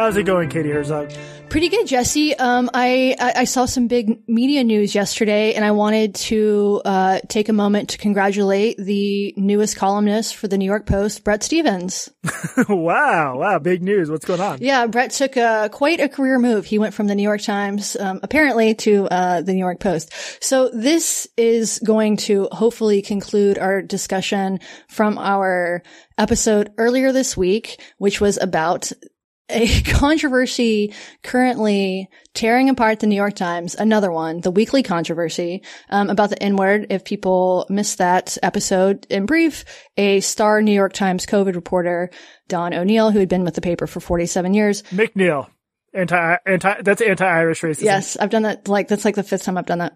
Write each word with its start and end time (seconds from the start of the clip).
How's 0.00 0.16
it 0.16 0.22
going, 0.22 0.48
Katie 0.48 0.70
Herzog? 0.70 1.12
Pretty 1.50 1.68
good, 1.68 1.86
Jesse. 1.86 2.34
Um, 2.34 2.70
I, 2.72 3.14
I 3.20 3.44
saw 3.44 3.66
some 3.66 3.86
big 3.86 4.26
media 4.26 4.64
news 4.64 4.94
yesterday, 4.94 5.52
and 5.52 5.62
I 5.62 5.72
wanted 5.72 6.14
to 6.14 6.80
uh, 6.86 7.20
take 7.28 7.50
a 7.50 7.52
moment 7.52 7.90
to 7.90 7.98
congratulate 7.98 8.78
the 8.78 9.34
newest 9.36 9.76
columnist 9.76 10.36
for 10.36 10.48
the 10.48 10.56
New 10.56 10.64
York 10.64 10.86
Post, 10.86 11.22
Bret 11.22 11.42
Stephens. 11.42 12.08
wow, 12.70 13.36
wow, 13.36 13.58
big 13.58 13.82
news. 13.82 14.10
What's 14.10 14.24
going 14.24 14.40
on? 14.40 14.60
Yeah, 14.62 14.86
Brett 14.86 15.10
took 15.10 15.36
a, 15.36 15.68
quite 15.70 16.00
a 16.00 16.08
career 16.08 16.38
move. 16.38 16.64
He 16.64 16.78
went 16.78 16.94
from 16.94 17.06
the 17.06 17.14
New 17.14 17.22
York 17.22 17.42
Times, 17.42 17.94
um, 18.00 18.20
apparently, 18.22 18.74
to 18.76 19.04
uh, 19.04 19.42
the 19.42 19.52
New 19.52 19.58
York 19.58 19.80
Post. 19.80 20.14
So 20.42 20.70
this 20.70 21.28
is 21.36 21.78
going 21.80 22.16
to 22.18 22.48
hopefully 22.52 23.02
conclude 23.02 23.58
our 23.58 23.82
discussion 23.82 24.60
from 24.88 25.18
our 25.18 25.82
episode 26.16 26.72
earlier 26.78 27.12
this 27.12 27.36
week, 27.36 27.78
which 27.98 28.18
was 28.18 28.38
about 28.40 28.90
a 29.50 29.82
controversy 29.82 30.94
currently 31.22 32.08
tearing 32.34 32.68
apart 32.68 33.00
the 33.00 33.06
New 33.06 33.16
York 33.16 33.34
Times, 33.34 33.74
another 33.74 34.10
one, 34.10 34.40
the 34.40 34.50
weekly 34.50 34.82
controversy, 34.82 35.62
um, 35.90 36.10
about 36.10 36.30
the 36.30 36.42
N-word. 36.42 36.86
If 36.90 37.04
people 37.04 37.66
missed 37.68 37.98
that 37.98 38.38
episode 38.42 39.06
in 39.10 39.26
brief, 39.26 39.64
a 39.96 40.20
star 40.20 40.62
New 40.62 40.72
York 40.72 40.92
Times 40.92 41.26
COVID 41.26 41.54
reporter, 41.54 42.10
Don 42.48 42.74
O'Neill, 42.74 43.10
who 43.10 43.18
had 43.18 43.28
been 43.28 43.44
with 43.44 43.54
the 43.54 43.60
paper 43.60 43.86
for 43.86 44.00
47 44.00 44.54
years. 44.54 44.82
McNeil. 44.84 45.48
Anti, 45.92 46.36
anti, 46.46 46.82
that's 46.82 47.02
anti-Irish 47.02 47.62
racism. 47.62 47.82
Yes, 47.82 48.16
I've 48.16 48.30
done 48.30 48.42
that. 48.42 48.68
Like, 48.68 48.86
that's 48.86 49.04
like 49.04 49.16
the 49.16 49.24
fifth 49.24 49.42
time 49.42 49.58
I've 49.58 49.66
done 49.66 49.80
that. 49.80 49.94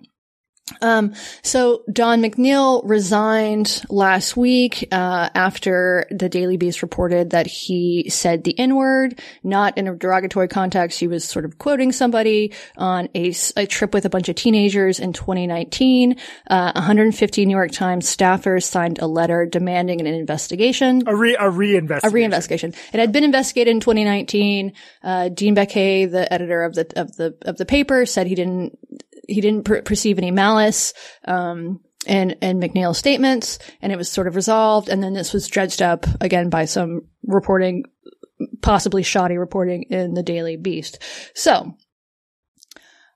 Um, 0.80 1.14
so 1.42 1.82
Don 1.92 2.23
McNeil 2.23 2.80
resigned 2.84 3.82
last 3.91 4.34
week, 4.34 4.88
uh, 4.90 5.28
after 5.34 6.06
the 6.10 6.30
Daily 6.30 6.56
Beast 6.56 6.80
reported 6.80 7.30
that 7.30 7.46
he 7.46 8.09
said 8.09 8.45
the 8.45 8.59
N-word, 8.59 9.20
not 9.42 9.76
in 9.76 9.88
a 9.88 9.95
derogatory 9.95 10.48
context. 10.48 10.98
He 10.98 11.07
was 11.07 11.23
sort 11.24 11.45
of 11.45 11.59
quoting 11.59 11.92
somebody 11.92 12.54
on 12.79 13.10
a, 13.15 13.35
a 13.57 13.66
trip 13.66 13.92
with 13.92 14.07
a 14.07 14.10
bunch 14.10 14.30
of 14.30 14.37
teenagers 14.37 15.01
in 15.01 15.12
2019. 15.12 16.16
Uh, 16.48 16.73
150 16.74 17.45
New 17.45 17.57
York 17.57 17.73
Times 17.73 18.07
staffers 18.07 18.65
signed 18.65 18.98
a 19.01 19.07
letter 19.07 19.45
demanding 19.45 20.01
an 20.01 20.07
investigation. 20.07 21.02
A 21.07 21.15
re, 21.15 21.35
a 21.35 21.51
reinvestigation. 21.51 22.04
A 22.04 22.10
reinvestigation. 22.10 22.76
It 22.95 23.01
had 23.01 23.12
been 23.12 23.24
investigated 23.24 23.73
in 23.73 23.80
2019. 23.80 24.73
Uh, 25.02 25.29
Dean 25.29 25.54
Baquet, 25.54 26.10
the 26.10 26.32
editor 26.32 26.62
of 26.62 26.74
the, 26.74 26.90
of 26.96 27.16
the, 27.16 27.37
of 27.42 27.59
the 27.59 27.66
paper 27.66 28.07
said 28.07 28.26
he 28.26 28.35
didn't 28.35 28.79
he 29.28 29.40
didn't 29.40 29.64
per- 29.64 29.82
perceive 29.82 30.18
any 30.18 30.30
malice, 30.30 30.94
um, 31.26 31.80
and, 32.06 32.36
and 32.42 32.62
McNeil's 32.62 32.98
statements, 32.98 33.58
and 33.80 33.92
it 33.92 33.96
was 33.96 34.10
sort 34.10 34.26
of 34.26 34.36
resolved. 34.36 34.88
And 34.88 35.02
then 35.02 35.14
this 35.14 35.32
was 35.32 35.48
dredged 35.48 35.80
up 35.80 36.06
again 36.20 36.50
by 36.50 36.66
some 36.66 37.02
reporting, 37.22 37.84
possibly 38.62 39.02
shoddy 39.02 39.38
reporting 39.38 39.84
in 39.84 40.14
the 40.14 40.22
Daily 40.22 40.56
Beast. 40.56 41.02
So 41.34 41.76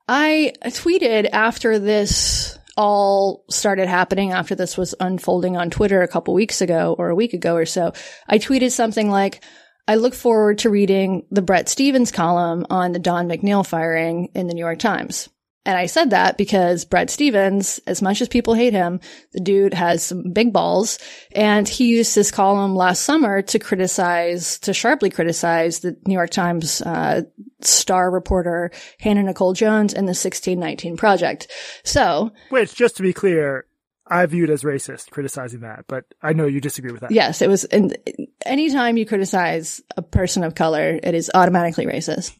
I 0.07 0.53
tweeted 0.65 1.29
after 1.31 1.77
this 1.77 2.57
all 2.75 3.43
started 3.49 3.89
happening, 3.89 4.31
after 4.31 4.55
this 4.55 4.77
was 4.77 4.95
unfolding 4.99 5.57
on 5.57 5.69
Twitter 5.69 6.01
a 6.01 6.07
couple 6.07 6.33
weeks 6.33 6.61
ago 6.61 6.95
or 6.97 7.09
a 7.09 7.15
week 7.15 7.33
ago 7.33 7.55
or 7.55 7.65
so. 7.65 7.91
I 8.27 8.39
tweeted 8.39 8.71
something 8.71 9.11
like, 9.11 9.43
I 9.85 9.95
look 9.95 10.13
forward 10.13 10.59
to 10.59 10.69
reading 10.69 11.25
the 11.29 11.41
Bret 11.41 11.67
Stephens 11.67 12.11
column 12.11 12.65
on 12.69 12.91
the 12.93 12.99
Don 12.99 13.27
McNeil 13.27 13.67
firing 13.67 14.29
in 14.33 14.47
the 14.47 14.53
New 14.53 14.61
York 14.61 14.79
Times. 14.79 15.27
And 15.69 15.77
I 15.77 15.85
said 15.85 16.09
that 16.09 16.35
because 16.35 16.83
Bret 16.83 17.11
Stephens, 17.11 17.79
as 17.85 18.01
much 18.01 18.21
as 18.21 18.27
people 18.27 18.55
hate 18.55 18.73
him, 18.73 18.99
the 19.33 19.39
dude 19.39 19.75
has 19.75 20.01
some 20.01 20.33
big 20.33 20.51
balls. 20.51 20.97
And 21.33 21.69
he 21.69 21.89
used 21.89 22.15
his 22.15 22.31
column 22.31 22.75
last 22.75 23.03
summer 23.03 23.43
to 23.43 23.59
criticize, 23.59 24.57
to 24.61 24.73
sharply 24.73 25.11
criticize 25.11 25.81
the 25.81 25.95
New 26.07 26.15
York 26.15 26.31
Times, 26.31 26.81
uh, 26.81 27.21
star 27.61 28.09
reporter 28.09 28.71
Hannah 28.99 29.21
Nicole 29.21 29.53
Jones 29.53 29.93
and 29.93 30.07
the 30.07 30.17
1619 30.17 30.97
Project. 30.97 31.51
So. 31.83 32.31
Which, 32.49 32.73
just 32.73 32.97
to 32.97 33.03
be 33.03 33.13
clear, 33.13 33.67
I 34.07 34.25
viewed 34.25 34.49
as 34.49 34.63
racist 34.63 35.11
criticizing 35.11 35.59
that, 35.59 35.85
but 35.87 36.05
I 36.19 36.33
know 36.33 36.47
you 36.47 36.61
disagree 36.61 36.91
with 36.91 37.01
that. 37.01 37.11
Yes, 37.11 37.43
it 37.43 37.47
was, 37.47 37.65
and 37.65 37.95
anytime 38.43 38.97
you 38.97 39.05
criticize 39.05 39.83
a 39.95 40.01
person 40.01 40.43
of 40.43 40.55
color, 40.55 40.99
it 41.03 41.13
is 41.13 41.29
automatically 41.35 41.85
racist. 41.85 42.35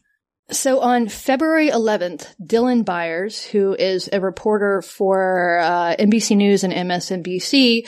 So 0.52 0.80
on 0.80 1.08
February 1.08 1.70
11th, 1.70 2.26
Dylan 2.42 2.84
Byers, 2.84 3.44
who 3.44 3.74
is 3.74 4.08
a 4.12 4.20
reporter 4.20 4.82
for 4.82 5.60
uh, 5.60 5.94
NBC 5.96 6.36
News 6.36 6.64
and 6.64 6.72
MSNBC, 6.72 7.86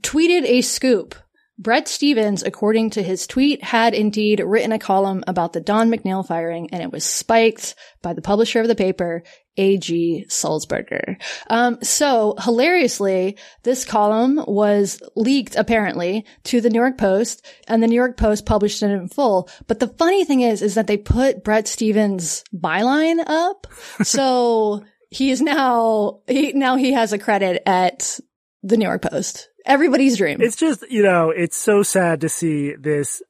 tweeted 0.00 0.44
a 0.44 0.60
scoop. 0.60 1.14
Bret 1.58 1.86
Stephens, 1.86 2.42
according 2.42 2.90
to 2.90 3.02
his 3.02 3.26
tweet, 3.26 3.62
had 3.62 3.94
indeed 3.94 4.40
written 4.40 4.72
a 4.72 4.78
column 4.78 5.22
about 5.26 5.52
the 5.52 5.60
Don 5.60 5.90
McNeil 5.90 6.26
firing, 6.26 6.70
and 6.72 6.82
it 6.82 6.90
was 6.90 7.04
spiked 7.04 7.74
by 8.02 8.12
the 8.12 8.22
publisher 8.22 8.60
of 8.60 8.68
the 8.68 8.74
paper, 8.74 9.22
A.G. 9.56 10.26
Sulzberger. 10.28 11.20
Um, 11.50 11.78
so 11.82 12.34
hilariously, 12.38 13.36
this 13.62 13.84
column 13.84 14.42
was 14.46 15.02
leaked 15.14 15.56
apparently 15.56 16.24
to 16.44 16.60
the 16.60 16.70
New 16.70 16.78
York 16.78 16.98
Post 16.98 17.46
and 17.68 17.82
the 17.82 17.86
New 17.86 17.94
York 17.94 18.16
Post 18.16 18.46
published 18.46 18.82
it 18.82 18.90
in 18.90 19.08
full. 19.08 19.48
But 19.66 19.78
the 19.78 19.88
funny 19.88 20.24
thing 20.24 20.40
is, 20.40 20.62
is 20.62 20.74
that 20.74 20.86
they 20.86 20.96
put 20.96 21.44
Bret 21.44 21.68
Stephens 21.68 22.44
byline 22.54 23.22
up. 23.26 23.66
so 24.02 24.84
he 25.10 25.30
is 25.30 25.42
now, 25.42 26.20
he, 26.26 26.52
now 26.52 26.76
he 26.76 26.92
has 26.92 27.12
a 27.12 27.18
credit 27.18 27.62
at 27.66 28.18
the 28.62 28.76
New 28.76 28.86
York 28.86 29.02
Post. 29.02 29.48
Everybody's 29.66 30.16
dream. 30.16 30.40
It's 30.40 30.56
just, 30.56 30.90
you 30.90 31.02
know, 31.02 31.30
it's 31.30 31.56
so 31.56 31.82
sad 31.82 32.22
to 32.22 32.28
see 32.28 32.74
this 32.74 33.22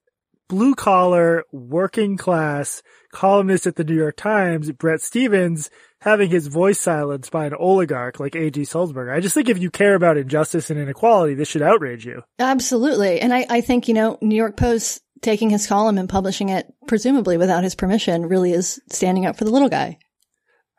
blue 0.48 0.74
collar, 0.74 1.44
working 1.50 2.16
class 2.16 2.82
columnist 3.12 3.66
at 3.66 3.76
the 3.76 3.84
New 3.84 3.94
York 3.94 4.16
Times, 4.16 4.70
Bret 4.72 5.00
Stephens, 5.00 5.70
having 6.02 6.28
his 6.28 6.48
voice 6.48 6.80
silenced 6.80 7.30
by 7.30 7.46
an 7.46 7.54
oligarch 7.54 8.18
like 8.18 8.34
A.G. 8.34 8.62
Sulzberger. 8.62 9.14
I 9.14 9.20
just 9.20 9.34
think 9.34 9.48
if 9.48 9.58
you 9.58 9.70
care 9.70 9.94
about 9.94 10.16
injustice 10.16 10.68
and 10.68 10.80
inequality, 10.80 11.34
this 11.34 11.46
should 11.46 11.62
outrage 11.62 12.04
you. 12.04 12.22
Absolutely. 12.40 13.20
And 13.20 13.32
I, 13.32 13.46
I 13.48 13.60
think, 13.60 13.86
you 13.86 13.94
know, 13.94 14.18
New 14.20 14.34
York 14.34 14.56
Post 14.56 15.00
taking 15.20 15.48
his 15.48 15.68
column 15.68 15.98
and 15.98 16.08
publishing 16.08 16.48
it, 16.48 16.66
presumably 16.88 17.36
without 17.36 17.62
his 17.62 17.76
permission, 17.76 18.26
really 18.26 18.52
is 18.52 18.80
standing 18.90 19.26
up 19.26 19.36
for 19.36 19.44
the 19.44 19.52
little 19.52 19.68
guy. 19.68 19.98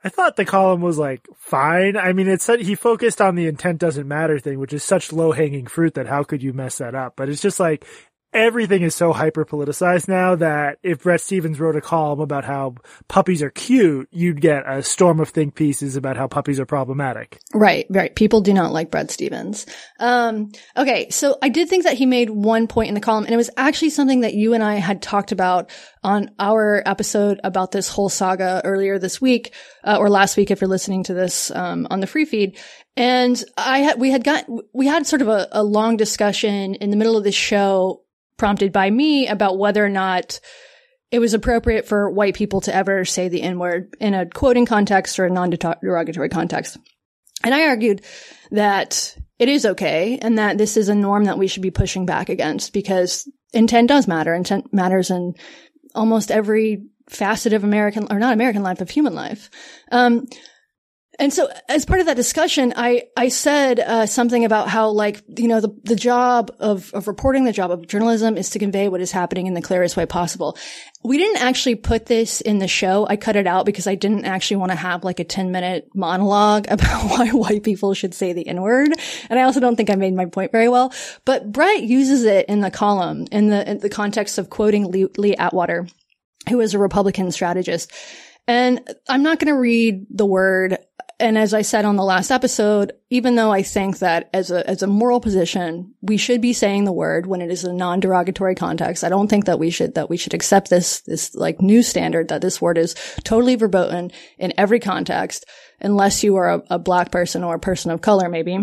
I 0.03 0.09
thought 0.09 0.35
the 0.35 0.43
column 0.43 0.81
was 0.81 0.97
like 0.97 1.25
fine. 1.37 1.95
I 1.95 2.11
mean, 2.11 2.27
it 2.27 2.41
said 2.41 2.59
he 2.59 2.75
focused 2.75 3.21
on 3.21 3.35
the 3.35 3.47
intent 3.47 3.79
doesn't 3.79 4.05
matter 4.05 4.37
thing, 4.37 4.59
which 4.59 4.73
is 4.73 4.83
such 4.83 5.13
low 5.13 5.31
hanging 5.31 5.67
fruit 5.67 5.93
that 5.93 6.07
how 6.07 6.23
could 6.23 6.43
you 6.43 6.51
mess 6.51 6.79
that 6.79 6.95
up? 6.95 7.13
But 7.15 7.29
it's 7.29 7.41
just 7.41 7.61
like 7.61 7.85
everything 8.33 8.81
is 8.81 8.95
so 8.95 9.13
hyper 9.13 9.45
politicized 9.45 10.07
now 10.07 10.35
that 10.35 10.79
if 10.83 11.03
Bret 11.03 11.21
Stephens 11.21 11.59
wrote 11.59 11.75
a 11.75 11.81
column 11.81 12.19
about 12.19 12.43
how 12.43 12.75
puppies 13.07 13.41
are 13.43 13.49
cute, 13.49 14.09
you'd 14.11 14.41
get 14.41 14.63
a 14.67 14.81
storm 14.83 15.19
of 15.19 15.29
think 15.29 15.55
pieces 15.55 15.95
about 15.95 16.17
how 16.17 16.27
puppies 16.27 16.59
are 16.59 16.65
problematic. 16.65 17.39
Right, 17.53 17.85
right. 17.89 18.15
People 18.15 18.41
do 18.41 18.53
not 18.53 18.71
like 18.71 18.91
Bret 18.91 19.11
Stephens. 19.11 19.65
Um, 19.99 20.51
okay. 20.75 21.09
So 21.09 21.37
I 21.41 21.49
did 21.49 21.69
think 21.69 21.83
that 21.83 21.97
he 21.97 22.05
made 22.05 22.29
one 22.29 22.67
point 22.67 22.89
in 22.89 22.95
the 22.95 23.01
column 23.01 23.25
and 23.25 23.33
it 23.33 23.37
was 23.37 23.49
actually 23.57 23.91
something 23.91 24.21
that 24.21 24.33
you 24.33 24.53
and 24.53 24.63
I 24.63 24.75
had 24.75 25.01
talked 25.01 25.31
about 25.31 25.69
on 26.03 26.31
our 26.39 26.83
episode 26.85 27.39
about 27.43 27.71
this 27.71 27.87
whole 27.87 28.09
saga 28.09 28.61
earlier 28.65 28.99
this 28.99 29.21
week, 29.21 29.53
uh, 29.83 29.97
or 29.99 30.09
last 30.09 30.35
week 30.35 30.51
if 30.51 30.59
you're 30.59 30.67
listening 30.67 31.03
to 31.03 31.13
this, 31.13 31.51
um, 31.51 31.87
on 31.89 31.99
the 31.99 32.07
free 32.07 32.25
feed. 32.25 32.59
And 32.95 33.41
I 33.57 33.79
had, 33.79 33.99
we 33.99 34.11
had 34.11 34.23
got, 34.23 34.45
we 34.73 34.85
had 34.85 35.07
sort 35.07 35.21
of 35.21 35.27
a, 35.27 35.47
a 35.51 35.63
long 35.63 35.97
discussion 35.97 36.75
in 36.75 36.91
the 36.91 36.97
middle 36.97 37.17
of 37.17 37.23
this 37.23 37.33
show 37.33 38.02
prompted 38.37 38.71
by 38.71 38.89
me 38.89 39.27
about 39.27 39.57
whether 39.57 39.83
or 39.83 39.89
not 39.89 40.39
it 41.11 41.19
was 41.19 41.33
appropriate 41.33 41.85
for 41.85 42.09
white 42.09 42.35
people 42.35 42.61
to 42.61 42.75
ever 42.75 43.05
say 43.05 43.29
the 43.29 43.41
N 43.41 43.59
word 43.59 43.95
in 43.99 44.13
a 44.13 44.25
quoting 44.25 44.65
context 44.65 45.19
or 45.19 45.25
a 45.25 45.29
non-derogatory 45.29 46.29
context. 46.29 46.77
And 47.43 47.53
I 47.53 47.67
argued 47.67 48.01
that 48.51 49.15
it 49.37 49.49
is 49.49 49.65
okay 49.65 50.17
and 50.21 50.37
that 50.37 50.57
this 50.57 50.77
is 50.77 50.89
a 50.89 50.95
norm 50.95 51.25
that 51.25 51.37
we 51.37 51.47
should 51.47 51.61
be 51.61 51.71
pushing 51.71 52.05
back 52.05 52.29
against 52.29 52.73
because 52.73 53.29
intent 53.53 53.89
does 53.89 54.07
matter. 54.07 54.33
Intent 54.33 54.73
matters 54.73 55.11
in 55.11 55.33
almost 55.93 56.31
every 56.31 56.85
facet 57.09 57.53
of 57.53 57.63
American, 57.63 58.07
or 58.09 58.17
not 58.17 58.33
American 58.33 58.63
life, 58.63 58.81
of 58.81 58.89
human 58.89 59.13
life. 59.13 59.49
Um, 59.91 60.25
and 61.19 61.31
so 61.31 61.47
as 61.69 61.85
part 61.85 61.99
of 61.99 62.07
that 62.07 62.15
discussion, 62.15 62.73
I, 62.75 63.03
I 63.15 63.29
said, 63.29 63.79
uh, 63.79 64.05
something 64.07 64.45
about 64.45 64.67
how 64.67 64.89
like, 64.89 65.21
you 65.37 65.47
know, 65.47 65.61
the, 65.61 65.69
the 65.83 65.95
job 65.95 66.51
of, 66.59 66.91
of 66.93 67.07
reporting, 67.07 67.43
the 67.43 67.51
job 67.51 67.69
of 67.69 67.85
journalism 67.85 68.35
is 68.35 68.49
to 68.51 68.59
convey 68.59 68.89
what 68.89 68.99
is 68.99 69.11
happening 69.11 69.45
in 69.45 69.53
the 69.53 69.61
clearest 69.61 69.95
way 69.95 70.07
possible. 70.07 70.57
We 71.03 71.19
didn't 71.19 71.43
actually 71.43 71.75
put 71.75 72.07
this 72.07 72.41
in 72.41 72.57
the 72.57 72.67
show. 72.67 73.05
I 73.07 73.15
cut 73.15 73.35
it 73.35 73.45
out 73.45 73.65
because 73.67 73.85
I 73.85 73.93
didn't 73.93 74.25
actually 74.25 74.57
want 74.57 74.71
to 74.71 74.77
have 74.77 75.03
like 75.03 75.19
a 75.19 75.23
10 75.23 75.51
minute 75.51 75.87
monologue 75.93 76.65
about 76.69 77.11
why 77.11 77.29
white 77.29 77.63
people 77.63 77.93
should 77.93 78.15
say 78.15 78.33
the 78.33 78.47
N 78.47 78.61
word. 78.61 78.91
And 79.29 79.37
I 79.37 79.43
also 79.43 79.59
don't 79.59 79.75
think 79.75 79.91
I 79.91 79.95
made 79.95 80.15
my 80.15 80.25
point 80.25 80.51
very 80.51 80.69
well, 80.69 80.93
but 81.25 81.51
Bret 81.51 81.83
uses 81.83 82.23
it 82.23 82.47
in 82.47 82.61
the 82.61 82.71
column 82.71 83.27
in 83.31 83.49
the, 83.49 83.69
in 83.69 83.77
the 83.79 83.89
context 83.89 84.39
of 84.39 84.49
quoting 84.49 84.89
Lee, 84.89 85.07
Lee 85.17 85.35
Atwater, 85.35 85.87
who 86.49 86.59
is 86.59 86.73
a 86.73 86.79
Republican 86.79 87.31
strategist. 87.31 87.91
And 88.47 88.81
I'm 89.07 89.23
not 89.23 89.39
going 89.39 89.53
to 89.53 89.59
read 89.59 90.05
the 90.09 90.25
word 90.25 90.77
and 91.19 91.37
as 91.37 91.53
I 91.53 91.61
said 91.61 91.85
on 91.85 91.95
the 91.95 92.03
last 92.03 92.31
episode, 92.31 92.93
even 93.09 93.35
though 93.35 93.51
I 93.51 93.61
think 93.61 93.99
that 93.99 94.29
as 94.33 94.51
a, 94.51 94.67
as 94.69 94.81
a 94.81 94.87
moral 94.87 95.19
position, 95.19 95.93
we 96.01 96.17
should 96.17 96.41
be 96.41 96.53
saying 96.53 96.83
the 96.83 96.91
word 96.91 97.25
when 97.25 97.41
it 97.41 97.51
is 97.51 97.63
a 97.63 97.73
non-derogatory 97.73 98.55
context. 98.55 99.03
I 99.03 99.09
don't 99.09 99.27
think 99.27 99.45
that 99.45 99.59
we 99.59 99.69
should, 99.69 99.95
that 99.95 100.09
we 100.09 100.17
should 100.17 100.33
accept 100.33 100.69
this, 100.69 101.01
this 101.01 101.33
like 101.35 101.61
new 101.61 101.83
standard 101.83 102.29
that 102.29 102.41
this 102.41 102.61
word 102.61 102.77
is 102.77 102.95
totally 103.23 103.55
verboten 103.55 104.11
in 104.37 104.53
every 104.57 104.79
context, 104.79 105.45
unless 105.79 106.23
you 106.23 106.35
are 106.35 106.55
a, 106.55 106.63
a 106.71 106.79
black 106.79 107.11
person 107.11 107.43
or 107.43 107.55
a 107.55 107.59
person 107.59 107.91
of 107.91 108.01
color, 108.01 108.29
maybe. 108.29 108.57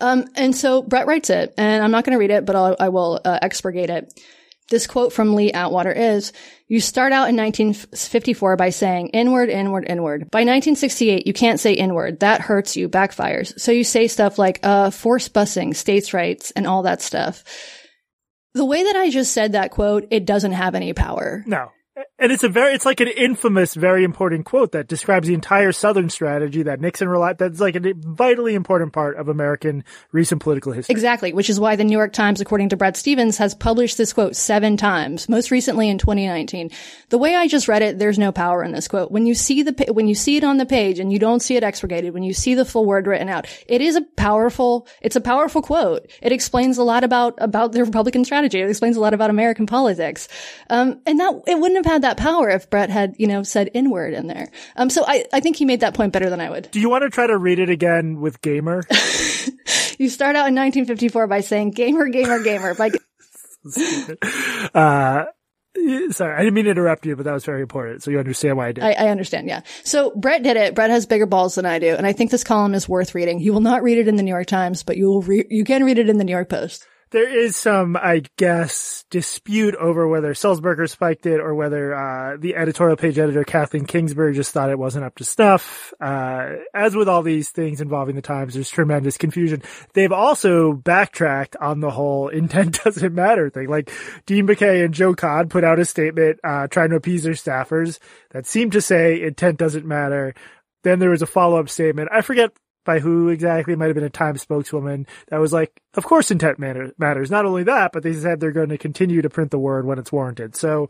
Um, 0.00 0.24
and 0.34 0.56
so 0.56 0.82
Bret 0.82 1.06
writes 1.06 1.30
it, 1.30 1.54
and 1.58 1.84
I'm 1.84 1.90
not 1.90 2.04
going 2.04 2.14
to 2.14 2.20
read 2.20 2.30
it, 2.30 2.46
but 2.46 2.56
I'll, 2.56 2.76
I 2.80 2.88
will 2.88 3.20
uh, 3.24 3.38
expurgate 3.42 3.90
it. 3.90 4.12
This 4.70 4.86
quote 4.86 5.12
from 5.12 5.34
Lee 5.34 5.50
Atwater 5.52 5.92
is, 5.92 6.32
you 6.68 6.80
start 6.80 7.12
out 7.12 7.28
in 7.28 7.36
1954 7.36 8.56
by 8.56 8.70
saying 8.70 9.10
N-word, 9.12 9.50
N-word, 9.50 9.84
N-word. 9.88 10.30
By 10.30 10.40
1968, 10.40 11.26
you 11.26 11.32
can't 11.32 11.58
say 11.58 11.74
N-word. 11.74 12.20
That 12.20 12.40
hurts 12.40 12.76
you, 12.76 12.88
backfires. 12.88 13.58
So 13.58 13.72
you 13.72 13.82
say 13.82 14.06
stuff 14.06 14.38
like, 14.38 14.60
uh, 14.62 14.90
force 14.90 15.28
busing, 15.28 15.74
states' 15.74 16.14
rights, 16.14 16.52
and 16.52 16.68
all 16.68 16.84
that 16.84 17.02
stuff. 17.02 17.42
The 18.54 18.64
way 18.64 18.84
that 18.84 18.94
I 18.94 19.10
just 19.10 19.32
said 19.32 19.52
that 19.52 19.72
quote, 19.72 20.06
it 20.12 20.24
doesn't 20.24 20.52
have 20.52 20.76
any 20.76 20.92
power. 20.92 21.42
No. 21.46 21.70
And 22.20 22.30
it's 22.30 22.44
a 22.44 22.48
very, 22.48 22.74
it's 22.74 22.86
like 22.86 23.00
an 23.00 23.08
infamous, 23.08 23.74
very 23.74 24.04
important 24.04 24.46
quote 24.46 24.72
that 24.72 24.86
describes 24.86 25.26
the 25.26 25.34
entire 25.34 25.72
Southern 25.72 26.08
strategy 26.08 26.62
that 26.62 26.80
Nixon 26.80 27.08
relied, 27.08 27.38
that's 27.38 27.58
like 27.58 27.74
a 27.74 27.94
vitally 27.96 28.54
important 28.54 28.92
part 28.92 29.16
of 29.16 29.28
American 29.28 29.82
recent 30.12 30.40
political 30.40 30.72
history. 30.72 30.92
Exactly, 30.92 31.32
which 31.32 31.50
is 31.50 31.58
why 31.58 31.74
the 31.74 31.82
New 31.82 31.96
York 31.96 32.12
Times, 32.12 32.40
according 32.40 32.68
to 32.68 32.76
Bret 32.76 32.96
Stephens 32.96 33.38
has 33.38 33.54
published 33.54 33.98
this 33.98 34.12
quote 34.12 34.36
seven 34.36 34.76
times, 34.76 35.28
most 35.28 35.50
recently 35.50 35.88
in 35.88 35.98
2019. 35.98 36.70
The 37.08 37.18
way 37.18 37.34
I 37.34 37.48
just 37.48 37.66
read 37.66 37.82
it, 37.82 37.98
there's 37.98 38.18
no 38.18 38.30
power 38.30 38.62
in 38.62 38.70
this 38.70 38.86
quote. 38.86 39.10
When 39.10 39.26
you 39.26 39.34
see 39.34 39.62
the, 39.62 39.92
when 39.92 40.06
you 40.06 40.14
see 40.14 40.36
it 40.36 40.44
on 40.44 40.58
the 40.58 40.66
page 40.66 41.00
and 41.00 41.12
you 41.12 41.18
don't 41.18 41.40
see 41.40 41.56
it 41.56 41.64
expurgated, 41.64 42.14
when 42.14 42.22
you 42.22 42.34
see 42.34 42.54
the 42.54 42.64
full 42.64 42.84
word 42.86 43.08
written 43.08 43.28
out, 43.28 43.48
it 43.66 43.80
is 43.80 43.96
a 43.96 44.02
powerful, 44.16 44.86
it's 45.02 45.16
a 45.16 45.20
powerful 45.20 45.60
quote. 45.60 46.08
It 46.22 46.30
explains 46.30 46.78
a 46.78 46.84
lot 46.84 47.02
about, 47.02 47.34
about 47.38 47.72
the 47.72 47.84
Republican 47.84 48.24
strategy. 48.24 48.60
It 48.60 48.70
explains 48.70 48.96
a 48.96 49.00
lot 49.00 49.12
about 49.12 49.30
American 49.30 49.66
politics. 49.66 50.28
Um, 50.68 51.00
and 51.04 51.18
that, 51.18 51.42
it 51.48 51.58
wouldn't 51.58 51.79
have 51.84 51.92
had 51.92 52.02
that 52.02 52.16
power 52.16 52.48
if 52.48 52.70
Bret 52.70 52.90
had, 52.90 53.14
you 53.18 53.26
know, 53.26 53.42
said 53.42 53.70
N-word 53.74 54.14
in 54.14 54.26
there. 54.26 54.50
Um, 54.76 54.90
so 54.90 55.04
I, 55.06 55.24
I 55.32 55.40
think 55.40 55.56
he 55.56 55.64
made 55.64 55.80
that 55.80 55.94
point 55.94 56.12
better 56.12 56.30
than 56.30 56.40
I 56.40 56.50
would. 56.50 56.70
Do 56.70 56.80
you 56.80 56.88
want 56.88 57.02
to 57.02 57.10
try 57.10 57.26
to 57.26 57.36
read 57.36 57.58
it 57.58 57.70
again 57.70 58.20
with 58.20 58.40
gamer? 58.40 58.82
you 59.98 60.08
start 60.08 60.36
out 60.36 60.48
in 60.48 60.54
1954 60.54 61.26
by 61.26 61.40
saying 61.40 61.70
gamer, 61.72 62.08
gamer, 62.08 62.42
gamer. 62.42 62.74
By 62.74 62.90
uh, 64.74 65.24
Sorry, 66.10 66.34
I 66.34 66.38
didn't 66.40 66.54
mean 66.54 66.64
to 66.64 66.72
interrupt 66.72 67.06
you, 67.06 67.14
but 67.14 67.24
that 67.24 67.32
was 67.32 67.44
very 67.44 67.62
important. 67.62 68.02
So 68.02 68.10
you 68.10 68.18
understand 68.18 68.56
why 68.56 68.68
I 68.68 68.72
did. 68.72 68.82
I, 68.82 68.92
I, 68.92 69.08
understand, 69.08 69.46
yeah. 69.46 69.62
So 69.84 70.10
Bret 70.10 70.42
did 70.42 70.56
it. 70.56 70.74
Bret 70.74 70.90
has 70.90 71.06
bigger 71.06 71.26
balls 71.26 71.54
than 71.54 71.64
I 71.64 71.78
do, 71.78 71.94
and 71.94 72.06
I 72.06 72.12
think 72.12 72.32
this 72.32 72.42
column 72.42 72.74
is 72.74 72.88
worth 72.88 73.14
reading. 73.14 73.38
You 73.38 73.52
will 73.52 73.60
not 73.60 73.84
read 73.84 73.98
it 73.98 74.08
in 74.08 74.16
the 74.16 74.24
New 74.24 74.32
York 74.32 74.48
Times, 74.48 74.82
but 74.82 74.96
you 74.96 75.06
will 75.06 75.22
re- 75.22 75.46
you 75.48 75.64
can 75.64 75.84
read 75.84 75.98
it 75.98 76.08
in 76.08 76.18
the 76.18 76.24
New 76.24 76.32
York 76.32 76.48
Post. 76.48 76.86
There 77.12 77.28
is 77.28 77.56
some, 77.56 77.96
I 77.96 78.22
guess, 78.36 79.04
dispute 79.10 79.74
over 79.74 80.06
whether 80.06 80.32
Sulzberger 80.32 80.88
spiked 80.88 81.26
it 81.26 81.40
or 81.40 81.56
whether 81.56 81.92
uh, 81.92 82.36
the 82.36 82.54
editorial 82.54 82.96
page 82.96 83.18
editor 83.18 83.42
Kathleen 83.42 83.84
Kingsbury 83.84 84.32
just 84.32 84.52
thought 84.52 84.70
it 84.70 84.78
wasn't 84.78 85.04
up 85.04 85.16
to 85.16 85.24
snuff. 85.24 85.92
Uh, 86.00 86.58
as 86.72 86.94
with 86.94 87.08
all 87.08 87.22
these 87.22 87.50
things 87.50 87.80
involving 87.80 88.14
the 88.14 88.22
Times, 88.22 88.54
there's 88.54 88.70
tremendous 88.70 89.16
confusion. 89.16 89.60
They've 89.92 90.12
also 90.12 90.72
backtracked 90.72 91.56
on 91.56 91.80
the 91.80 91.90
whole 91.90 92.28
intent 92.28 92.80
doesn't 92.84 93.12
matter 93.12 93.50
thing. 93.50 93.68
Like 93.68 93.90
Dean 94.26 94.46
Baquet 94.46 94.84
and 94.84 94.94
Joe 94.94 95.14
Kahn 95.14 95.48
put 95.48 95.64
out 95.64 95.80
a 95.80 95.84
statement 95.84 96.38
uh, 96.44 96.68
trying 96.68 96.90
to 96.90 96.96
appease 96.96 97.24
their 97.24 97.32
staffers 97.32 97.98
that 98.30 98.46
seemed 98.46 98.72
to 98.72 98.80
say 98.80 99.20
intent 99.20 99.58
doesn't 99.58 99.84
matter. 99.84 100.32
Then 100.84 101.00
there 101.00 101.10
was 101.10 101.22
a 101.22 101.26
follow 101.26 101.58
up 101.58 101.70
statement. 101.70 102.10
I 102.12 102.20
forget 102.20 102.52
by 102.84 102.98
who 103.00 103.28
exactly. 103.28 103.74
It 103.74 103.78
might 103.78 103.86
have 103.86 103.94
been 103.94 104.04
a 104.04 104.10
Times 104.10 104.42
spokeswoman 104.42 105.06
that 105.28 105.38
was 105.38 105.52
like, 105.52 105.80
of 105.94 106.04
course 106.04 106.30
intent 106.30 106.58
matter- 106.58 106.92
matters. 106.98 107.30
Not 107.30 107.46
only 107.46 107.64
that, 107.64 107.92
but 107.92 108.02
they 108.02 108.14
said 108.14 108.40
they're 108.40 108.52
going 108.52 108.70
to 108.70 108.78
continue 108.78 109.22
to 109.22 109.30
print 109.30 109.50
the 109.50 109.58
word 109.58 109.86
when 109.86 109.98
it's 109.98 110.12
warranted. 110.12 110.56
So 110.56 110.88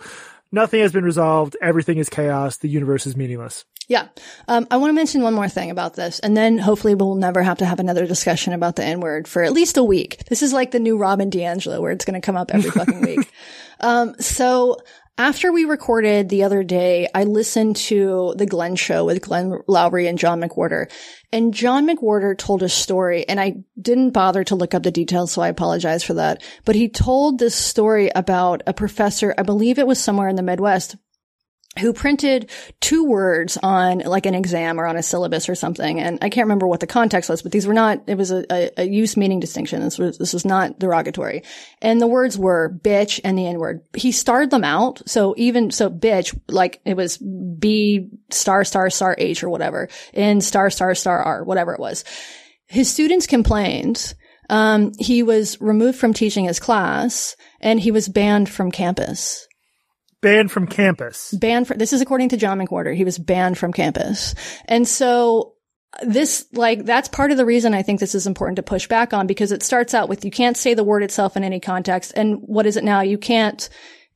nothing 0.52 0.80
has 0.80 0.92
been 0.92 1.04
resolved. 1.04 1.56
Everything 1.60 1.98
is 1.98 2.08
chaos. 2.08 2.58
The 2.58 2.68
universe 2.68 3.06
is 3.06 3.16
meaningless. 3.16 3.64
Yeah. 3.88 4.06
Um, 4.46 4.68
I 4.70 4.76
want 4.76 4.90
to 4.90 4.94
mention 4.94 5.22
one 5.22 5.34
more 5.34 5.48
thing 5.48 5.72
about 5.72 5.94
this, 5.94 6.20
and 6.20 6.36
then 6.36 6.58
hopefully 6.58 6.94
we'll 6.94 7.16
never 7.16 7.42
have 7.42 7.58
to 7.58 7.66
have 7.66 7.80
another 7.80 8.06
discussion 8.06 8.52
about 8.52 8.76
the 8.76 8.84
N 8.84 9.00
word 9.00 9.26
for 9.26 9.42
at 9.42 9.52
least 9.52 9.76
a 9.78 9.82
week. 9.82 10.24
This 10.28 10.42
is 10.42 10.52
like 10.52 10.70
the 10.70 10.78
new 10.78 10.96
Robin 10.96 11.28
DiAngelo 11.28 11.80
where 11.80 11.90
it's 11.90 12.04
going 12.04 12.14
to 12.14 12.24
come 12.24 12.36
up 12.36 12.52
every 12.54 12.70
fucking 12.70 13.00
week. 13.00 13.28
Um, 13.82 14.14
so 14.20 14.76
after 15.18 15.52
we 15.52 15.64
recorded 15.64 16.28
the 16.28 16.44
other 16.44 16.62
day, 16.62 17.08
I 17.14 17.24
listened 17.24 17.76
to 17.76 18.34
the 18.36 18.46
Glenn 18.46 18.76
show 18.76 19.04
with 19.04 19.20
Glenn 19.20 19.50
Loury 19.68 20.08
and 20.08 20.18
John 20.18 20.40
McWhorter. 20.40 20.90
And 21.32 21.52
John 21.52 21.86
McWhorter 21.86 22.36
told 22.36 22.62
a 22.62 22.68
story, 22.68 23.28
and 23.28 23.38
I 23.38 23.56
didn't 23.80 24.10
bother 24.10 24.44
to 24.44 24.54
look 24.54 24.74
up 24.74 24.82
the 24.82 24.90
details, 24.90 25.32
so 25.32 25.42
I 25.42 25.48
apologize 25.48 26.02
for 26.02 26.14
that. 26.14 26.42
But 26.64 26.74
he 26.74 26.88
told 26.88 27.38
this 27.38 27.54
story 27.54 28.10
about 28.14 28.62
a 28.66 28.72
professor, 28.72 29.34
I 29.36 29.42
believe 29.42 29.78
it 29.78 29.86
was 29.86 30.02
somewhere 30.02 30.28
in 30.28 30.36
the 30.36 30.42
Midwest, 30.42 30.96
who 31.80 31.92
printed 31.92 32.50
two 32.80 33.04
words 33.04 33.58
on 33.62 33.98
like 34.00 34.26
an 34.26 34.34
exam 34.34 34.78
or 34.78 34.86
on 34.86 34.96
a 34.96 35.02
syllabus 35.02 35.48
or 35.48 35.54
something. 35.54 35.98
And 35.98 36.18
I 36.22 36.28
can't 36.28 36.44
remember 36.44 36.66
what 36.66 36.80
the 36.80 36.86
context 36.86 37.28
was, 37.28 37.42
but 37.42 37.52
these 37.52 37.66
were 37.66 37.74
not, 37.74 38.02
it 38.06 38.16
was 38.16 38.30
a, 38.30 38.44
a, 38.52 38.82
a 38.82 38.84
use 38.84 39.16
meaning 39.16 39.40
distinction. 39.40 39.80
This 39.80 39.98
was, 39.98 40.18
this 40.18 40.32
was 40.32 40.44
not 40.44 40.78
derogatory. 40.78 41.42
And 41.82 42.00
the 42.00 42.06
words 42.06 42.38
were 42.38 42.72
bitch 42.82 43.20
and 43.24 43.36
the 43.36 43.46
N 43.46 43.58
word. 43.58 43.82
He 43.94 44.12
starred 44.12 44.50
them 44.50 44.64
out. 44.64 45.02
So 45.08 45.34
even, 45.36 45.70
so 45.70 45.90
bitch, 45.90 46.38
like 46.48 46.80
it 46.84 46.96
was 46.96 47.18
B 47.18 48.08
star 48.30 48.64
star 48.64 48.90
star 48.90 49.14
H 49.18 49.42
or 49.42 49.48
whatever 49.48 49.88
in 50.12 50.40
star 50.40 50.70
star 50.70 50.94
star 50.94 51.22
R, 51.22 51.44
whatever 51.44 51.72
it 51.72 51.80
was. 51.80 52.04
His 52.66 52.90
students 52.90 53.26
complained. 53.26 54.14
Um, 54.48 54.92
he 54.98 55.22
was 55.22 55.60
removed 55.60 55.98
from 55.98 56.12
teaching 56.12 56.44
his 56.44 56.58
class 56.58 57.36
and 57.60 57.78
he 57.78 57.92
was 57.92 58.08
banned 58.08 58.48
from 58.48 58.72
campus 58.72 59.46
banned 60.22 60.50
from 60.50 60.66
campus. 60.66 61.32
Banned 61.32 61.68
for, 61.68 61.74
this 61.74 61.92
is 61.92 62.00
according 62.00 62.30
to 62.30 62.36
John 62.36 62.58
McWhorter. 62.58 62.94
He 62.94 63.04
was 63.04 63.18
banned 63.18 63.58
from 63.58 63.72
campus. 63.72 64.34
And 64.66 64.86
so 64.86 65.54
this, 66.02 66.46
like, 66.52 66.84
that's 66.84 67.08
part 67.08 67.30
of 67.30 67.36
the 67.36 67.46
reason 67.46 67.74
I 67.74 67.82
think 67.82 68.00
this 68.00 68.14
is 68.14 68.26
important 68.26 68.56
to 68.56 68.62
push 68.62 68.86
back 68.86 69.12
on 69.12 69.26
because 69.26 69.52
it 69.52 69.62
starts 69.62 69.94
out 69.94 70.08
with 70.08 70.24
you 70.24 70.30
can't 70.30 70.56
say 70.56 70.74
the 70.74 70.84
word 70.84 71.02
itself 71.02 71.36
in 71.36 71.44
any 71.44 71.60
context. 71.60 72.12
And 72.14 72.36
what 72.42 72.66
is 72.66 72.76
it 72.76 72.84
now? 72.84 73.00
You 73.00 73.18
can't 73.18 73.68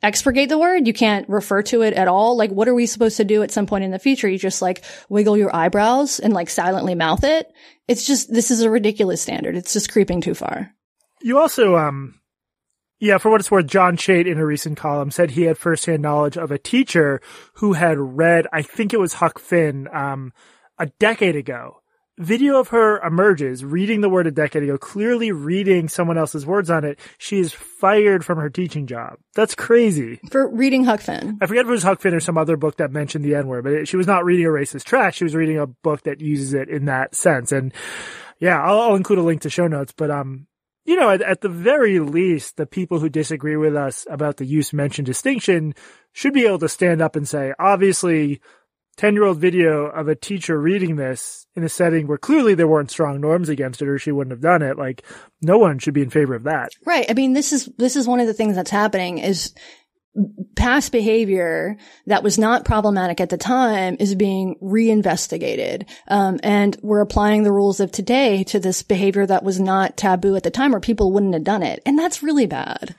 expurgate 0.02 0.50
the 0.50 0.58
word. 0.58 0.86
You 0.86 0.92
can't 0.92 1.28
refer 1.28 1.62
to 1.62 1.82
it 1.82 1.94
at 1.94 2.08
all. 2.08 2.36
Like, 2.36 2.50
what 2.50 2.68
are 2.68 2.74
we 2.74 2.86
supposed 2.86 3.16
to 3.16 3.24
do 3.24 3.42
at 3.42 3.50
some 3.50 3.66
point 3.66 3.84
in 3.84 3.90
the 3.90 3.98
future? 3.98 4.28
You 4.28 4.38
just 4.38 4.62
like 4.62 4.84
wiggle 5.08 5.36
your 5.36 5.54
eyebrows 5.54 6.20
and 6.20 6.32
like 6.32 6.50
silently 6.50 6.94
mouth 6.94 7.24
it. 7.24 7.50
It's 7.88 8.06
just, 8.06 8.32
this 8.32 8.50
is 8.50 8.62
a 8.62 8.70
ridiculous 8.70 9.22
standard. 9.22 9.56
It's 9.56 9.72
just 9.72 9.90
creeping 9.90 10.20
too 10.20 10.34
far. 10.34 10.70
You 11.22 11.38
also, 11.38 11.76
um, 11.76 12.20
yeah, 13.00 13.18
for 13.18 13.30
what 13.30 13.40
it's 13.40 13.50
worth, 13.50 13.66
John 13.66 13.96
Chait 13.96 14.26
in 14.26 14.38
a 14.38 14.46
recent 14.46 14.76
column 14.78 15.10
said 15.10 15.32
he 15.32 15.42
had 15.42 15.58
firsthand 15.58 16.02
knowledge 16.02 16.36
of 16.36 16.50
a 16.50 16.58
teacher 16.58 17.20
who 17.54 17.74
had 17.74 17.98
read, 17.98 18.46
I 18.52 18.62
think 18.62 18.92
it 18.92 19.00
was 19.00 19.14
Huck 19.14 19.38
Finn, 19.38 19.88
um, 19.92 20.32
a 20.78 20.86
decade 20.86 21.36
ago. 21.36 21.80
Video 22.16 22.60
of 22.60 22.68
her 22.68 23.00
emerges 23.00 23.64
reading 23.64 24.00
the 24.00 24.08
word 24.08 24.28
a 24.28 24.30
decade 24.30 24.62
ago, 24.62 24.78
clearly 24.78 25.32
reading 25.32 25.88
someone 25.88 26.16
else's 26.16 26.46
words 26.46 26.70
on 26.70 26.84
it. 26.84 27.00
She 27.18 27.40
is 27.40 27.52
fired 27.52 28.24
from 28.24 28.38
her 28.38 28.48
teaching 28.48 28.86
job. 28.86 29.16
That's 29.34 29.56
crazy. 29.56 30.20
For 30.30 30.48
reading 30.48 30.84
Huck 30.84 31.00
Finn. 31.00 31.38
I 31.42 31.46
forget 31.46 31.64
if 31.64 31.68
it 31.68 31.72
was 31.72 31.82
Huck 31.82 32.00
Finn 32.00 32.14
or 32.14 32.20
some 32.20 32.38
other 32.38 32.56
book 32.56 32.76
that 32.76 32.92
mentioned 32.92 33.24
the 33.24 33.34
N 33.34 33.48
word, 33.48 33.64
but 33.64 33.72
it, 33.72 33.88
she 33.88 33.96
was 33.96 34.06
not 34.06 34.24
reading 34.24 34.46
a 34.46 34.50
racist 34.50 34.84
trash. 34.84 35.16
She 35.16 35.24
was 35.24 35.34
reading 35.34 35.58
a 35.58 35.66
book 35.66 36.04
that 36.04 36.20
uses 36.20 36.54
it 36.54 36.68
in 36.68 36.84
that 36.84 37.16
sense. 37.16 37.50
And 37.50 37.74
yeah, 38.38 38.62
I'll, 38.62 38.78
I'll 38.80 38.94
include 38.94 39.18
a 39.18 39.22
link 39.22 39.40
to 39.42 39.50
show 39.50 39.66
notes, 39.66 39.92
but, 39.96 40.12
um, 40.12 40.46
you 40.84 40.96
know, 40.96 41.10
at, 41.10 41.22
at, 41.22 41.40
the 41.40 41.48
very 41.48 41.98
least, 41.98 42.56
the 42.56 42.66
people 42.66 42.98
who 42.98 43.08
disagree 43.08 43.56
with 43.56 43.74
us 43.74 44.06
about 44.10 44.36
the 44.36 44.44
use 44.44 44.72
mentioned 44.72 45.06
distinction 45.06 45.74
should 46.12 46.34
be 46.34 46.46
able 46.46 46.58
to 46.58 46.68
stand 46.68 47.00
up 47.00 47.16
and 47.16 47.28
say, 47.28 47.52
obviously, 47.58 48.40
10 48.96 49.14
year 49.14 49.24
old 49.24 49.38
video 49.38 49.86
of 49.86 50.08
a 50.08 50.14
teacher 50.14 50.60
reading 50.60 50.96
this 50.96 51.46
in 51.56 51.64
a 51.64 51.68
setting 51.68 52.06
where 52.06 52.18
clearly 52.18 52.54
there 52.54 52.68
weren't 52.68 52.90
strong 52.90 53.20
norms 53.20 53.48
against 53.48 53.82
it 53.82 53.88
or 53.88 53.98
she 53.98 54.12
wouldn't 54.12 54.32
have 54.32 54.40
done 54.40 54.62
it. 54.62 54.78
Like, 54.78 55.02
no 55.42 55.58
one 55.58 55.78
should 55.78 55.94
be 55.94 56.02
in 56.02 56.10
favor 56.10 56.34
of 56.34 56.44
that. 56.44 56.70
Right. 56.84 57.06
I 57.08 57.14
mean, 57.14 57.32
this 57.32 57.52
is, 57.52 57.68
this 57.76 57.96
is 57.96 58.06
one 58.06 58.20
of 58.20 58.26
the 58.26 58.34
things 58.34 58.54
that's 58.54 58.70
happening 58.70 59.18
is 59.18 59.52
past 60.54 60.92
behavior 60.92 61.76
that 62.06 62.22
was 62.22 62.38
not 62.38 62.64
problematic 62.64 63.20
at 63.20 63.30
the 63.30 63.36
time 63.36 63.96
is 63.98 64.14
being 64.14 64.56
reinvestigated. 64.60 65.86
Um, 66.08 66.38
and 66.42 66.76
we're 66.82 67.00
applying 67.00 67.42
the 67.42 67.52
rules 67.52 67.80
of 67.80 67.90
today 67.90 68.44
to 68.44 68.60
this 68.60 68.82
behavior 68.82 69.26
that 69.26 69.42
was 69.42 69.58
not 69.58 69.96
taboo 69.96 70.36
at 70.36 70.42
the 70.42 70.50
time 70.50 70.74
or 70.74 70.80
people 70.80 71.12
wouldn't 71.12 71.34
have 71.34 71.44
done 71.44 71.62
it. 71.62 71.82
And 71.84 71.98
that's 71.98 72.22
really 72.22 72.46
bad. 72.46 72.94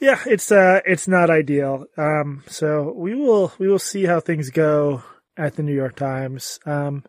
Yeah, 0.00 0.20
it's, 0.26 0.50
uh, 0.50 0.80
it's 0.86 1.08
not 1.08 1.28
ideal. 1.28 1.86
Um, 1.96 2.42
so 2.46 2.94
we 2.96 3.14
will, 3.14 3.52
we 3.58 3.68
will 3.68 3.78
see 3.78 4.04
how 4.04 4.20
things 4.20 4.50
go 4.50 5.02
at 5.36 5.56
the 5.56 5.62
New 5.62 5.74
York 5.74 5.96
Times. 5.96 6.58
Um, 6.64 7.04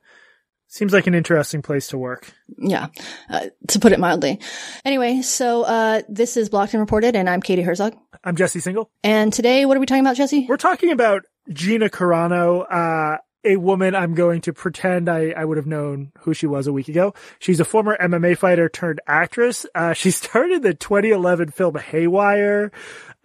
Seems 0.72 0.94
like 0.94 1.06
an 1.06 1.14
interesting 1.14 1.62
place 1.62 1.88
to 1.88 1.98
work. 1.98 2.32
Yeah, 2.58 2.88
uh, 3.30 3.48
to 3.68 3.80
put 3.80 3.92
it 3.92 4.00
mildly. 4.00 4.40
Anyway, 4.86 5.22
so 5.22 5.64
uh, 5.64 6.02
this 6.08 6.38
is 6.38 6.48
Blocked 6.48 6.74
and 6.74 6.80
Reported, 6.80 7.14
and 7.14 7.30
I'm 7.30 7.42
Katie 7.42 7.62
Herzog. 7.62 7.94
I'm 8.24 8.38
Jesse 8.38 8.60
Singal. 8.62 8.86
And 9.04 9.34
today, 9.34 9.66
what 9.66 9.76
are 9.76 9.82
we 9.82 9.86
talking 9.86 10.00
about, 10.00 10.16
Jesse? 10.16 10.46
We're 10.48 10.56
talking 10.56 10.92
about 10.92 11.24
Gina 11.52 11.90
Carano. 11.90 12.66
Uh, 12.72 13.18
a 13.44 13.58
woman 13.58 13.96
I'm 13.96 14.14
going 14.14 14.40
to 14.42 14.54
pretend 14.54 15.10
I, 15.10 15.32
I 15.32 15.44
would 15.44 15.58
have 15.58 15.66
known 15.68 16.14
who 16.20 16.34
she 16.34 16.48
was 16.48 16.68
a 16.68 16.74
week 16.74 16.88
ago. 16.88 17.16
She's 17.40 17.60
a 17.60 17.66
former 17.66 17.98
MMA 17.98 18.38
fighter 18.38 18.70
turned 18.70 19.02
actress. 19.06 19.66
Uh, 19.76 19.92
she 19.92 20.10
started 20.12 20.64
the 20.64 20.74
2011 20.74 21.50
film 21.50 21.76
Haywire. 21.76 22.72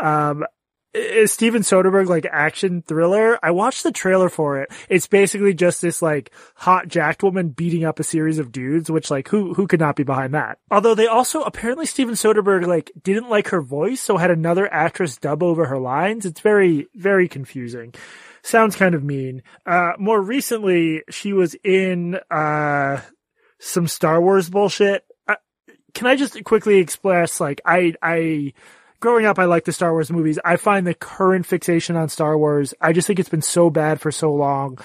Um, 0.00 0.45
is 0.97 1.33
Steven 1.33 1.62
Soderbergh 1.62 2.09
like 2.09 2.26
action 2.31 2.83
thriller? 2.83 3.38
I 3.43 3.50
watched 3.50 3.83
the 3.83 3.93
trailer 3.93 4.29
for 4.29 4.61
it. 4.62 4.73
It's 4.88 5.07
basically 5.07 5.55
just 5.55 5.83
this 5.83 6.00
like 6.00 6.33
hot 6.55 6.88
jacked 6.88 7.23
woman 7.23 7.50
beating 7.50 7.85
up 7.85 8.00
a 8.00 8.05
series 8.05 8.38
of 8.38 8.50
dudes, 8.50 8.91
which 8.91 9.11
like 9.11 9.29
who 9.29 9.55
who 9.55 9.67
could 9.67 9.81
not 9.81 9.97
be 9.97 10.05
behind 10.05 10.35
that? 10.35 10.59
Although 10.71 10.95
they 10.95 11.07
also 11.07 11.43
apparently 11.43 11.87
Steven 11.87 12.15
Soderbergh 12.15 12.67
like 12.67 12.91
didn't 13.03 13.29
like 13.29 13.49
her 13.49 13.61
voice, 13.61 14.00
so 14.00 14.17
had 14.17 14.31
another 14.31 14.73
actress 14.73 15.19
dub 15.19 15.43
over 15.43 15.67
her 15.67 15.79
lines. 15.79 16.25
It's 16.25 16.41
very 16.41 16.88
very 16.95 17.29
confusing. 17.29 17.95
Sounds 18.43 18.76
kind 18.76 18.95
of 18.95 19.05
mean. 19.05 19.43
Uh, 19.67 19.93
more 19.99 20.21
recently, 20.21 21.03
she 21.11 21.33
was 21.33 21.55
in 21.62 22.19
uh 22.31 23.00
some 23.59 23.87
Star 23.87 24.21
Wars 24.21 24.49
bullshit. 24.49 25.05
Uh, 25.29 25.37
can 25.95 26.07
I 26.07 26.17
just 26.17 26.43
quickly 26.45 26.79
express 26.79 27.41
like 27.41 27.61
I 27.65 27.95
I 28.03 28.53
growing 29.00 29.26
up, 29.26 29.38
I 29.38 29.45
like 29.45 29.65
the 29.65 29.73
Star 29.73 29.93
Wars 29.93 30.11
movies. 30.11 30.38
I 30.45 30.57
find 30.57 30.87
the 30.87 30.95
current 30.95 31.47
fixation 31.47 31.97
on 31.97 32.09
Star 32.09 32.37
Wars, 32.37 32.75
I 32.81 32.93
just 32.93 33.07
think 33.07 33.19
it's 33.19 33.29
been 33.29 33.43
so 33.43 33.71
bad 33.71 34.00
for 34.00 34.11
so 34.11 34.33
long. 34.33 34.79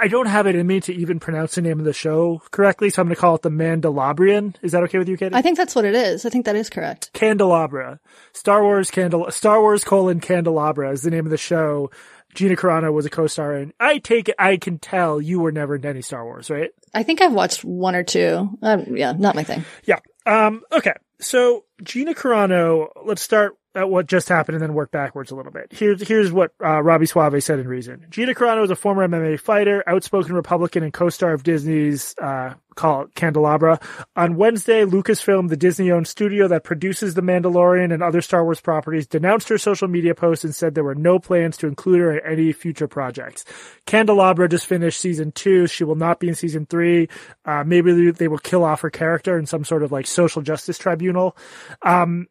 I 0.00 0.06
don't 0.06 0.26
have 0.26 0.46
it 0.46 0.54
in 0.54 0.66
me 0.66 0.80
to 0.82 0.94
even 0.94 1.18
pronounce 1.18 1.56
the 1.56 1.62
name 1.62 1.80
of 1.80 1.84
the 1.84 1.92
show 1.92 2.40
correctly, 2.52 2.88
so 2.88 3.02
I'm 3.02 3.08
going 3.08 3.16
to 3.16 3.20
call 3.20 3.34
it 3.34 3.42
the 3.42 3.50
Mandalabrian. 3.50 4.54
Is 4.62 4.72
that 4.72 4.84
okay 4.84 4.98
with 4.98 5.08
you, 5.08 5.16
Katie? 5.16 5.34
I 5.34 5.42
think 5.42 5.56
that's 5.56 5.74
what 5.74 5.84
it 5.84 5.94
is. 5.94 6.24
I 6.24 6.30
think 6.30 6.46
that 6.46 6.54
is 6.54 6.70
correct. 6.70 7.10
Candelabra. 7.14 7.98
Star 8.32 8.62
Wars 8.62 8.92
Candel, 8.92 9.32
Star 9.32 9.60
Wars 9.60 9.82
colon 9.82 10.20
Candelabra 10.20 10.92
is 10.92 11.02
the 11.02 11.10
name 11.10 11.26
of 11.26 11.30
the 11.30 11.36
show. 11.36 11.90
Gina 12.34 12.54
Carano 12.54 12.92
was 12.92 13.06
a 13.06 13.10
co-star 13.10 13.56
in. 13.56 13.72
I 13.80 13.98
take 13.98 14.28
it, 14.28 14.36
I 14.38 14.58
can 14.58 14.78
tell 14.78 15.20
you 15.20 15.40
were 15.40 15.50
never 15.50 15.74
into 15.76 15.88
any 15.88 16.02
Star 16.02 16.24
Wars, 16.24 16.50
right? 16.50 16.70
I 16.94 17.02
think 17.02 17.20
I've 17.20 17.32
watched 17.32 17.64
one 17.64 17.96
or 17.96 18.04
two. 18.04 18.50
Um, 18.62 18.96
yeah, 18.96 19.12
not 19.12 19.34
my 19.34 19.42
thing. 19.42 19.64
Yeah. 19.84 19.98
Um, 20.26 20.62
okay. 20.70 20.92
So 21.20 21.64
Gina 21.82 22.14
Carano, 22.14 22.88
let's 23.04 23.22
start 23.22 23.56
at 23.78 23.88
what 23.88 24.06
just 24.06 24.28
happened 24.28 24.56
and 24.56 24.62
then 24.62 24.74
work 24.74 24.90
backwards 24.90 25.30
a 25.30 25.36
little 25.36 25.52
bit. 25.52 25.68
Here's 25.70 26.06
here's 26.06 26.32
what 26.32 26.52
uh, 26.62 26.82
Robby 26.82 27.06
Soave 27.06 27.42
said 27.42 27.60
in 27.60 27.68
Reason. 27.68 28.06
Gina 28.10 28.34
Carano 28.34 28.64
is 28.64 28.70
a 28.70 28.76
former 28.76 29.06
MMA 29.06 29.38
fighter, 29.38 29.84
outspoken 29.86 30.34
Republican, 30.34 30.82
and 30.82 30.92
co-star 30.92 31.32
of 31.32 31.44
Disney's 31.44 32.16
uh, 32.20 32.54
call 32.74 33.06
Candelabra. 33.14 33.78
On 34.16 34.36
Wednesday, 34.36 34.84
Lucasfilm, 34.84 35.48
the 35.48 35.56
Disney-owned 35.56 36.08
studio 36.08 36.48
that 36.48 36.64
produces 36.64 37.14
The 37.14 37.22
Mandalorian 37.22 37.92
and 37.92 38.02
other 38.02 38.20
Star 38.20 38.44
Wars 38.44 38.60
properties, 38.60 39.06
denounced 39.06 39.48
her 39.48 39.58
social 39.58 39.88
media 39.88 40.14
posts 40.14 40.44
and 40.44 40.54
said 40.54 40.74
there 40.74 40.84
were 40.84 40.94
no 40.94 41.18
plans 41.18 41.56
to 41.58 41.66
include 41.66 42.00
her 42.00 42.18
in 42.18 42.32
any 42.32 42.52
future 42.52 42.88
projects. 42.88 43.44
Candelabra 43.86 44.48
just 44.48 44.66
finished 44.66 45.00
season 45.00 45.30
two. 45.32 45.66
She 45.68 45.84
will 45.84 45.96
not 45.96 46.18
be 46.18 46.28
in 46.28 46.34
season 46.34 46.66
three. 46.66 47.08
Uh, 47.44 47.64
maybe 47.64 48.10
they 48.10 48.28
will 48.28 48.38
kill 48.38 48.64
off 48.64 48.80
her 48.80 48.90
character 48.90 49.38
in 49.38 49.46
some 49.46 49.64
sort 49.64 49.82
of 49.82 49.92
like 49.92 50.06
social 50.06 50.42
justice 50.42 50.78
tribunal. 50.78 51.36
Um, 51.82 52.26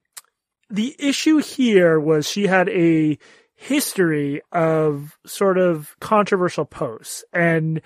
the 0.70 0.96
issue 1.00 1.38
here 1.38 2.00
was 2.00 2.28
she 2.28 2.48
had 2.48 2.70
a 2.70 3.18
history 3.56 4.42
of 4.52 5.18
sort 5.26 5.58
of 5.58 5.96
controversial 6.00 6.66
posts 6.66 7.24
and 7.34 7.82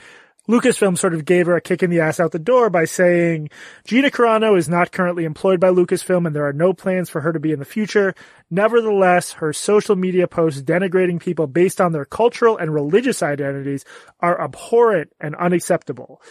Lucasfilm 0.49 0.97
sort 0.97 1.13
of 1.13 1.23
gave 1.23 1.45
her 1.45 1.55
a 1.55 1.61
kick 1.61 1.83
in 1.83 1.89
the 1.89 2.01
ass 2.01 2.19
out 2.19 2.31
the 2.31 2.39
door 2.39 2.69
by 2.69 2.83
saying 2.83 3.49
Gina 3.85 4.09
Carano 4.09 4.57
is 4.57 4.67
not 4.67 4.91
currently 4.91 5.23
employed 5.23 5.59
by 5.59 5.69
Lucasfilm 5.69 6.25
and 6.25 6.35
there 6.35 6.47
are 6.47 6.53
no 6.53 6.73
plans 6.73 7.09
for 7.09 7.21
her 7.21 7.31
to 7.31 7.39
be 7.39 7.53
in 7.53 7.59
the 7.59 7.65
future. 7.65 8.13
Nevertheless, 8.49 9.33
her 9.33 9.53
social 9.53 9.95
media 9.95 10.27
posts 10.27 10.61
denigrating 10.61 11.21
people 11.21 11.47
based 11.47 11.79
on 11.79 11.93
their 11.93 12.05
cultural 12.05 12.57
and 12.57 12.73
religious 12.73 13.23
identities 13.23 13.85
are 14.19 14.41
abhorrent 14.41 15.13
and 15.21 15.35
unacceptable. 15.35 16.21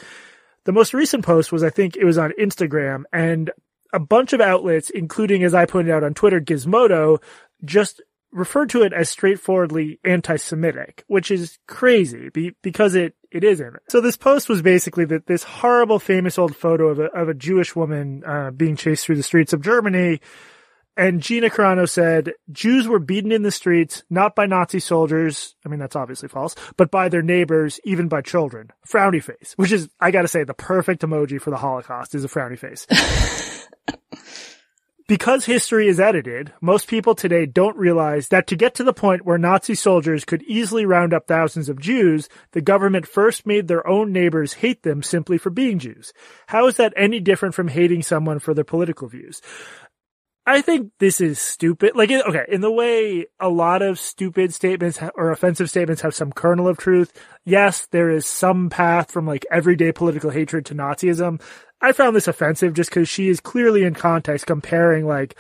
The 0.64 0.72
most 0.72 0.92
recent 0.92 1.24
post 1.24 1.52
was, 1.52 1.62
I 1.62 1.70
think 1.70 1.96
it 1.96 2.04
was 2.04 2.18
on 2.18 2.32
Instagram 2.38 3.04
and 3.12 3.50
a 3.92 3.98
bunch 3.98 4.32
of 4.32 4.40
outlets, 4.40 4.90
including, 4.90 5.42
as 5.44 5.54
I 5.54 5.66
pointed 5.66 5.92
out 5.92 6.04
on 6.04 6.14
Twitter, 6.14 6.40
Gizmodo, 6.40 7.22
just 7.64 8.00
referred 8.32 8.70
to 8.70 8.82
it 8.82 8.92
as 8.92 9.08
straightforwardly 9.08 9.98
anti-Semitic, 10.04 11.04
which 11.08 11.30
is 11.30 11.58
crazy 11.66 12.28
be- 12.28 12.54
because 12.62 12.94
it, 12.94 13.14
it 13.30 13.42
isn't. 13.42 13.76
So 13.88 14.00
this 14.00 14.16
post 14.16 14.48
was 14.48 14.62
basically 14.62 15.04
that 15.06 15.26
this 15.26 15.42
horrible 15.42 15.98
famous 15.98 16.38
old 16.38 16.54
photo 16.54 16.88
of 16.88 17.00
a, 17.00 17.06
of 17.06 17.28
a 17.28 17.34
Jewish 17.34 17.74
woman, 17.74 18.22
uh, 18.24 18.50
being 18.50 18.76
chased 18.76 19.04
through 19.04 19.16
the 19.16 19.22
streets 19.22 19.52
of 19.52 19.62
Germany. 19.62 20.20
And 20.96 21.22
Gina 21.22 21.48
Carano 21.48 21.88
said, 21.88 22.32
Jews 22.50 22.86
were 22.86 22.98
beaten 22.98 23.32
in 23.32 23.42
the 23.42 23.50
streets, 23.50 24.02
not 24.10 24.34
by 24.34 24.46
Nazi 24.46 24.80
soldiers. 24.80 25.54
I 25.64 25.68
mean, 25.68 25.78
that's 25.78 25.96
obviously 25.96 26.28
false, 26.28 26.54
but 26.76 26.90
by 26.90 27.08
their 27.08 27.22
neighbors, 27.22 27.80
even 27.84 28.08
by 28.08 28.22
children. 28.22 28.70
Frowny 28.86 29.22
face, 29.22 29.54
which 29.56 29.72
is, 29.72 29.88
I 30.00 30.10
gotta 30.10 30.28
say, 30.28 30.44
the 30.44 30.54
perfect 30.54 31.02
emoji 31.02 31.40
for 31.40 31.50
the 31.50 31.56
Holocaust 31.56 32.14
is 32.14 32.24
a 32.24 32.28
frowny 32.28 32.58
face. 32.58 32.86
Because 35.10 35.44
history 35.44 35.88
is 35.88 35.98
edited, 35.98 36.52
most 36.60 36.86
people 36.86 37.16
today 37.16 37.44
don't 37.44 37.76
realize 37.76 38.28
that 38.28 38.46
to 38.46 38.54
get 38.54 38.76
to 38.76 38.84
the 38.84 38.92
point 38.92 39.26
where 39.26 39.38
Nazi 39.38 39.74
soldiers 39.74 40.24
could 40.24 40.44
easily 40.44 40.86
round 40.86 41.12
up 41.12 41.26
thousands 41.26 41.68
of 41.68 41.80
Jews, 41.80 42.28
the 42.52 42.60
government 42.60 43.08
first 43.08 43.44
made 43.44 43.66
their 43.66 43.84
own 43.88 44.12
neighbors 44.12 44.52
hate 44.52 44.84
them 44.84 45.02
simply 45.02 45.36
for 45.36 45.50
being 45.50 45.80
Jews. 45.80 46.12
How 46.46 46.68
is 46.68 46.76
that 46.76 46.92
any 46.96 47.18
different 47.18 47.56
from 47.56 47.66
hating 47.66 48.02
someone 48.02 48.38
for 48.38 48.54
their 48.54 48.62
political 48.62 49.08
views? 49.08 49.42
I 50.50 50.62
think 50.62 50.90
this 50.98 51.20
is 51.20 51.38
stupid. 51.38 51.92
Like, 51.94 52.10
okay, 52.10 52.44
in 52.48 52.60
the 52.60 52.72
way 52.72 53.26
a 53.38 53.48
lot 53.48 53.82
of 53.82 54.00
stupid 54.00 54.52
statements 54.52 54.98
or 55.14 55.30
offensive 55.30 55.70
statements 55.70 56.02
have 56.02 56.12
some 56.12 56.32
kernel 56.32 56.66
of 56.66 56.76
truth. 56.76 57.12
Yes, 57.44 57.86
there 57.92 58.10
is 58.10 58.26
some 58.26 58.68
path 58.68 59.12
from 59.12 59.26
like 59.26 59.46
everyday 59.48 59.92
political 59.92 60.30
hatred 60.30 60.66
to 60.66 60.74
Nazism. 60.74 61.40
I 61.80 61.92
found 61.92 62.16
this 62.16 62.26
offensive 62.26 62.74
just 62.74 62.90
because 62.90 63.08
she 63.08 63.28
is 63.28 63.38
clearly 63.38 63.84
in 63.84 63.94
context 63.94 64.46
comparing 64.46 65.06
like 65.06 65.38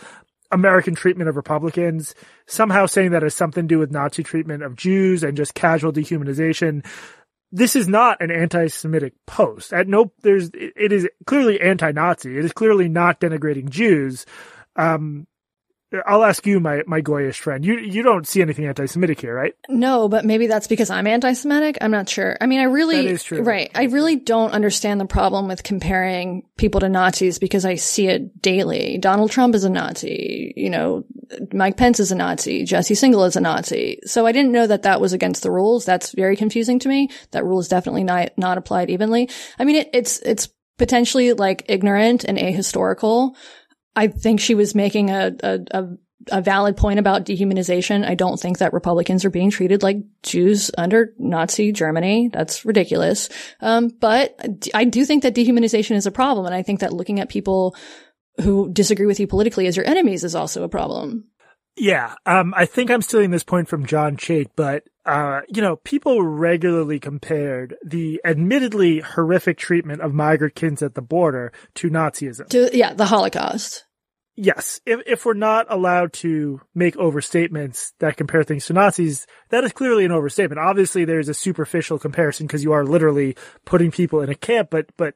American 0.52 0.94
treatment 0.94 1.28
of 1.28 1.36
Republicans, 1.36 2.14
somehow 2.46 2.86
saying 2.86 3.10
that 3.10 3.22
has 3.22 3.34
something 3.34 3.64
to 3.64 3.74
do 3.74 3.78
with 3.80 3.90
Nazi 3.90 4.22
treatment 4.22 4.62
of 4.62 4.76
Jews 4.76 5.24
and 5.24 5.36
just 5.36 5.54
casual 5.54 5.92
dehumanization. 5.92 6.86
This 7.50 7.74
is 7.74 7.88
not 7.88 8.22
an 8.22 8.30
anti-Semitic 8.30 9.14
post. 9.26 9.72
At 9.72 9.88
no, 9.88 10.12
there's, 10.22 10.50
it 10.54 10.92
is 10.92 11.08
clearly 11.26 11.60
anti-Nazi. 11.60 12.38
It 12.38 12.44
is 12.44 12.52
clearly 12.52 12.88
not 12.88 13.20
denigrating 13.20 13.70
Jews. 13.70 14.24
Um, 14.76 15.26
I'll 16.06 16.22
ask 16.22 16.46
you, 16.46 16.60
my 16.60 16.82
my 16.86 17.00
goyish 17.00 17.38
friend. 17.38 17.64
You 17.64 17.78
you 17.78 18.04
don't 18.04 18.26
see 18.26 18.40
anything 18.42 18.64
anti-Semitic 18.64 19.20
here, 19.20 19.34
right? 19.34 19.54
No, 19.68 20.08
but 20.08 20.24
maybe 20.24 20.46
that's 20.46 20.68
because 20.68 20.88
I'm 20.88 21.06
anti-Semitic. 21.08 21.78
I'm 21.80 21.90
not 21.90 22.08
sure. 22.08 22.36
I 22.40 22.46
mean, 22.46 22.60
I 22.60 22.64
really, 22.64 22.96
that 22.96 23.06
is 23.06 23.24
true. 23.24 23.42
right? 23.42 23.70
I 23.74 23.84
really 23.84 24.14
don't 24.14 24.52
understand 24.52 25.00
the 25.00 25.06
problem 25.06 25.48
with 25.48 25.64
comparing 25.64 26.44
people 26.56 26.80
to 26.80 26.88
Nazis 26.88 27.40
because 27.40 27.64
I 27.64 27.74
see 27.74 28.06
it 28.06 28.40
daily. 28.40 28.98
Donald 28.98 29.32
Trump 29.32 29.56
is 29.56 29.64
a 29.64 29.70
Nazi. 29.70 30.54
You 30.56 30.70
know, 30.70 31.04
Mike 31.52 31.76
Pence 31.76 31.98
is 31.98 32.12
a 32.12 32.16
Nazi. 32.16 32.64
Jesse 32.64 32.94
Singal 32.94 33.26
is 33.26 33.34
a 33.34 33.40
Nazi. 33.40 33.98
So 34.04 34.26
I 34.26 34.32
didn't 34.32 34.52
know 34.52 34.68
that 34.68 34.82
that 34.82 35.00
was 35.00 35.12
against 35.12 35.42
the 35.42 35.50
rules. 35.50 35.84
That's 35.84 36.12
very 36.12 36.36
confusing 36.36 36.78
to 36.80 36.88
me. 36.88 37.08
That 37.32 37.44
rule 37.44 37.58
is 37.58 37.68
definitely 37.68 38.04
not 38.04 38.30
not 38.38 38.58
applied 38.58 38.90
evenly. 38.90 39.28
I 39.58 39.64
mean, 39.64 39.74
it, 39.74 39.90
it's 39.92 40.20
it's 40.20 40.50
potentially 40.78 41.32
like 41.32 41.64
ignorant 41.68 42.24
and 42.24 42.38
ahistorical 42.38 43.34
I 43.96 44.08
think 44.08 44.40
she 44.40 44.54
was 44.54 44.74
making 44.74 45.10
a, 45.10 45.32
a, 45.42 45.58
a, 45.70 45.84
a, 46.30 46.42
valid 46.42 46.76
point 46.76 46.98
about 46.98 47.24
dehumanization. 47.24 48.06
I 48.06 48.14
don't 48.14 48.38
think 48.38 48.58
that 48.58 48.72
Republicans 48.72 49.24
are 49.24 49.30
being 49.30 49.50
treated 49.50 49.82
like 49.82 49.98
Jews 50.22 50.70
under 50.78 51.12
Nazi 51.18 51.72
Germany. 51.72 52.30
That's 52.32 52.64
ridiculous. 52.64 53.28
Um, 53.60 53.88
but 53.88 54.38
I 54.74 54.84
do 54.84 55.04
think 55.04 55.22
that 55.24 55.34
dehumanization 55.34 55.96
is 55.96 56.06
a 56.06 56.12
problem. 56.12 56.46
And 56.46 56.54
I 56.54 56.62
think 56.62 56.80
that 56.80 56.92
looking 56.92 57.20
at 57.20 57.28
people 57.28 57.74
who 58.40 58.72
disagree 58.72 59.06
with 59.06 59.20
you 59.20 59.26
politically 59.26 59.66
as 59.66 59.76
your 59.76 59.86
enemies 59.86 60.24
is 60.24 60.34
also 60.34 60.62
a 60.62 60.68
problem. 60.68 61.24
Yeah. 61.76 62.14
Um, 62.26 62.54
I 62.56 62.66
think 62.66 62.90
I'm 62.90 63.02
stealing 63.02 63.30
this 63.30 63.44
point 63.44 63.68
from 63.68 63.86
John 63.86 64.16
Chait, 64.16 64.50
but 64.56 64.84
uh, 65.10 65.40
you 65.48 65.60
know, 65.60 65.74
people 65.74 66.22
regularly 66.22 67.00
compared 67.00 67.76
the 67.84 68.20
admittedly 68.24 69.00
horrific 69.00 69.58
treatment 69.58 70.00
of 70.00 70.14
migrant 70.14 70.54
kids 70.54 70.82
at 70.82 70.94
the 70.94 71.02
border 71.02 71.52
to 71.74 71.90
Nazism. 71.90 72.48
To, 72.50 72.70
yeah, 72.72 72.94
the 72.94 73.06
Holocaust. 73.06 73.86
Yes. 74.36 74.80
If, 74.86 75.00
if 75.06 75.26
we're 75.26 75.34
not 75.34 75.66
allowed 75.68 76.12
to 76.14 76.60
make 76.76 76.94
overstatements 76.94 77.90
that 77.98 78.16
compare 78.16 78.44
things 78.44 78.66
to 78.66 78.72
Nazis, 78.72 79.26
that 79.48 79.64
is 79.64 79.72
clearly 79.72 80.04
an 80.04 80.12
overstatement. 80.12 80.60
Obviously, 80.60 81.04
there's 81.04 81.28
a 81.28 81.34
superficial 81.34 81.98
comparison 81.98 82.46
because 82.46 82.62
you 82.62 82.70
are 82.70 82.84
literally 82.84 83.36
putting 83.64 83.90
people 83.90 84.20
in 84.20 84.30
a 84.30 84.36
camp, 84.36 84.68
but, 84.70 84.86
but 84.96 85.14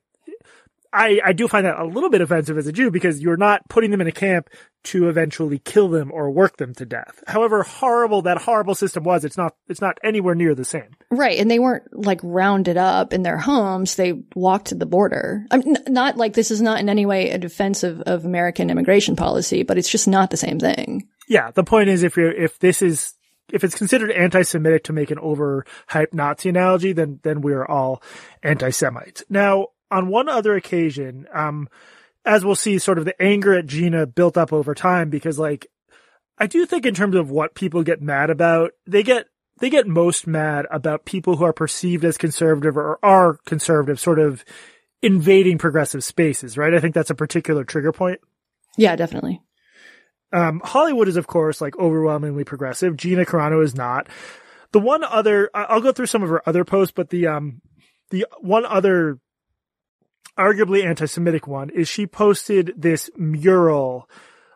I, 0.94 1.20
I 1.24 1.32
do 1.32 1.48
find 1.48 1.66
that 1.66 1.78
a 1.78 1.84
little 1.84 2.08
bit 2.08 2.20
offensive 2.20 2.56
as 2.56 2.68
a 2.68 2.72
Jew 2.72 2.90
because 2.90 3.20
you're 3.20 3.36
not 3.36 3.68
putting 3.68 3.90
them 3.90 4.00
in 4.00 4.06
a 4.06 4.12
camp 4.12 4.48
to 4.84 5.08
eventually 5.08 5.58
kill 5.58 5.88
them 5.88 6.12
or 6.12 6.30
work 6.30 6.56
them 6.56 6.72
to 6.74 6.86
death. 6.86 7.22
However 7.26 7.64
horrible 7.64 8.22
that 8.22 8.38
horrible 8.38 8.76
system 8.76 9.02
was, 9.02 9.24
it's 9.24 9.36
not, 9.36 9.54
it's 9.66 9.80
not 9.80 9.98
anywhere 10.04 10.34
near 10.34 10.54
the 10.54 10.64
same. 10.64 10.94
Right. 11.10 11.38
And 11.38 11.50
they 11.50 11.58
weren't 11.58 11.84
like 11.92 12.20
rounded 12.22 12.76
up 12.76 13.12
in 13.12 13.22
their 13.22 13.38
homes. 13.38 13.96
They 13.96 14.22
walked 14.34 14.68
to 14.68 14.76
the 14.76 14.86
border. 14.86 15.46
I 15.50 15.56
mean, 15.56 15.76
not 15.88 16.16
like 16.16 16.34
this 16.34 16.50
is 16.50 16.62
not 16.62 16.78
in 16.78 16.88
any 16.88 17.06
way 17.06 17.30
a 17.30 17.38
defense 17.38 17.82
of, 17.82 18.00
of 18.02 18.24
American 18.24 18.70
immigration 18.70 19.16
policy, 19.16 19.64
but 19.64 19.78
it's 19.78 19.90
just 19.90 20.06
not 20.06 20.30
the 20.30 20.36
same 20.36 20.60
thing. 20.60 21.08
Yeah. 21.28 21.50
The 21.50 21.64
point 21.64 21.88
is 21.88 22.04
if 22.04 22.16
you're, 22.16 22.32
if 22.32 22.58
this 22.60 22.82
is 22.82 23.14
if 23.52 23.62
it's 23.62 23.74
considered 23.74 24.10
anti-Semitic 24.10 24.84
to 24.84 24.92
make 24.92 25.10
an 25.10 25.18
overhyped 25.18 26.14
Nazi 26.14 26.48
analogy, 26.48 26.92
then 26.92 27.20
then 27.22 27.40
we're 27.40 27.64
all 27.64 28.02
anti-Semites. 28.42 29.24
Now, 29.28 29.68
on 29.90 30.08
one 30.08 30.28
other 30.28 30.54
occasion, 30.54 31.26
um, 31.32 31.68
as 32.24 32.44
we'll 32.44 32.54
see, 32.54 32.78
sort 32.78 32.98
of 32.98 33.04
the 33.04 33.20
anger 33.22 33.54
at 33.54 33.66
Gina 33.66 34.06
built 34.06 34.36
up 34.36 34.52
over 34.52 34.74
time 34.74 35.10
because, 35.10 35.38
like, 35.38 35.66
I 36.38 36.46
do 36.46 36.66
think 36.66 36.86
in 36.86 36.94
terms 36.94 37.16
of 37.16 37.30
what 37.30 37.54
people 37.54 37.82
get 37.82 38.02
mad 38.02 38.30
about, 38.30 38.72
they 38.86 39.02
get 39.02 39.26
they 39.60 39.70
get 39.70 39.86
most 39.86 40.26
mad 40.26 40.66
about 40.70 41.04
people 41.04 41.36
who 41.36 41.44
are 41.44 41.52
perceived 41.52 42.04
as 42.04 42.18
conservative 42.18 42.76
or 42.76 42.98
are 43.04 43.38
conservative, 43.46 44.00
sort 44.00 44.18
of 44.18 44.44
invading 45.00 45.58
progressive 45.58 46.02
spaces, 46.02 46.58
right? 46.58 46.74
I 46.74 46.80
think 46.80 46.94
that's 46.94 47.10
a 47.10 47.14
particular 47.14 47.62
trigger 47.62 47.92
point. 47.92 48.20
Yeah, 48.76 48.96
definitely. 48.96 49.40
Um, 50.32 50.60
Hollywood 50.64 51.06
is, 51.06 51.16
of 51.16 51.28
course, 51.28 51.60
like 51.60 51.78
overwhelmingly 51.78 52.42
progressive. 52.42 52.96
Gina 52.96 53.24
Carano 53.24 53.62
is 53.62 53.76
not. 53.76 54.08
The 54.72 54.80
one 54.80 55.04
other, 55.04 55.50
I'll 55.54 55.80
go 55.80 55.92
through 55.92 56.06
some 56.06 56.24
of 56.24 56.30
her 56.30 56.42
other 56.48 56.64
posts, 56.64 56.92
but 56.96 57.10
the, 57.10 57.28
um, 57.28 57.60
the 58.10 58.26
one 58.40 58.66
other 58.66 59.20
arguably 60.38 60.84
anti-Semitic 60.84 61.46
one 61.46 61.70
is 61.70 61.88
she 61.88 62.06
posted 62.06 62.72
this 62.76 63.10
mural, 63.16 64.08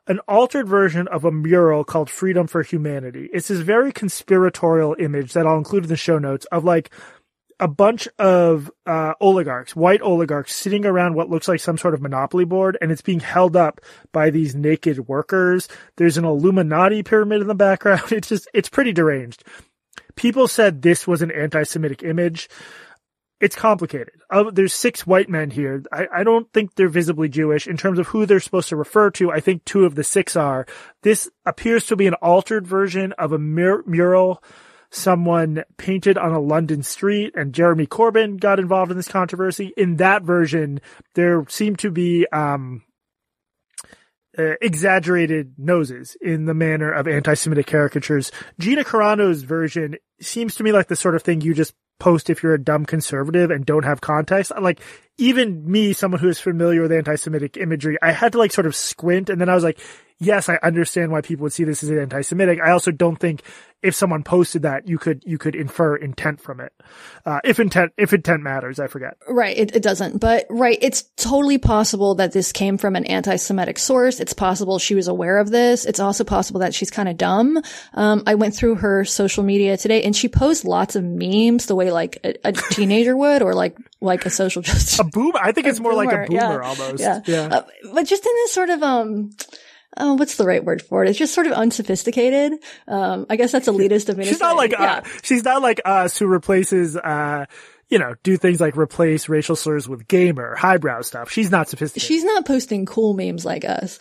an 0.06 0.20
altered 0.28 0.68
version 0.68 1.08
of 1.08 1.25
a 1.25 1.32
mural 1.32 1.85
called 1.85 2.11
Freedom 2.11 2.47
for 2.47 2.62
Humanity. 2.62 3.28
It's 3.32 3.49
this 3.49 3.61
very 3.61 3.92
conspiratorial 3.92 4.97
image 4.99 5.32
that 5.32 5.47
I'll 5.47 5.58
include 5.58 5.85
in 5.85 5.88
the 5.88 5.97
show 5.97 6.18
notes 6.18 6.47
of 6.47 6.64
like 6.64 6.90
a 7.61 7.68
bunch 7.68 8.08
of 8.18 8.70
uh, 8.87 9.14
oligarchs, 9.20 9.75
white 9.75 10.00
oligarchs, 10.00 10.54
sitting 10.54 10.87
around 10.87 11.14
what 11.14 11.28
looks 11.28 11.49
like 11.49 11.61
some 11.61 11.76
sort 11.76 11.94
of 11.94 12.00
monopoly 12.00 12.44
board, 12.44 12.78
and 12.80 12.92
it's 12.92 13.02
being 13.02 13.20
held 13.20 13.56
up 13.56 13.80
by 14.12 14.30
these 14.30 14.54
naked 14.54 15.08
workers. 15.08 15.68
There's 15.97 16.16
an 16.16 16.25
Illuminati 16.25 17.02
pyramid 17.02 17.40
in 17.40 17.49
the 17.49 17.54
background. 17.54 18.02
It's 18.12 18.28
just, 18.28 18.49
it's 18.54 18.68
pretty 18.68 18.92
deranged. 18.92 19.44
People 20.16 20.49
said 20.49 20.82
this 20.82 21.06
was 21.06 21.23
an 21.23 21.30
anti-Semitic 21.30 22.02
image. 22.02 22.49
It's 23.40 23.54
complicated. 23.54 24.14
Uh, 24.30 24.50
there's 24.52 24.75
six 24.75 25.07
white 25.07 25.28
men 25.28 25.50
here. 25.50 25.83
I, 25.92 26.07
I 26.12 26.25
don't 26.25 26.52
think 26.52 26.75
they're 26.75 26.88
visibly 26.88 27.28
Jewish. 27.28 27.68
In 27.68 27.76
terms 27.76 27.99
of 27.99 28.09
who 28.09 28.26
they're 28.26 28.40
supposed 28.40 28.68
to 28.71 28.76
refer 28.76 29.11
to, 29.12 29.30
I 29.30 29.40
think 29.40 29.64
two 29.64 29.85
of 29.85 29.95
the 29.95 30.02
six 30.02 30.35
are. 30.35 30.66
This 31.02 31.30
appears 31.47 31.87
to 31.87 31.97
be 31.97 32.09
an 32.09 32.14
altered 32.14 32.66
version 32.66 33.12
of 33.12 33.33
a 33.33 33.38
mur- 33.38 33.85
mural 33.87 34.42
someone 34.90 35.62
painted 35.76 36.16
on 36.18 36.33
a 36.33 36.40
London 36.40 36.83
street 36.83 37.35
and 37.37 37.52
Jeremy 37.52 37.87
Corbyn 37.87 38.40
got 38.40 38.59
involved 38.59 38.90
in 38.90 38.97
this 38.97 39.09
controversy. 39.09 39.73
In 39.76 39.97
that 39.97 40.23
version, 40.23 40.80
there 41.14 41.45
seemed 41.49 41.78
to 41.80 41.90
be, 41.90 42.26
um, 42.33 42.83
uh, 44.38 44.54
exaggerated 44.62 45.54
noses 45.59 46.16
in 46.21 46.47
the 46.47 46.54
manner 46.54 46.92
of 46.92 47.09
anti-Semitic 47.09 47.66
caricatures. 47.66 48.30
Gina 48.59 48.85
Carano's 48.85 49.42
version 49.42 49.97
seems 50.21 50.54
to 50.54 50.62
me 50.62 50.73
like 50.73 50.87
the 50.87 50.97
sort 50.97 51.16
of 51.16 51.23
thing 51.23 51.40
you 51.40 51.54
just 51.54 51.75
post 51.99 52.31
if 52.31 52.43
you're 52.43 52.55
a 52.55 52.62
dumb 52.62 52.87
conservative 52.87 53.50
and 53.50 53.67
don't 53.67 53.85
have 53.85 54.00
context. 54.00 54.52
Like, 54.61 54.81
even 55.17 55.71
me, 55.71 55.93
someone 55.93 56.21
who 56.21 56.28
is 56.28 56.38
familiar 56.38 56.83
with 56.83 56.93
anti-Semitic 56.93 57.57
imagery, 57.57 57.99
I 58.00 58.12
had 58.12 58.33
to 58.33 58.38
like 58.38 58.52
sort 58.52 58.67
of 58.67 58.76
squint 58.76 59.31
and 59.31 59.40
then 59.40 59.49
I 59.49 59.55
was 59.55 59.64
like, 59.64 59.81
yes, 60.18 60.48
I 60.48 60.58
understand 60.62 61.12
why 61.12 61.20
people 61.20 61.44
would 61.44 61.52
see 61.52 61.64
this 61.64 61.82
as 61.82 61.90
anti-Semitic. 61.90 62.60
I 62.60 62.70
also 62.72 62.90
don't 62.90 63.16
think 63.16 63.42
if 63.80 63.94
someone 63.94 64.25
posted 64.25 64.62
that, 64.62 64.88
you 64.88 64.98
could 64.98 65.22
you 65.25 65.38
could 65.38 65.54
infer 65.54 65.94
intent 65.94 66.40
from 66.40 66.58
it. 66.60 66.72
Uh, 67.25 67.40
if 67.44 67.60
intent 67.60 67.92
if 67.96 68.12
intent 68.12 68.42
matters, 68.42 68.80
I 68.80 68.88
forget. 68.88 69.16
Right, 69.28 69.56
it, 69.56 69.76
it 69.76 69.82
doesn't. 69.82 70.18
But 70.18 70.46
right, 70.50 70.78
it's 70.80 71.02
totally 71.16 71.58
possible 71.58 72.16
that 72.16 72.32
this 72.32 72.50
came 72.50 72.76
from 72.76 72.96
an 72.96 73.04
anti-Semitic 73.04 73.78
source. 73.78 74.18
It's 74.18 74.32
possible 74.32 74.80
she 74.80 74.96
was 74.96 75.06
aware 75.06 75.38
of 75.38 75.50
this. 75.50 75.84
It's 75.84 76.00
also 76.00 76.25
possible 76.25 76.60
that 76.60 76.75
she's 76.75 76.90
kind 76.90 77.08
of 77.08 77.16
dumb. 77.16 77.62
Um, 77.94 78.25
I 78.26 78.34
went 78.34 78.56
through 78.56 78.76
her 78.76 79.04
social 79.04 79.44
media 79.44 79.76
today, 79.76 80.02
and 80.02 80.14
she 80.14 80.28
posts 80.28 80.64
lots 80.64 80.96
of 80.96 81.04
memes 81.04 81.66
the 81.66 81.76
way 81.76 81.92
like 81.92 82.18
a, 82.25 82.34
a 82.48 82.52
teenager 82.52 83.16
would, 83.16 83.42
or 83.42 83.54
like 83.54 83.76
like 84.00 84.26
a 84.26 84.30
social 84.30 84.62
justice. 84.62 84.98
A 84.98 85.04
boomer. 85.04 85.38
I 85.40 85.52
think 85.52 85.68
it's 85.68 85.80
more 85.80 85.94
like 85.94 86.12
a 86.12 86.26
boomer 86.26 86.62
yeah, 86.62 86.68
almost. 86.68 87.00
Yeah, 87.00 87.20
yeah. 87.26 87.48
Uh, 87.48 87.62
but 87.92 88.06
just 88.06 88.26
in 88.26 88.32
this 88.32 88.52
sort 88.52 88.70
of 88.70 88.82
um 88.82 89.30
oh, 89.97 90.14
what's 90.14 90.37
the 90.37 90.45
right 90.45 90.64
word 90.64 90.83
for 90.83 91.04
it? 91.04 91.09
It's 91.09 91.18
just 91.18 91.35
sort 91.35 91.47
of 91.47 91.52
unsophisticated. 91.52 92.54
Um, 92.87 93.26
I 93.30 93.37
guess 93.37 93.52
that's 93.52 93.68
elitist 93.68 94.09
of 94.09 94.18
me. 94.18 94.25
She's 94.25 94.40
not 94.40 94.57
like 94.57 94.73
yeah. 94.73 95.02
uh, 95.04 95.09
she's 95.23 95.45
not 95.45 95.62
like 95.62 95.80
us 95.84 96.19
who 96.19 96.26
replaces 96.26 96.97
uh 96.97 97.47
you 97.89 97.99
know, 97.99 98.15
do 98.23 98.36
things 98.36 98.60
like 98.60 98.76
replace 98.76 99.28
racial 99.28 99.56
slurs 99.56 99.89
with 99.89 100.06
gamer, 100.08 100.54
highbrow 100.54 101.00
stuff. 101.00 101.30
She's 101.30 101.50
not 101.50 101.69
sophisticated. 101.69 102.06
She's 102.06 102.25
not 102.25 102.45
posting 102.45 102.84
cool 102.84 103.15
memes 103.15 103.45
like 103.45 103.65
us. 103.65 103.99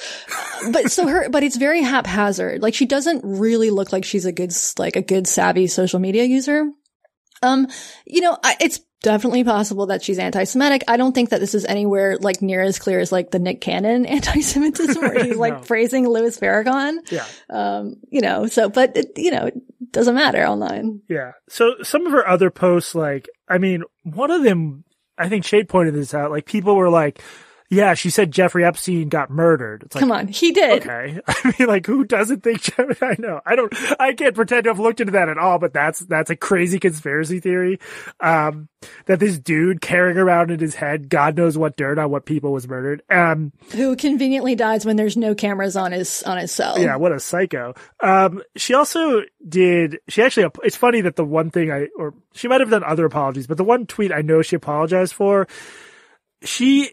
but 0.72 0.92
so 0.92 1.08
her, 1.08 1.30
but 1.30 1.44
it's 1.44 1.56
very 1.56 1.82
haphazard. 1.82 2.62
Like 2.62 2.74
she 2.74 2.86
doesn't 2.86 3.22
really 3.24 3.70
look 3.70 3.94
like 3.94 4.04
she's 4.04 4.26
a 4.26 4.34
good, 4.34 4.52
like 4.78 4.98
a 4.98 5.02
good 5.02 5.26
savvy 5.26 5.68
social 5.68 6.00
media 6.00 6.26
user. 6.26 6.70
Um, 7.42 7.68
you 8.06 8.22
know, 8.22 8.38
I, 8.44 8.56
it's 8.60 8.80
definitely 9.04 9.44
possible 9.44 9.86
that 9.88 10.02
she's 10.04 10.18
anti-Semitic. 10.20 10.84
I 10.88 10.98
don't 10.98 11.14
think 11.14 11.30
that 11.30 11.40
this 11.40 11.54
is 11.54 11.66
anywhere 11.66 12.18
like 12.20 12.42
near 12.42 12.62
as 12.62 12.80
clear 12.80 13.00
as 13.00 13.12
like 13.12 13.30
the 13.32 13.40
Nick 13.40 13.62
Cannon 13.62 14.06
anti-Semitism 14.18 15.02
where 15.02 15.24
he's 15.24 15.36
like 15.38 15.54
No. 15.54 15.60
praising 15.62 16.08
Louis 16.08 16.38
Farrakhan. 16.40 16.98
yeah. 17.12 17.26
Um, 17.50 17.96
you 18.10 18.22
know, 18.22 18.48
so, 18.48 18.70
but 18.70 18.98
it, 18.98 19.12
you 19.18 19.32
know, 19.32 19.46
it 19.46 19.92
doesn't 19.92 20.16
matter 20.16 20.44
online. 20.46 21.02
Yeah. 21.08 21.32
So 21.50 21.76
some 21.84 22.06
of 22.08 22.12
her 22.12 22.28
other 22.28 22.50
posts, 22.50 22.96
like, 22.96 23.30
I 23.48 23.58
mean, 23.60 23.84
one 24.04 24.32
of 24.32 24.44
them, 24.44 24.84
I 25.18 25.30
think 25.30 25.44
Chait 25.46 25.68
pointed 25.70 25.94
this 25.94 26.14
out, 26.14 26.32
like 26.32 26.46
people 26.46 26.76
were 26.76 26.90
like, 26.90 27.22
yeah, 27.70 27.96
she 27.96 28.10
said 28.10 28.32
Jeffrey 28.32 28.64
Epstein 28.64 29.10
got 29.10 29.30
murdered. 29.30 29.84
It's 29.84 29.96
like, 29.96 30.00
Come 30.02 30.12
on. 30.12 30.28
He 30.28 30.52
did. 30.52 30.82
okay. 30.88 31.20
I 31.28 31.54
mean, 31.60 31.68
like, 31.68 31.86
who 31.86 32.06
doesn't 32.06 32.42
think 32.42 32.62
Jeffrey, 32.62 32.96
I 33.02 33.16
know. 33.20 33.42
I 33.46 33.56
don't, 33.56 33.74
I 34.00 34.14
can't 34.14 34.36
pretend 34.36 34.64
to 34.64 34.70
have 34.70 34.80
looked 34.80 35.02
into 35.02 35.12
that 35.14 35.28
at 35.28 35.38
all, 35.38 35.60
but 35.60 35.74
that's, 35.74 36.00
that's 36.00 36.30
a 36.30 36.36
crazy 36.36 36.80
conspiracy 36.80 37.40
theory. 37.42 37.80
Um, 38.22 38.70
that 39.06 39.20
this 39.20 39.38
dude 39.38 39.82
carrying 39.82 40.18
around 40.18 40.52
in 40.52 40.60
his 40.60 40.76
head, 40.76 41.10
God 41.10 41.36
knows 41.36 41.58
what 41.58 41.76
dirt 41.76 42.00
on 42.00 42.10
what 42.10 42.26
people 42.26 42.54
was 42.54 42.68
murdered. 42.68 43.02
Um, 43.10 43.52
Who 43.72 43.96
conveniently 43.98 44.56
dies 44.56 44.86
when 44.86 44.96
there's 44.96 45.18
no 45.18 45.36
cameras 45.36 45.76
on 45.76 45.92
his, 45.92 46.24
on 46.24 46.38
his 46.38 46.52
cell. 46.54 46.80
yeah, 46.80 46.96
what 46.96 47.12
a 47.12 47.20
psycho. 47.20 47.74
Um, 48.02 48.42
she 48.56 48.76
also 48.76 49.24
did, 49.48 50.00
she 50.08 50.22
actually, 50.22 50.48
it's 50.64 50.78
funny 50.78 51.02
that 51.02 51.18
the 51.18 51.26
one 51.26 51.50
thing 51.50 51.72
I, 51.72 51.88
or 51.98 52.14
she 52.34 52.48
might 52.48 52.62
have 52.62 52.70
done 52.70 52.84
other 52.86 53.06
apologies, 53.06 53.48
but 53.48 53.58
the 53.58 53.64
one 53.66 53.88
tweet 53.88 54.14
I 54.14 54.22
know 54.22 54.42
she 54.42 54.56
apologized 54.56 55.14
for, 55.14 55.48
she 56.44 56.92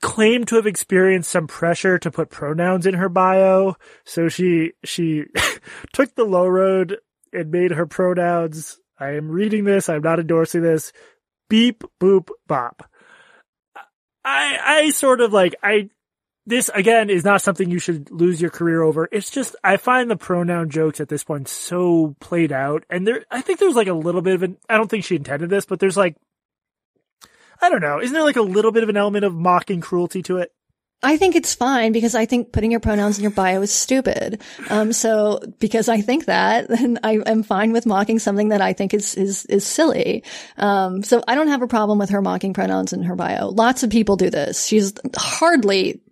claimed 0.00 0.48
to 0.48 0.56
have 0.56 0.66
experienced 0.66 1.30
some 1.30 1.46
pressure 1.46 1.98
to 1.98 2.10
put 2.10 2.30
pronouns 2.30 2.86
in 2.86 2.94
her 2.94 3.08
bio. 3.08 3.76
So 4.04 4.28
she, 4.28 4.72
she 4.84 5.24
took 5.92 6.14
the 6.14 6.24
low 6.24 6.46
road 6.46 6.98
and 7.32 7.50
made 7.50 7.72
her 7.72 7.86
pronouns. 7.86 8.78
I 8.98 9.10
am 9.10 9.30
reading 9.30 9.64
this. 9.64 9.88
I'm 9.88 10.02
not 10.02 10.20
endorsing 10.20 10.62
this. 10.62 10.92
Beep, 11.48 11.84
boop, 12.00 12.28
bop. 12.46 12.88
I, 14.24 14.58
I 14.62 14.90
sort 14.90 15.20
of 15.20 15.32
like, 15.32 15.54
I, 15.62 15.90
this 16.46 16.70
again 16.74 17.10
is 17.10 17.24
not 17.24 17.42
something 17.42 17.70
you 17.70 17.78
should 17.78 18.10
lose 18.10 18.40
your 18.40 18.50
career 18.50 18.82
over. 18.82 19.08
It's 19.12 19.30
just 19.30 19.56
I 19.62 19.76
find 19.76 20.10
the 20.10 20.16
pronoun 20.16 20.70
jokes 20.70 21.00
at 21.00 21.08
this 21.08 21.22
point 21.22 21.48
so 21.48 22.16
played 22.20 22.50
out, 22.50 22.84
and 22.90 23.06
there 23.06 23.24
I 23.30 23.40
think 23.40 23.58
there's 23.58 23.76
like 23.76 23.88
a 23.88 23.94
little 23.94 24.22
bit 24.22 24.34
of 24.34 24.42
an 24.42 24.56
I 24.68 24.76
don't 24.76 24.90
think 24.90 25.04
she 25.04 25.16
intended 25.16 25.50
this, 25.50 25.64
but 25.64 25.80
there's 25.80 25.96
like 25.96 26.16
I 27.62 27.68
don't 27.68 27.80
know, 27.80 28.00
isn't 28.00 28.14
there 28.14 28.24
like 28.24 28.36
a 28.36 28.42
little 28.42 28.72
bit 28.72 28.82
of 28.82 28.88
an 28.88 28.96
element 28.96 29.24
of 29.24 29.34
mocking 29.34 29.80
cruelty 29.80 30.22
to 30.22 30.38
it? 30.38 30.52
I 31.02 31.16
think 31.16 31.34
it's 31.34 31.54
fine 31.54 31.92
because 31.92 32.14
I 32.14 32.26
think 32.26 32.52
putting 32.52 32.70
your 32.70 32.80
pronouns 32.80 33.16
in 33.16 33.22
your 33.22 33.30
bio 33.30 33.62
is 33.62 33.72
stupid. 33.72 34.42
Um, 34.68 34.92
so 34.92 35.40
because 35.58 35.88
I 35.88 36.02
think 36.02 36.26
that, 36.26 36.68
then 36.68 36.98
I 37.02 37.20
am 37.24 37.42
fine 37.42 37.72
with 37.72 37.86
mocking 37.86 38.18
something 38.18 38.50
that 38.50 38.60
I 38.60 38.74
think 38.74 38.92
is, 38.92 39.14
is, 39.14 39.46
is 39.46 39.64
silly. 39.64 40.24
Um, 40.58 41.02
so 41.02 41.22
I 41.26 41.34
don't 41.34 41.48
have 41.48 41.62
a 41.62 41.66
problem 41.66 41.98
with 41.98 42.10
her 42.10 42.20
mocking 42.20 42.52
pronouns 42.52 42.92
in 42.92 43.02
her 43.04 43.16
bio. 43.16 43.48
Lots 43.48 43.82
of 43.82 43.88
people 43.88 44.16
do 44.16 44.28
this. 44.28 44.66
She's 44.66 44.92
hardly 45.16 46.02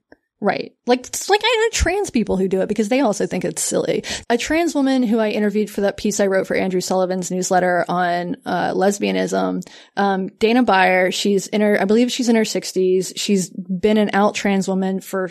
Right. 0.41 0.73
Like, 0.87 1.07
it's 1.09 1.29
like 1.29 1.41
I 1.43 1.57
know 1.57 1.77
trans 1.77 2.11
people 2.11 2.37
who 2.37 2.47
do 2.47 2.61
it 2.61 2.69
because 2.69 2.89
they 2.89 3.01
also 3.01 3.27
think 3.27 3.45
it's 3.45 3.63
silly. 3.63 4.05
A 4.31 4.39
trans 4.39 4.73
woman 4.73 5.03
who 5.03 5.19
I 5.19 5.31
interviewed 5.31 5.69
for 5.69 5.81
that 5.81 5.97
piece 5.97 6.21
I 6.21 6.29
wrote 6.29 6.47
for 6.47 6.57
Andrew 6.57 6.81
Sullivan's 6.81 7.31
newsletter 7.31 7.85
on, 7.89 8.37
uh, 8.47 8.73
lesbianism, 8.73 9.63
um, 9.97 10.29
Dana 10.39 10.63
Beyer, 10.63 11.11
she's 11.11 11.49
in 11.49 11.61
her, 11.61 11.81
I 11.81 11.87
believe 11.87 12.13
she's 12.13 12.29
in 12.29 12.37
her 12.37 12.45
sixties. 12.45 13.13
She's 13.17 13.51
been 13.51 13.99
an 13.99 14.11
out 14.13 14.37
trans 14.37 14.69
woman 14.69 15.01
for 15.01 15.29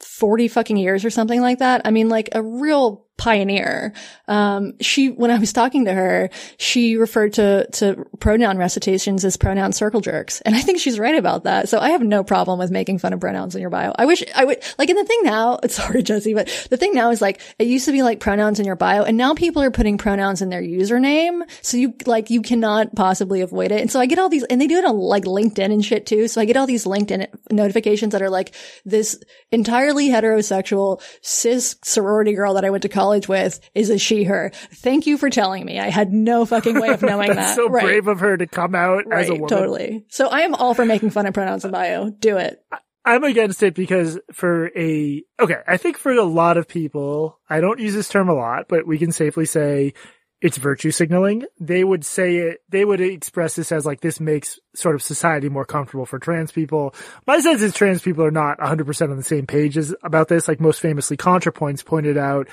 40 0.00 0.48
fucking 0.48 0.76
years 0.76 1.04
or 1.04 1.10
something 1.10 1.40
like 1.40 1.58
that. 1.58 1.82
I 1.84 1.90
mean, 1.90 2.08
like 2.08 2.30
a 2.32 2.42
real 2.42 3.05
pioneer. 3.16 3.94
Um, 4.28 4.74
she, 4.80 5.08
when 5.08 5.30
I 5.30 5.38
was 5.38 5.52
talking 5.52 5.86
to 5.86 5.92
her, 5.92 6.30
she 6.58 6.96
referred 6.96 7.34
to, 7.34 7.66
to 7.72 8.04
pronoun 8.20 8.58
recitations 8.58 9.24
as 9.24 9.36
pronoun 9.36 9.72
circle 9.72 10.00
jerks. 10.00 10.42
And 10.42 10.54
I 10.54 10.60
think 10.60 10.80
she's 10.80 10.98
right 10.98 11.14
about 11.14 11.44
that. 11.44 11.68
So 11.68 11.78
I 11.78 11.90
have 11.90 12.02
no 12.02 12.24
problem 12.24 12.58
with 12.58 12.70
making 12.70 12.98
fun 12.98 13.12
of 13.14 13.20
pronouns 13.20 13.54
in 13.54 13.60
your 13.60 13.70
bio. 13.70 13.92
I 13.98 14.04
wish 14.04 14.22
I 14.34 14.44
would, 14.44 14.62
like 14.78 14.90
in 14.90 14.96
the 14.96 15.04
thing 15.04 15.20
now, 15.22 15.58
sorry, 15.68 16.02
Jesse, 16.02 16.34
but 16.34 16.48
the 16.70 16.76
thing 16.76 16.94
now 16.94 17.10
is 17.10 17.22
like, 17.22 17.40
it 17.58 17.66
used 17.66 17.86
to 17.86 17.92
be 17.92 18.02
like 18.02 18.20
pronouns 18.20 18.60
in 18.60 18.66
your 18.66 18.76
bio 18.76 19.04
and 19.04 19.16
now 19.16 19.34
people 19.34 19.62
are 19.62 19.70
putting 19.70 19.96
pronouns 19.96 20.42
in 20.42 20.50
their 20.50 20.62
username. 20.62 21.42
So 21.62 21.78
you, 21.78 21.94
like, 22.04 22.28
you 22.28 22.42
cannot 22.42 22.94
possibly 22.94 23.40
avoid 23.40 23.72
it. 23.72 23.80
And 23.80 23.90
so 23.90 23.98
I 23.98 24.06
get 24.06 24.18
all 24.18 24.28
these, 24.28 24.44
and 24.44 24.60
they 24.60 24.66
do 24.66 24.76
it 24.76 24.84
on 24.84 24.98
like 24.98 25.24
LinkedIn 25.24 25.72
and 25.72 25.84
shit 25.84 26.06
too. 26.06 26.28
So 26.28 26.40
I 26.40 26.44
get 26.44 26.56
all 26.56 26.66
these 26.66 26.84
LinkedIn 26.84 27.28
notifications 27.50 28.12
that 28.12 28.22
are 28.22 28.30
like 28.30 28.54
this 28.84 29.18
entirely 29.50 30.08
heterosexual 30.10 31.00
cis 31.22 31.76
sorority 31.82 32.34
girl 32.34 32.54
that 32.54 32.64
I 32.64 32.70
went 32.70 32.82
to 32.82 32.88
college 32.88 33.05
college 33.06 33.28
with 33.28 33.60
is 33.74 33.88
a 33.90 33.98
she, 33.98 34.24
her. 34.24 34.50
Thank 34.72 35.06
you 35.06 35.16
for 35.16 35.30
telling 35.30 35.64
me. 35.64 35.78
I 35.78 35.90
had 35.90 36.12
no 36.12 36.44
fucking 36.44 36.80
way 36.80 36.88
of 36.88 37.02
knowing 37.02 37.28
That's 37.28 37.50
that. 37.50 37.56
so 37.56 37.68
right. 37.68 37.84
brave 37.84 38.08
of 38.08 38.18
her 38.20 38.36
to 38.36 38.46
come 38.46 38.74
out 38.74 39.04
as 39.12 39.28
a 39.28 39.34
woman. 39.34 39.48
totally. 39.48 40.04
So 40.08 40.26
I 40.26 40.40
am 40.40 40.54
all 40.54 40.74
for 40.74 40.84
making 40.84 41.10
fun 41.10 41.26
of 41.26 41.34
pronouns 41.34 41.64
in 41.64 41.70
bio. 41.70 42.10
Do 42.10 42.36
it. 42.36 42.60
I'm 43.04 43.22
against 43.22 43.62
it 43.62 43.74
because 43.74 44.18
for 44.32 44.72
a, 44.76 45.22
okay, 45.38 45.58
I 45.68 45.76
think 45.76 45.98
for 45.98 46.10
a 46.10 46.24
lot 46.24 46.56
of 46.56 46.66
people, 46.66 47.38
I 47.48 47.60
don't 47.60 47.78
use 47.78 47.94
this 47.94 48.08
term 48.08 48.28
a 48.28 48.34
lot, 48.34 48.66
but 48.68 48.84
we 48.84 48.98
can 48.98 49.12
safely 49.12 49.46
say 49.46 49.94
it's 50.40 50.56
virtue 50.56 50.90
signaling. 50.90 51.44
They 51.60 51.84
would 51.84 52.04
say 52.04 52.36
it, 52.36 52.58
they 52.68 52.84
would 52.84 53.00
express 53.00 53.54
this 53.54 53.70
as 53.70 53.86
like, 53.86 54.00
this 54.00 54.18
makes 54.18 54.58
sort 54.74 54.96
of 54.96 55.02
society 55.02 55.48
more 55.48 55.64
comfortable 55.64 56.04
for 56.04 56.18
trans 56.18 56.50
people. 56.50 56.96
My 57.28 57.38
sense 57.40 57.62
is 57.62 57.74
trans 57.74 58.02
people 58.02 58.24
are 58.24 58.32
not 58.32 58.58
100% 58.58 59.10
on 59.10 59.16
the 59.16 59.22
same 59.22 59.46
page 59.46 59.78
as 59.78 59.94
about 60.02 60.26
this. 60.26 60.48
Like 60.48 60.60
most 60.60 60.80
famously, 60.80 61.16
ContraPoints 61.16 61.84
pointed 61.84 62.18
out 62.18 62.48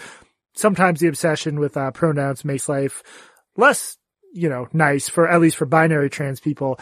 sometimes 0.56 1.00
the 1.00 1.08
obsession 1.08 1.60
with 1.60 1.78
uh, 1.78 1.92
pronouns 1.92 2.46
makes 2.46 2.70
life 2.70 3.04
less, 3.58 3.98
you 4.34 4.50
know, 4.50 4.68
nice 4.74 5.10
for, 5.10 5.28
at 5.28 5.42
least 5.42 5.58
for 5.58 5.66
binary 5.66 6.10
trans 6.10 6.39
people. 6.39 6.80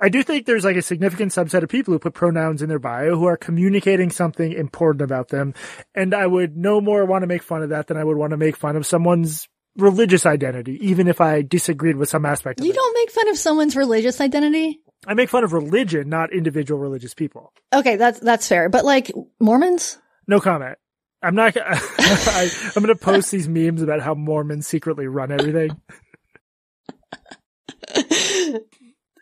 I 0.00 0.08
do 0.08 0.22
think 0.22 0.46
there's 0.46 0.64
like 0.64 0.76
a 0.76 0.82
significant 0.82 1.32
subset 1.32 1.62
of 1.62 1.68
people 1.68 1.92
who 1.92 1.98
put 1.98 2.14
pronouns 2.14 2.62
in 2.62 2.68
their 2.68 2.78
bio 2.78 3.16
who 3.16 3.26
are 3.26 3.36
communicating 3.36 4.10
something 4.10 4.52
important 4.52 5.02
about 5.02 5.28
them. 5.28 5.52
And 5.94 6.14
I 6.14 6.26
would 6.26 6.56
no 6.56 6.80
more 6.80 7.04
want 7.04 7.22
to 7.22 7.26
make 7.26 7.42
fun 7.42 7.62
of 7.62 7.68
that 7.68 7.86
than 7.86 7.98
I 7.98 8.04
would 8.04 8.16
want 8.16 8.30
to 8.30 8.38
make 8.38 8.56
fun 8.56 8.76
of 8.76 8.86
someone's 8.86 9.46
religious 9.76 10.24
identity, 10.24 10.78
even 10.80 11.06
if 11.06 11.20
I 11.20 11.42
disagreed 11.42 11.96
with 11.96 12.08
some 12.08 12.24
aspect 12.24 12.60
of 12.60 12.64
it. 12.64 12.66
You 12.66 12.72
it. 12.72 12.76
don't 12.76 12.94
make 12.94 13.10
fun 13.10 13.28
of 13.28 13.36
someone's 13.36 13.76
religious 13.76 14.20
identity. 14.20 14.80
I 15.06 15.14
make 15.14 15.28
fun 15.28 15.44
of 15.44 15.52
religion, 15.52 16.08
not 16.08 16.32
individual 16.32 16.80
religious 16.80 17.14
people. 17.14 17.52
Okay, 17.72 17.96
that's 17.96 18.20
that's 18.20 18.46
fair. 18.48 18.68
But 18.68 18.84
like 18.84 19.10
Mormons, 19.38 19.98
No 20.26 20.40
comment. 20.40 20.78
I'm 21.22 21.34
not, 21.34 21.56
I, 21.60 22.50
I'm 22.74 22.82
going 22.82 22.94
to 22.94 23.00
post 23.00 23.30
these 23.30 23.48
memes 23.48 23.82
about 23.82 24.00
how 24.00 24.14
Mormons 24.14 24.66
secretly 24.66 25.06
run 25.06 25.30
everything. 25.30 25.70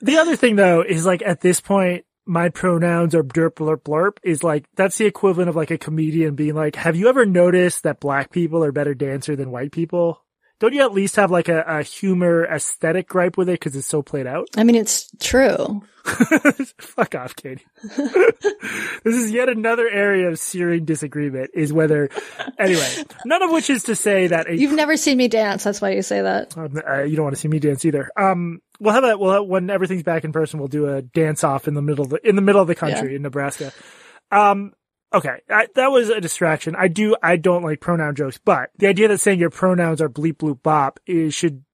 The 0.00 0.18
other 0.18 0.36
thing 0.36 0.56
though 0.56 0.82
is 0.82 1.04
like 1.04 1.22
at 1.22 1.40
this 1.40 1.60
point, 1.60 2.04
my 2.24 2.50
pronouns 2.50 3.14
are 3.14 3.22
derp 3.22 3.54
blurp 3.54 3.82
blurp 3.82 4.18
is 4.22 4.44
like, 4.44 4.66
that's 4.76 4.98
the 4.98 5.06
equivalent 5.06 5.48
of 5.48 5.56
like 5.56 5.70
a 5.70 5.78
comedian 5.78 6.34
being 6.34 6.54
like, 6.54 6.76
have 6.76 6.94
you 6.94 7.08
ever 7.08 7.24
noticed 7.24 7.84
that 7.84 8.00
black 8.00 8.30
people 8.30 8.62
are 8.62 8.72
better 8.72 8.94
dancer 8.94 9.34
than 9.34 9.50
white 9.50 9.72
people? 9.72 10.22
Don't 10.60 10.74
you 10.74 10.82
at 10.82 10.92
least 10.92 11.16
have 11.16 11.30
like 11.30 11.48
a, 11.48 11.62
a 11.66 11.82
humor 11.82 12.44
aesthetic 12.44 13.08
gripe 13.08 13.36
with 13.36 13.48
it 13.48 13.60
because 13.60 13.76
it's 13.76 13.86
so 13.86 14.02
played 14.02 14.26
out? 14.26 14.48
I 14.56 14.64
mean, 14.64 14.74
it's 14.74 15.08
true. 15.20 15.82
Fuck 16.78 17.14
off, 17.14 17.36
Katie. 17.36 17.64
this 17.82 19.14
is 19.14 19.30
yet 19.30 19.48
another 19.48 19.88
area 19.88 20.28
of 20.28 20.38
searing 20.38 20.84
disagreement 20.84 21.50
is 21.54 21.72
whether, 21.72 22.08
anyway, 22.58 23.04
none 23.24 23.42
of 23.42 23.50
which 23.50 23.70
is 23.70 23.84
to 23.84 23.94
say 23.94 24.26
that 24.28 24.48
a 24.48 24.56
You've 24.56 24.72
never 24.72 24.96
seen 24.96 25.18
me 25.18 25.28
dance. 25.28 25.64
That's 25.64 25.80
why 25.80 25.90
you 25.90 26.02
say 26.02 26.22
that. 26.22 26.56
Um, 26.56 26.80
uh, 26.88 27.02
you 27.02 27.14
don't 27.14 27.24
want 27.24 27.36
to 27.36 27.40
see 27.40 27.48
me 27.48 27.58
dance 27.60 27.84
either. 27.84 28.10
Um, 28.16 28.60
we'll 28.80 28.94
have 28.94 29.04
a, 29.04 29.16
we'll 29.16 29.32
have, 29.32 29.44
when 29.44 29.70
everything's 29.70 30.02
back 30.02 30.24
in 30.24 30.32
person, 30.32 30.58
we'll 30.58 30.68
do 30.68 30.88
a 30.88 31.02
dance 31.02 31.44
off 31.44 31.68
in 31.68 31.74
the 31.74 31.82
middle 31.82 32.04
of 32.04 32.10
the, 32.10 32.28
in 32.28 32.34
the 32.36 32.42
middle 32.42 32.60
of 32.60 32.68
the 32.68 32.74
country 32.74 33.14
in 33.14 33.22
Nebraska. 33.22 33.72
Um, 34.30 34.72
okay. 35.12 35.40
I, 35.48 35.68
that 35.74 35.90
was 35.90 36.08
a 36.08 36.20
distraction. 36.20 36.74
I 36.76 36.88
do, 36.88 37.16
I 37.22 37.36
don't 37.36 37.62
like 37.62 37.80
pronoun 37.80 38.14
jokes, 38.14 38.38
but 38.44 38.70
the 38.78 38.86
idea 38.86 39.08
that 39.08 39.18
saying 39.18 39.38
your 39.38 39.50
pronouns 39.50 40.00
are 40.00 40.08
bleep 40.08 40.36
bloop 40.36 40.62
bop 40.62 41.00
is 41.06 41.34
should 41.34 41.64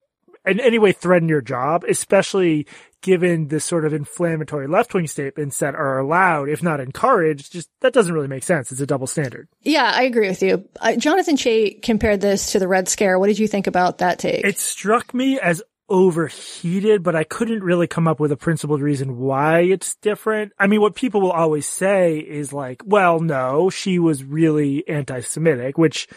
in 0.46 0.60
any 0.60 0.78
way 0.78 0.92
threaten 0.92 1.28
your 1.28 1.40
job, 1.40 1.84
especially 1.88 2.66
given 3.00 3.48
the 3.48 3.60
sort 3.60 3.84
of 3.84 3.92
inflammatory 3.92 4.66
left-wing 4.66 5.06
statements 5.06 5.58
that 5.58 5.74
are 5.74 5.98
allowed, 5.98 6.48
if 6.48 6.62
not 6.62 6.80
encouraged, 6.80 7.52
just 7.52 7.68
that 7.80 7.92
doesn't 7.92 8.14
really 8.14 8.28
make 8.28 8.42
sense. 8.42 8.72
It's 8.72 8.80
a 8.80 8.86
double 8.86 9.06
standard. 9.06 9.48
Yeah, 9.62 9.90
I 9.94 10.04
agree 10.04 10.28
with 10.28 10.42
you. 10.42 10.66
Uh, 10.80 10.96
Jonathan 10.96 11.36
Chait 11.36 11.82
compared 11.82 12.20
this 12.20 12.52
to 12.52 12.58
the 12.58 12.68
Red 12.68 12.88
Scare. 12.88 13.18
What 13.18 13.26
did 13.26 13.38
you 13.38 13.48
think 13.48 13.66
about 13.66 13.98
that 13.98 14.18
take? 14.18 14.44
It 14.44 14.58
struck 14.58 15.12
me 15.12 15.38
as 15.38 15.62
overheated, 15.94 17.04
but 17.04 17.14
I 17.14 17.22
couldn't 17.22 17.62
really 17.62 17.86
come 17.86 18.08
up 18.08 18.18
with 18.18 18.32
a 18.32 18.36
principled 18.36 18.80
reason 18.80 19.16
why 19.16 19.60
it's 19.60 19.94
different. 20.02 20.52
I 20.58 20.66
mean, 20.66 20.80
what 20.80 20.96
people 20.96 21.20
will 21.20 21.30
always 21.30 21.68
say 21.68 22.18
is 22.18 22.52
like, 22.52 22.82
well, 22.84 23.20
no, 23.20 23.70
she 23.70 24.00
was 24.00 24.24
really 24.24 24.82
anti-Semitic, 24.88 25.78
which 25.78 26.08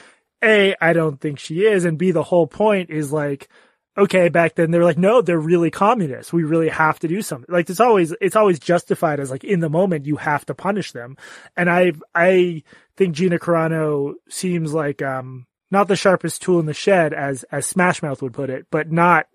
A, 0.43 0.73
I 0.81 0.93
don't 0.93 1.21
think 1.21 1.37
she 1.37 1.59
is, 1.59 1.85
and 1.85 1.95
B, 1.95 2.09
the 2.09 2.23
whole 2.23 2.47
point 2.47 2.89
is 2.89 3.13
like, 3.13 3.49
okay, 3.95 4.29
back 4.29 4.55
then 4.55 4.71
they 4.71 4.79
were 4.79 4.83
like, 4.83 4.97
no, 4.97 5.21
they're 5.21 5.39
really 5.39 5.69
communists. 5.69 6.33
We 6.33 6.43
really 6.43 6.69
have 6.69 6.97
to 6.99 7.07
do 7.07 7.21
something. 7.21 7.53
Like 7.53 7.69
it's 7.69 7.79
always, 7.79 8.15
it's 8.19 8.35
always 8.35 8.57
justified 8.57 9.19
as 9.19 9.29
like 9.29 9.43
in 9.43 9.59
the 9.59 9.69
moment 9.69 10.07
you 10.07 10.15
have 10.15 10.43
to 10.47 10.55
punish 10.55 10.91
them. 10.91 11.17
And 11.55 11.69
I, 11.69 11.91
I 12.15 12.63
think 12.95 13.13
Gina 13.13 13.37
Carano 13.37 14.13
seems 14.27 14.73
like, 14.73 15.03
um, 15.03 15.45
not 15.69 15.87
the 15.87 15.95
sharpest 15.95 16.41
tool 16.41 16.59
in 16.59 16.65
the 16.65 16.73
shed 16.73 17.13
as, 17.13 17.43
as 17.51 17.67
Smash 17.67 18.01
Mouth 18.01 18.23
would 18.23 18.33
put 18.33 18.49
it, 18.49 18.65
but 18.71 18.91
not, 18.91 19.27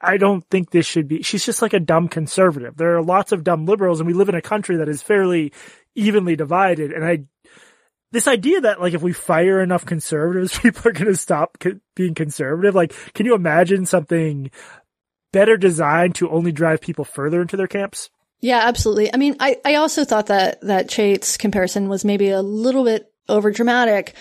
I, 0.00 0.16
don't 0.16 0.44
think 0.50 0.70
this 0.70 0.86
should 0.86 1.08
be, 1.08 1.22
she's 1.22 1.44
just 1.44 1.62
like 1.62 1.72
a 1.72 1.80
dumb 1.80 2.08
conservative. 2.08 2.76
There 2.76 2.96
are 2.96 3.02
lots 3.02 3.32
of 3.32 3.44
dumb 3.44 3.66
liberals 3.66 4.00
and 4.00 4.06
we 4.06 4.14
live 4.14 4.28
in 4.28 4.34
a 4.34 4.42
country 4.42 4.76
that 4.76 4.88
is 4.88 5.02
fairly 5.02 5.52
evenly 5.94 6.36
divided. 6.36 6.92
And 6.92 7.04
I, 7.04 7.24
this 8.12 8.28
idea 8.28 8.60
that 8.62 8.80
like 8.80 8.94
if 8.94 9.02
we 9.02 9.12
fire 9.12 9.60
enough 9.60 9.84
conservatives, 9.84 10.58
people 10.62 10.88
are 10.88 10.92
going 10.92 11.06
to 11.06 11.16
stop 11.16 11.58
co- 11.58 11.80
being 11.94 12.14
conservative. 12.14 12.74
Like, 12.74 12.94
can 13.14 13.26
you 13.26 13.34
imagine 13.34 13.86
something 13.86 14.50
better 15.32 15.56
designed 15.56 16.14
to 16.16 16.30
only 16.30 16.52
drive 16.52 16.80
people 16.80 17.04
further 17.04 17.40
into 17.40 17.56
their 17.56 17.66
camps? 17.66 18.10
yeah, 18.40 18.60
absolutely. 18.64 19.12
I 19.12 19.16
mean, 19.16 19.36
I, 19.40 19.56
I 19.64 19.74
also 19.76 20.04
thought 20.04 20.26
that, 20.26 20.60
that 20.62 20.88
Chait's 20.88 21.36
comparison 21.36 21.88
was 21.88 22.04
maybe 22.04 22.30
a 22.30 22.42
little 22.42 22.84
bit 22.84 23.10
over 23.28 23.50
dramatic, 23.50 24.14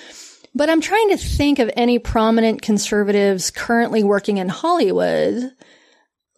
but 0.55 0.69
I'm 0.69 0.81
trying 0.81 1.09
to 1.09 1.17
think 1.17 1.59
of 1.59 1.69
any 1.75 1.99
prominent 1.99 2.61
conservatives 2.61 3.51
currently 3.51 4.03
working 4.03 4.37
in 4.37 4.49
Hollywood, 4.49 5.51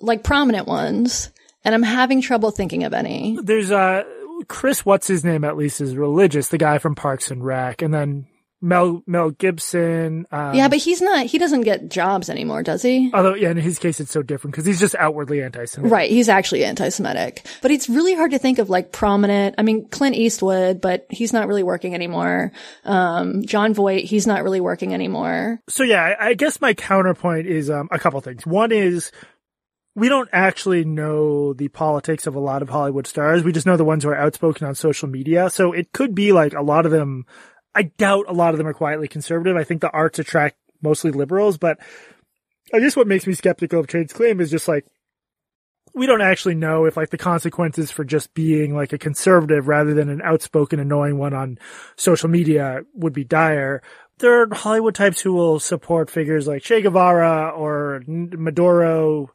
like 0.02 0.24
prominent 0.24 0.68
ones, 0.68 1.32
and 1.64 1.76
I'm 1.76 1.84
having 1.84 2.22
trouble 2.22 2.52
thinking 2.52 2.84
of 2.84 2.94
any. 2.94 3.38
There's 3.42 3.72
uh 3.72 4.04
Chris, 4.48 4.86
what's 4.86 5.08
his 5.08 5.24
name 5.24 5.44
at 5.44 5.58
least 5.58 5.82
is 5.82 5.96
religious, 5.96 6.50
the 6.50 6.58
guy 6.58 6.78
from 6.78 6.96
Parks 6.96 7.32
and 7.32 7.44
Rec, 7.44 7.82
and 7.82 7.94
then 7.94 8.28
Mel 8.62 9.04
Mel 9.06 9.30
Gibson. 9.32 10.26
Um, 10.32 10.56
Yeah, 10.56 10.67
but 10.67 10.80
he's 10.80 11.02
not, 11.02 11.28
he 11.28 11.38
doesn't 11.38 11.62
get 11.62 11.89
jobs 11.89 12.30
anymore, 12.30 12.63
does 12.63 12.82
he? 12.82 13.12
although 13.13 13.36
yeah, 13.36 13.52
in 13.52 13.58
his 13.58 13.78
case 13.80 14.00
it's 14.00 14.12
so 14.12 14.24
different 14.24 14.54
because 14.54 14.65
he's 14.65 14.80
just 14.80 14.96
outwardly 14.96 15.43
anti-Semitic. 15.43 15.91
Right, 15.91 16.10
he's 16.10 16.28
actually 16.30 16.65
anti-Semitic. 16.65 17.46
But 17.62 17.72
it's 17.72 17.88
really 17.88 18.15
hard 18.15 18.32
to 18.32 18.39
think 18.39 18.58
of 18.60 18.70
like 18.70 18.91
prominent, 18.91 19.56
I 19.58 19.62
mean, 19.62 19.88
Clint 19.89 20.15
Eastwood, 20.15 20.82
but 20.82 21.06
he's 21.10 21.34
not 21.34 21.48
really 21.48 21.63
working 21.63 21.93
anymore. 21.93 22.52
Um, 22.84 23.43
Jon 23.46 23.74
Voight, 23.74 24.06
he's 24.06 24.26
not 24.26 24.43
really 24.43 24.62
working 24.62 24.93
anymore. 24.93 25.62
So 25.70 25.84
yeah, 25.84 26.15
I, 26.20 26.30
I 26.30 26.34
guess 26.34 26.60
my 26.60 26.74
counterpoint 26.74 27.46
is 27.48 27.70
um, 27.70 27.88
a 27.91 28.00
couple 28.00 28.20
things. 28.22 28.46
One 28.46 28.72
is 28.72 29.12
we 29.96 30.10
don't 30.10 30.30
actually 30.32 30.86
know 30.86 31.54
the 31.54 31.67
politics 31.70 32.28
of 32.28 32.36
a 32.36 32.39
lot 32.39 32.62
of 32.62 32.70
Hollywood 32.70 33.08
stars. 33.08 33.43
We 33.43 33.52
just 33.52 33.65
know 33.65 33.78
the 33.78 33.84
ones 33.84 34.04
who 34.04 34.10
are 34.10 34.17
outspoken 34.17 34.67
on 34.67 34.76
social 34.76 35.08
media. 35.08 35.50
So 35.50 35.74
it 35.74 35.91
could 35.91 36.13
be 36.13 36.32
like 36.34 36.54
a 36.54 36.62
lot 36.62 36.86
of 36.86 36.91
them. 36.91 37.26
I 37.78 37.84
doubt 37.84 38.26
a 38.28 38.34
lot 38.34 38.56
of 38.56 38.58
them 38.58 38.66
are 38.66 38.74
quietly 38.74 39.08
conservative. 39.08 39.56
I 39.56 39.63
think 39.63 39.82
the 39.82 39.92
arts 39.92 40.18
attract 40.18 40.58
mostly 40.82 41.12
liberals, 41.12 41.60
but 41.60 41.78
I 42.74 42.80
guess 42.80 42.96
what 42.96 43.06
makes 43.06 43.28
me 43.28 43.34
skeptical 43.34 43.80
of 43.80 43.88
Chait's 43.88 44.13
claim 44.13 44.42
is 44.42 44.50
just 44.50 44.68
like 44.68 44.88
we 45.94 46.08
don't 46.08 46.22
actually 46.22 46.56
know 46.56 46.86
if 46.86 46.98
like 46.98 47.12
the 47.12 47.20
consequences 47.20 47.92
for 47.92 48.04
just 48.04 48.34
being 48.34 48.76
like 48.76 48.94
a 48.94 48.98
conservative 48.98 49.68
rather 49.68 49.94
than 49.94 50.10
an 50.10 50.24
outspoken, 50.24 50.80
annoying 50.80 51.20
one 51.20 51.36
on 51.36 51.60
social 51.98 52.30
media 52.30 52.82
would 52.96 53.13
be 53.13 53.24
dire. 53.24 53.84
There 54.18 54.42
are 54.42 54.56
Hollywood 54.56 54.96
types 54.96 55.22
who 55.22 55.34
will 55.34 55.60
support 55.60 56.10
figures 56.10 56.48
like 56.48 56.63
Che 56.63 56.82
Guevara 56.82 57.50
or 57.50 58.02
Maduro. 58.08 59.30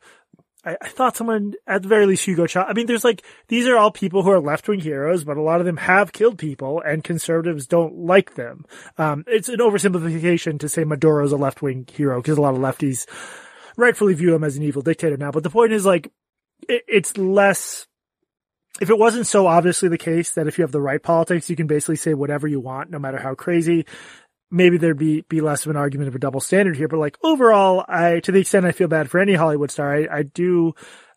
I, 0.64 0.77
I 0.81 0.88
thought 0.88 1.16
someone 1.16 1.55
at 1.66 1.83
the 1.83 1.88
very 1.88 2.07
least 2.07 2.25
Hugo 2.25 2.46
Chavez. 2.46 2.70
I 2.70 2.75
mean, 2.75 2.87
there's 2.87 3.05
like 3.05 3.22
these 3.48 3.66
are 3.66 3.77
all 3.77 3.90
people 3.90 4.22
who 4.22 4.31
are 4.31 4.40
left 4.40 4.68
wing 4.68 4.81
heroes, 4.81 5.25
but 5.25 5.37
a 5.37 5.42
lot 5.42 5.61
of 5.61 5.66
them 5.66 5.77
have 5.79 6.12
killed 6.12 6.38
people, 6.38 6.81
and 6.81 7.05
conservatives 7.05 7.66
don't 7.66 7.98
like 7.98 8.35
them. 8.35 8.64
Um, 8.98 9.25
it's 9.27 9.48
an 9.48 9.59
oversimplification 9.59 10.61
to 10.61 10.68
say 10.68 10.85
Maduro's 10.85 11.33
a 11.33 11.37
left 11.37 11.62
wing 11.62 11.87
hero 11.92 12.20
because 12.20 12.38
a 12.38 12.42
lot 12.42 12.55
of 12.55 12.61
lefties 12.61 13.07
rightfully 13.77 14.14
view 14.14 14.35
him 14.35 14.44
as 14.44 14.57
an 14.57 14.62
evil 14.62 14.83
dictator 14.83 15.16
now. 15.16 15.31
But 15.31 15.42
the 15.42 15.51
point 15.51 15.72
is 15.72 15.87
like 15.87 16.11
it, 16.68 16.83
it's 16.88 17.16
less. 17.16 17.87
If 18.81 18.88
it 18.88 18.98
wasn't 18.98 19.27
so 19.27 19.46
obviously 19.46 19.90
the 19.90 19.98
case 19.98 20.33
that 20.33 20.46
if 20.46 20.57
you 20.57 20.62
have 20.62 20.72
the 20.72 20.81
right 20.81 21.03
politics, 21.03 21.51
you 21.51 21.57
can 21.57 21.66
basically 21.66 21.96
say 21.96 22.14
whatever 22.14 22.48
you 22.48 22.59
want, 22.59 22.90
no 22.90 22.98
matter 22.98 23.18
how 23.18 23.35
crazy 23.35 23.85
maybe 24.52 24.76
there'd 24.76 24.98
be, 24.98 25.22
be 25.22 25.40
less 25.40 25.64
of 25.64 25.70
an 25.70 25.76
argument 25.76 26.08
of 26.08 26.14
a 26.14 26.18
double 26.18 26.40
standard 26.40 26.76
here, 26.76 26.86
but 26.86 26.98
like 26.98 27.16
overall, 27.24 27.84
I, 27.88 28.20
to 28.20 28.30
the 28.30 28.40
extent 28.40 28.66
I 28.66 28.72
feel 28.72 28.88
bad 28.88 29.10
for 29.10 29.18
any 29.18 29.34
Hollywood 29.34 29.70
star, 29.70 29.92
I, 29.92 30.18
I 30.18 30.22
do, 30.22 30.74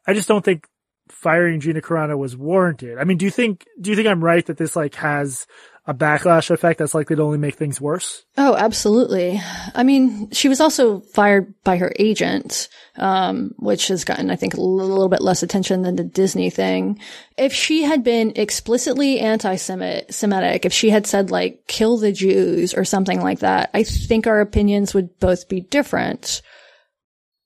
I 0.07 0.13
just 0.13 0.27
don't 0.27 0.43
think 0.43 0.67
firing 1.09 1.59
Gina 1.59 1.81
Carano 1.81 2.17
was 2.17 2.35
warranted. 2.35 2.97
I 2.97 3.03
mean, 3.03 3.17
do 3.17 3.25
you 3.25 3.31
think, 3.31 3.65
do 3.79 3.89
you 3.89 3.95
think 3.95 4.07
I'm 4.07 4.23
right 4.23 4.45
that 4.45 4.57
this 4.57 4.75
like 4.75 4.95
has 4.95 5.45
a 5.87 5.93
backlash 5.93 6.49
effect 6.49 6.79
that's 6.79 6.95
likely 6.95 7.15
to 7.15 7.21
only 7.21 7.37
make 7.37 7.55
things 7.55 7.79
worse. 7.79 8.23
Oh, 8.37 8.55
absolutely. 8.55 9.39
I 9.75 9.83
mean, 9.83 10.31
she 10.31 10.49
was 10.49 10.59
also 10.59 11.01
fired 11.01 11.53
by 11.63 11.77
her 11.77 11.93
agent, 11.99 12.69
um, 12.97 13.53
which 13.59 13.89
has 13.89 14.03
gotten, 14.03 14.31
I 14.31 14.35
think, 14.35 14.55
a 14.55 14.61
little 14.61 15.09
bit 15.09 15.21
less 15.21 15.43
attention 15.43 15.83
than 15.83 15.95
the 15.95 16.03
Disney 16.03 16.49
thing. 16.49 16.99
If 17.37 17.53
she 17.53 17.83
had 17.83 18.03
been 18.03 18.33
explicitly 18.35 19.19
anti-Semitic, 19.19 20.65
if 20.65 20.73
she 20.73 20.89
had 20.89 21.05
said 21.05 21.29
like, 21.29 21.67
kill 21.67 21.97
the 21.97 22.11
Jews 22.11 22.73
or 22.73 22.83
something 22.83 23.21
like 23.21 23.39
that, 23.39 23.69
I 23.73 23.83
think 23.83 24.25
our 24.25 24.41
opinions 24.41 24.95
would 24.95 25.19
both 25.19 25.47
be 25.47 25.61
different. 25.61 26.41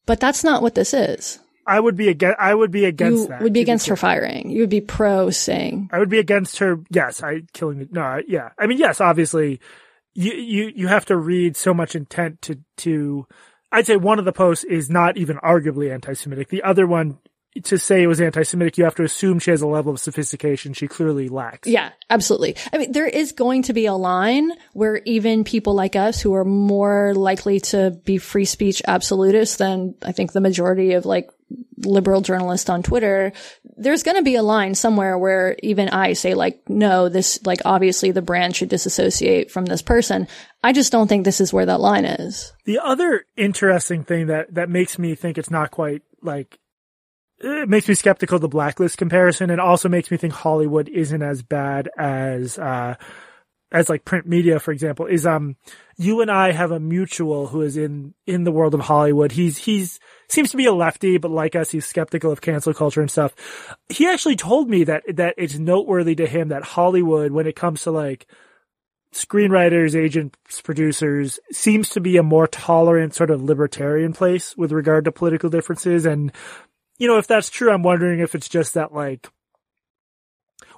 But 0.06 0.21
that's 0.21 0.45
not 0.45 0.62
what 0.62 0.75
this 0.75 0.93
is. 0.93 1.39
I 1.70 1.80
would 1.80 1.96
be 1.96 2.10
against. 2.10 2.40
I 2.40 2.54
would 2.54 2.72
be 2.72 2.86
against 2.86 3.22
you 3.22 3.28
that. 3.28 3.42
would 3.42 3.54
be 3.54 3.62
against 3.62 3.88
her 3.88 3.96
firing. 3.96 4.50
You 4.50 4.62
would 4.62 4.70
be 4.70 4.82
pro 4.82 5.30
saying. 5.30 5.90
I 5.94 6.00
would 6.00 6.10
be 6.10 6.20
against 6.20 6.58
her. 6.60 6.80
Yes, 6.90 7.22
I 7.22 7.44
killing. 7.54 7.88
No, 7.92 8.22
yeah. 8.28 8.50
I 8.58 8.66
mean, 8.66 8.80
yes. 8.80 9.00
Obviously, 9.00 9.60
you 10.16 10.34
you 10.34 10.72
you 10.76 10.88
have 10.88 11.06
to 11.06 11.16
read 11.16 11.56
so 11.56 11.74
much 11.74 11.96
intent 11.96 12.42
to 12.44 12.58
to. 12.78 13.28
I'd 13.72 13.86
say 13.86 13.98
one 13.98 14.18
of 14.18 14.26
the 14.26 14.34
posts 14.34 14.64
is 14.64 14.90
not 14.90 15.16
even 15.18 15.38
arguably 15.38 15.94
anti-Semitic. 15.94 16.50
The 16.50 16.64
other 16.64 16.88
one, 16.88 17.20
to 17.66 17.78
say 17.78 18.02
it 18.02 18.08
was 18.08 18.20
anti-Semitic, 18.20 18.80
you 18.80 18.84
have 18.84 18.96
to 18.96 19.04
assume 19.04 19.38
she 19.38 19.52
has 19.52 19.62
a 19.62 19.68
level 19.68 19.94
of 19.94 20.00
sophistication 20.00 20.74
she 20.74 20.88
clearly 20.88 21.30
lacks. 21.30 21.68
Yeah, 21.68 21.92
absolutely. 22.10 22.56
I 22.74 22.80
mean, 22.80 22.94
there 22.94 23.06
is 23.06 23.32
going 23.32 23.62
to 23.64 23.74
be 23.74 23.86
a 23.86 23.94
line 23.94 24.52
where 24.74 25.02
even 25.06 25.44
people 25.44 25.76
like 25.76 25.96
us 25.96 26.20
who 26.20 26.34
are 26.34 26.46
more 26.46 27.14
likely 27.14 27.60
to 27.60 27.92
be 28.06 28.18
free 28.18 28.46
speech 28.46 28.82
absolutists 28.88 29.58
than 29.58 29.94
I 30.02 30.14
think 30.14 30.32
the 30.32 30.42
majority 30.42 30.94
of 30.94 31.06
like 31.06 31.30
liberal 31.86 32.22
journalist 32.22 32.70
on 32.70 32.84
Twitter, 32.84 33.32
there's 33.78 34.04
going 34.04 34.18
to 34.18 34.24
be 34.24 34.36
a 34.36 34.44
line 34.44 34.76
somewhere 34.76 35.18
where 35.18 35.56
even 35.63 35.89
I 35.89 36.13
say 36.13 36.34
like, 36.34 36.62
no, 36.70 37.10
this, 37.10 37.39
like, 37.46 37.62
obviously 37.65 38.12
the 38.12 38.22
brand 38.22 38.56
should 38.56 38.70
disassociate 38.70 39.52
from 39.52 39.65
this 39.65 39.82
person. 39.82 40.28
I 40.63 40.74
just 40.74 40.92
don't 40.92 41.08
think 41.08 41.24
this 41.24 41.42
is 41.42 41.54
where 41.54 41.65
that 41.65 41.80
line 41.80 42.06
is. 42.06 42.54
The 42.65 42.80
other 42.80 43.26
interesting 43.38 44.04
thing 44.04 44.28
that, 44.28 44.54
that 44.54 44.70
makes 44.70 45.00
me 45.00 45.15
think 45.15 45.38
it's 45.38 45.52
not 45.52 45.72
quite 45.72 46.02
like, 46.22 46.60
it 47.39 47.70
makes 47.70 47.88
me 47.88 47.96
skeptical 47.96 48.39
the 48.39 48.50
blacklist 48.50 48.98
comparison 48.98 49.50
and 49.50 49.62
also 49.62 49.88
makes 49.88 50.12
me 50.12 50.18
think 50.18 50.34
Hollywood 50.34 50.89
isn't 50.89 51.22
as 51.22 51.42
bad 51.42 51.89
as, 51.98 52.58
uh, 52.58 52.96
as 53.72 53.88
like 53.88 54.04
print 54.04 54.26
media, 54.26 54.60
for 54.60 54.72
example, 54.72 55.06
is, 55.06 55.26
um, 55.28 55.56
you 55.96 56.22
and 56.22 56.32
I 56.32 56.52
have 56.52 56.72
a 56.72 56.80
mutual 56.80 57.48
who 57.48 57.62
is 57.62 57.78
in, 57.78 58.16
in 58.26 58.44
the 58.44 58.52
world 58.52 58.74
of 58.74 58.80
Hollywood. 58.80 59.32
He's, 59.32 59.60
he's, 59.60 60.00
seems 60.28 60.50
to 60.52 60.58
be 60.58 60.66
a 60.66 60.74
lefty, 60.74 61.20
but 61.20 61.30
like 61.30 61.56
us, 61.56 61.70
he's 61.70 61.86
skeptical 61.86 62.32
of 62.32 62.42
cancel 62.42 62.74
culture 62.74 63.02
and 63.02 63.12
stuff. 63.12 63.78
He 63.88 64.08
actually 64.08 64.38
told 64.38 64.70
me 64.70 64.86
that, 64.86 65.04
that 65.16 65.36
it's 65.38 65.60
noteworthy 65.60 66.16
to 66.16 66.26
him 66.26 66.48
that 66.48 66.64
Hollywood, 66.64 67.32
when 67.32 67.46
it 67.46 67.56
comes 67.56 67.84
to 67.84 67.92
like 67.92 68.26
screenwriters, 69.14 69.96
agents, 69.96 70.62
producers, 70.62 71.40
seems 71.52 71.90
to 71.90 72.00
be 72.00 72.18
a 72.18 72.24
more 72.24 72.48
tolerant 72.48 73.14
sort 73.14 73.30
of 73.30 73.44
libertarian 73.44 74.14
place 74.14 74.58
with 74.58 74.72
regard 74.72 75.06
to 75.06 75.12
political 75.12 75.50
differences. 75.50 76.08
And, 76.08 76.32
you 76.98 77.08
know, 77.08 77.18
if 77.20 77.28
that's 77.28 77.52
true, 77.52 77.72
I'm 77.72 77.84
wondering 77.84 78.20
if 78.20 78.34
it's 78.34 78.50
just 78.50 78.74
that 78.74 78.94
like, 78.94 79.28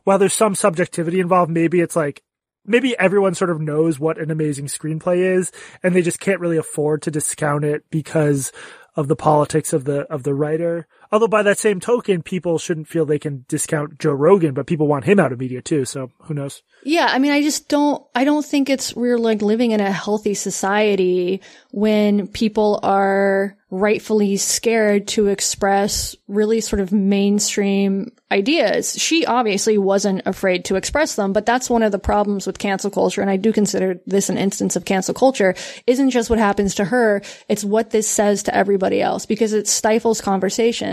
while 0.04 0.18
there's 0.18 0.34
some 0.34 0.56
subjectivity 0.56 1.20
involved, 1.20 1.52
maybe 1.52 1.80
it's 1.80 1.96
like, 1.96 2.22
maybe 2.66 2.98
everyone 2.98 3.34
sort 3.34 3.50
of 3.50 3.62
knows 3.62 4.00
what 4.00 4.20
an 4.20 4.32
amazing 4.32 4.66
screenplay 4.66 5.18
is 5.18 5.52
and 5.84 5.96
they 5.96 6.02
just 6.02 6.20
can't 6.20 6.40
really 6.40 6.58
afford 6.58 7.02
to 7.02 7.12
discount 7.12 7.64
it 7.64 7.84
because 7.90 8.52
of 8.96 9.08
the 9.08 9.16
politics 9.16 9.74
of 9.74 9.86
the 9.86 10.02
of 10.12 10.24
the 10.24 10.34
writer. 10.34 10.88
Although 11.12 11.28
by 11.28 11.44
that 11.44 11.58
same 11.58 11.80
token, 11.80 12.24
people 12.24 12.58
shouldn't 12.58 12.88
feel 12.88 13.06
they 13.06 13.20
can 13.20 13.46
discount 13.50 14.00
Joe 14.00 14.14
Rogan, 14.14 14.54
but 14.54 14.68
people 14.68 14.88
want 14.88 15.06
him 15.06 15.20
out 15.20 15.34
of 15.34 15.40
media 15.40 15.62
too. 15.62 15.84
So 15.84 16.12
who 16.24 16.34
knows? 16.34 16.62
Yeah, 16.84 17.08
I 17.10 17.20
mean, 17.20 17.32
I 17.32 17.42
just 17.42 17.68
don't. 17.68 18.04
I 18.16 18.24
don't 18.24 18.46
think 18.46 18.70
it's 18.70 18.96
we're 18.96 19.18
like 19.18 19.42
living 19.42 19.72
in 19.72 19.82
a 19.82 19.92
healthy 19.92 20.34
society 20.34 21.42
when 21.72 22.28
people 22.28 22.80
are 22.82 23.58
rightfully 23.72 24.36
scared 24.36 25.08
to 25.08 25.28
express 25.28 26.14
really 26.28 26.60
sort 26.60 26.82
of 26.82 26.92
mainstream 26.92 28.12
ideas. 28.30 28.94
She 29.00 29.26
obviously 29.26 29.78
wasn't 29.78 30.24
afraid 30.26 30.66
to 30.66 30.76
express 30.76 31.16
them, 31.16 31.32
but 31.32 31.46
that's 31.46 31.70
one 31.70 31.82
of 31.82 31.94
the 31.94 32.00
problems 32.00 32.46
with 32.46 32.60
cancel 32.60 32.92
culture. 32.92 33.22
And 33.22 33.30
I 33.30 33.38
do 33.38 33.54
consider 33.54 34.00
this 34.06 34.30
an 34.30 34.38
instance 34.38 34.76
of 34.76 34.84
cancel 34.84 35.14
culture 35.14 35.56
isn't 35.88 36.10
just 36.10 36.30
what 36.30 36.38
happens 36.38 36.76
to 36.76 36.86
her. 36.86 37.22
It's 37.48 37.64
what 37.64 37.92
this 37.92 38.10
says 38.10 38.44
to 38.44 38.56
everybody 38.56 39.02
else 39.02 39.26
because 39.26 39.54
it 39.54 39.70
stifles 39.70 40.20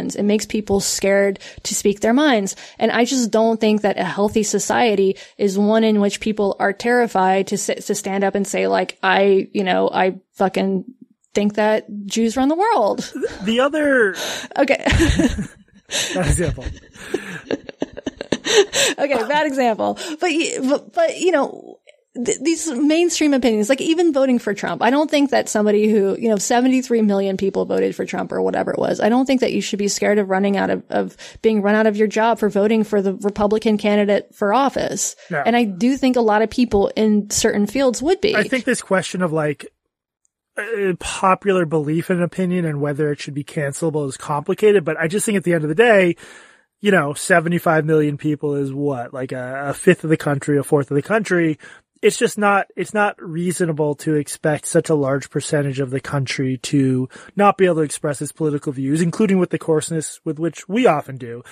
conversations. 0.09 0.16
It 0.16 0.29
makes 0.29 0.47
people 0.47 0.81
scared 0.81 1.38
to 1.64 1.75
speak 1.75 2.01
their 2.01 2.14
minds. 2.14 2.57
And 2.79 2.90
I 2.90 3.05
just 3.05 3.31
don't 3.31 3.61
think 3.61 3.83
that 3.83 3.99
a 3.99 4.05
healthy 4.05 4.42
society 4.42 5.16
is 5.37 5.59
one 5.59 5.85
in 5.85 6.01
which 6.01 6.21
people 6.21 6.57
are 6.59 6.73
terrified 6.73 7.49
to 7.49 7.59
sit, 7.59 7.85
to 7.87 7.94
stand 7.94 8.25
up 8.25 8.35
and 8.35 8.47
say 8.47 8.66
like, 8.66 8.99
I, 9.03 9.49
you 9.53 9.64
know, 9.64 9.90
I 9.92 10.21
fucking 10.35 10.85
think 11.35 11.55
that 11.55 11.87
Jews 12.07 12.37
run 12.37 12.49
the 12.49 12.57
world. 12.57 13.01
The 13.42 13.61
other 13.61 14.14
okay. 14.59 14.85
bad 16.14 16.27
example. 16.27 16.64
okay, 18.99 19.29
bad 19.29 19.47
example. 19.47 19.99
But 20.21 20.31
but, 20.62 20.92
but 20.92 21.18
you 21.18 21.31
know, 21.31 21.79
th- 22.24 22.38
these 22.40 22.70
mainstream 22.70 23.35
opinions, 23.35 23.68
like 23.68 23.81
even 23.81 24.12
voting 24.12 24.38
for 24.38 24.54
Trump, 24.54 24.83
I 24.83 24.90
don't 24.90 25.11
think 25.11 25.31
that 25.31 25.48
somebody 25.48 25.88
who, 25.88 26.16
you 26.18 26.28
know, 26.28 26.37
73 26.37 27.02
million 27.02 27.37
people 27.37 27.64
voted 27.64 27.94
for 27.94 28.04
Trump 28.04 28.33
or 28.33 28.42
whatever 28.42 28.72
it 28.72 28.78
was. 28.78 29.00
I 29.00 29.09
don't 29.09 29.26
think 29.26 29.40
that 29.40 29.52
you 29.52 29.61
should 29.61 29.78
be 29.78 29.88
scared 29.88 30.18
of 30.18 30.28
running 30.28 30.57
out 30.57 30.70
of, 30.70 30.83
of 30.90 31.16
being 31.42 31.62
run 31.62 31.74
out 31.74 31.87
of 31.87 31.96
your 31.96 32.09
job 32.09 32.38
for 32.38 32.48
voting 32.48 32.85
for 32.85 33.00
the 33.02 33.14
Republican 33.14 33.78
candidate 33.78 34.35
for 34.35 34.52
office. 34.52 35.16
No. 35.31 35.42
And 35.44 35.57
I 35.57 35.64
do 35.64 35.96
think 35.96 36.16
a 36.16 36.20
lot 36.20 36.42
of 36.42 36.50
people 36.50 36.90
in 36.96 37.31
certain 37.31 37.66
fields 37.66 38.02
would 38.02 38.20
be. 38.20 38.35
I 38.35 38.44
think 38.44 38.64
this 38.64 38.83
question 38.83 39.22
of 39.22 39.33
like 39.33 39.66
uh, 40.57 40.94
popular 40.98 41.66
belief 41.66 42.11
and 42.11 42.22
opinion 42.22 42.64
and 42.64 42.81
whether 42.81 43.12
it 43.12 43.20
should 43.20 43.35
be 43.35 43.44
cancelable 43.44 44.09
is 44.09 44.16
complicated, 44.16 44.85
but 44.85 44.98
I 44.98 45.09
just 45.09 45.24
think 45.24 45.37
at 45.37 45.44
the 45.44 45.54
end 45.54 45.64
of 45.64 45.68
the 45.68 45.74
day, 45.74 46.16
you 46.81 46.90
know, 46.90 47.12
75 47.12 47.85
million 47.85 48.16
people 48.16 48.54
is 48.54 48.72
what? 48.72 49.12
Like 49.12 49.33
a, 49.33 49.68
a 49.68 49.74
fifth 49.74 50.04
of 50.04 50.11
the 50.11 50.16
country, 50.16 50.59
a 50.59 50.62
fourth 50.62 50.90
of 50.90 50.94
the 50.94 51.02
country. 51.02 51.59
It's 52.01 52.17
just 52.17 52.39
not, 52.39 52.67
it's 52.77 52.95
not 52.95 53.21
reasonable 53.21 53.95
to 53.97 54.15
expect 54.15 54.67
such 54.67 54.89
a 54.89 54.95
large 54.95 55.31
percentage 55.31 55.81
of 55.81 55.91
the 55.91 56.01
country 56.01 56.59
to 56.59 57.09
not 57.35 57.59
be 57.59 57.67
able 57.67 57.77
to 57.77 57.83
express 57.83 58.23
its 58.23 58.33
political 58.33 58.73
views, 58.73 59.03
including 59.03 59.39
with 59.39 59.51
the 59.51 59.59
coarseness 59.59 60.21
with 60.25 60.39
which 60.39 60.69
we 60.69 60.87
often 60.87 61.17
do. 61.17 61.43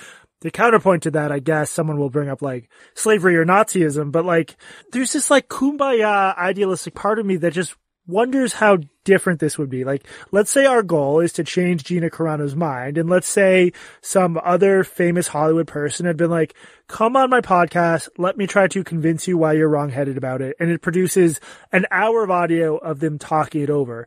The 0.42 0.50
counterpoint 0.50 1.04
to 1.04 1.10
that, 1.12 1.32
I 1.32 1.38
guess 1.38 1.70
someone 1.70 1.98
will 1.98 2.10
bring 2.10 2.28
up 2.28 2.42
like 2.42 2.68
slavery 2.94 3.36
or 3.36 3.44
Nazism, 3.44 4.12
but 4.12 4.24
like 4.24 4.56
there's 4.92 5.12
this 5.12 5.30
like 5.30 5.48
kumbaya 5.48 6.36
idealistic 6.36 6.94
part 6.94 7.18
of 7.18 7.26
me 7.26 7.36
that 7.38 7.54
just 7.54 7.74
wonders 8.06 8.52
how 8.52 8.78
different 9.06 9.40
this 9.40 9.56
would 9.56 9.70
be. 9.70 9.84
Like, 9.84 10.06
let's 10.30 10.50
say 10.50 10.66
our 10.66 10.82
goal 10.82 11.20
is 11.20 11.32
to 11.34 11.44
change 11.44 11.84
Gina 11.84 12.10
Carano's 12.10 12.54
mind, 12.54 12.98
and 12.98 13.08
let's 13.08 13.28
say 13.28 13.72
some 14.02 14.38
other 14.44 14.84
famous 14.84 15.28
Hollywood 15.28 15.66
person 15.66 16.04
had 16.04 16.18
been 16.18 16.30
like, 16.30 16.54
come 16.88 17.16
on 17.16 17.30
my 17.30 17.40
podcast, 17.40 18.10
let 18.18 18.36
me 18.36 18.46
try 18.46 18.68
to 18.68 18.84
convince 18.84 19.26
you 19.26 19.38
why 19.38 19.54
you're 19.54 19.70
wrongheaded 19.70 20.18
about 20.18 20.42
it. 20.42 20.56
And 20.60 20.70
it 20.70 20.82
produces 20.82 21.40
an 21.72 21.86
hour 21.90 22.22
of 22.22 22.30
audio 22.30 22.76
of 22.76 23.00
them 23.00 23.18
talking 23.18 23.62
it 23.62 23.70
over. 23.70 24.06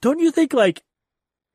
Don't 0.00 0.20
you 0.20 0.30
think 0.30 0.52
like 0.52 0.84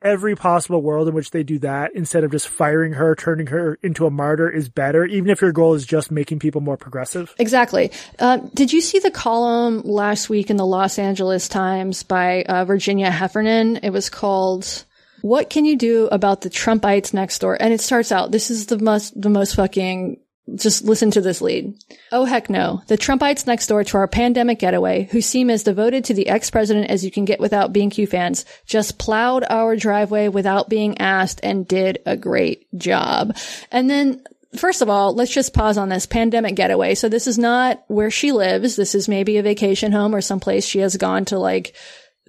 every 0.02 0.36
possible 0.36 0.82
world 0.82 1.08
in 1.08 1.14
which 1.14 1.32
they 1.32 1.44
do 1.44 1.60
that 1.60 1.94
instead 1.94 2.24
of 2.24 2.32
just 2.32 2.48
firing 2.48 2.94
her, 2.94 3.16
turning 3.16 3.48
her 3.48 3.78
into 3.82 4.06
a 4.06 4.10
martyr 4.10 4.50
is 4.50 4.70
better, 4.70 5.06
even 5.06 5.30
if 5.30 5.42
your 5.42 5.52
goal 5.52 5.74
is 5.74 5.86
just 5.86 6.12
making 6.12 6.40
people 6.40 6.62
more 6.62 6.78
progressive? 6.78 7.34
Exactly. 7.38 7.92
Uh, 8.18 8.38
did 8.54 8.72
you 8.72 8.82
see 8.82 9.00
the 9.00 9.12
column 9.12 9.82
last 9.84 10.30
week 10.30 10.50
in 10.50 10.58
the 10.58 10.66
Los 10.66 11.00
Angeles 11.00 11.48
Times 11.48 12.04
by 12.04 12.44
uh, 12.44 12.66
Virginia 12.66 13.12
Heffernan? 13.12 13.78
It 13.78 13.92
was 13.92 14.10
called 14.10 14.86
"What 15.22 15.50
Can 15.50 15.66
You 15.66 15.78
Do 15.78 16.08
About 16.08 16.42
the 16.42 16.50
Trumpites 16.50 17.14
Next 17.14 17.40
Door?" 17.40 17.62
And 17.62 17.74
it 17.74 17.82
starts 17.82 18.12
out. 18.12 18.32
This 18.32 18.50
is 18.52 18.68
the 18.68 18.80
most 18.80 19.20
the 19.20 19.30
most 19.30 19.56
fucking 19.56 20.20
just 20.56 20.84
listen 20.84 21.12
to 21.12 21.22
this 21.22 21.42
lead. 21.42 21.74
Oh 22.12 22.26
heck 22.26 22.50
no. 22.50 22.82
The 22.88 22.98
Trumpites 22.98 23.48
next 23.48 23.68
door 23.68 23.84
to 23.84 23.98
our 23.98 24.08
pandemic 24.08 24.60
getaway, 24.60 25.08
who 25.12 25.22
seem 25.22 25.50
as 25.50 25.64
devoted 25.64 26.06
to 26.06 26.14
the 26.14 26.28
ex-president 26.28 26.90
as 26.90 27.04
you 27.04 27.12
can 27.12 27.26
get 27.26 27.40
without 27.40 27.74
being 27.74 27.90
Q 27.90 28.08
fans, 28.08 28.46
just 28.66 28.98
plowed 28.98 29.46
our 29.50 29.76
driveway 29.76 30.28
without 30.28 30.70
being 30.70 30.98
asked 31.00 31.40
and 31.44 31.68
did 31.68 32.00
a 32.06 32.18
great 32.18 32.68
job. 32.78 33.36
And 33.72 33.90
then 33.90 34.22
First 34.56 34.82
of 34.82 34.90
all, 34.90 35.14
let's 35.14 35.32
just 35.32 35.54
pause 35.54 35.78
on 35.78 35.90
this 35.90 36.08
pandemic 36.08 36.56
getaway. 36.56 36.96
So 36.96 37.08
this 37.08 37.28
is 37.28 37.38
not 37.38 37.84
where 37.88 38.10
she 38.10 38.32
lives. 38.32 38.76
This 38.76 38.96
is 38.96 39.08
maybe 39.08 39.38
a 39.38 39.44
vacation 39.44 39.92
home 39.92 40.16
or 40.16 40.22
someplace 40.22 40.66
she 40.66 40.80
has 40.80 40.98
gone 40.98 41.26
to 41.26 41.38
like 41.38 41.76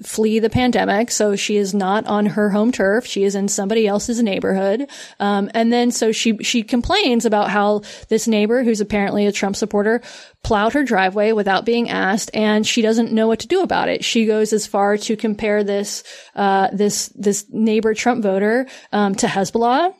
flee 0.04 0.38
the 0.38 0.50
pandemic. 0.50 1.10
So 1.10 1.36
she 1.36 1.56
is 1.56 1.74
not 1.74 2.06
on 2.06 2.26
her 2.26 2.50
home 2.50 2.72
turf. 2.72 3.06
She 3.06 3.24
is 3.24 3.34
in 3.34 3.48
somebody 3.48 3.86
else's 3.86 4.22
neighborhood. 4.22 4.88
Um, 5.18 5.50
and 5.54 5.72
then 5.72 5.90
so 5.90 6.12
she, 6.12 6.38
she 6.38 6.62
complains 6.62 7.24
about 7.24 7.50
how 7.50 7.82
this 8.08 8.26
neighbor, 8.26 8.62
who's 8.62 8.80
apparently 8.80 9.26
a 9.26 9.32
Trump 9.32 9.56
supporter, 9.56 10.00
plowed 10.42 10.72
her 10.72 10.84
driveway 10.84 11.32
without 11.32 11.66
being 11.66 11.90
asked 11.90 12.30
and 12.32 12.66
she 12.66 12.82
doesn't 12.82 13.12
know 13.12 13.28
what 13.28 13.40
to 13.40 13.48
do 13.48 13.62
about 13.62 13.88
it. 13.88 14.04
She 14.04 14.26
goes 14.26 14.52
as 14.52 14.66
far 14.66 14.96
to 14.96 15.16
compare 15.16 15.64
this, 15.64 16.02
uh, 16.34 16.68
this, 16.72 17.08
this 17.14 17.46
neighbor 17.50 17.92
Trump 17.94 18.22
voter, 18.22 18.66
um, 18.92 19.14
to 19.16 19.26
Hezbollah 19.26 19.94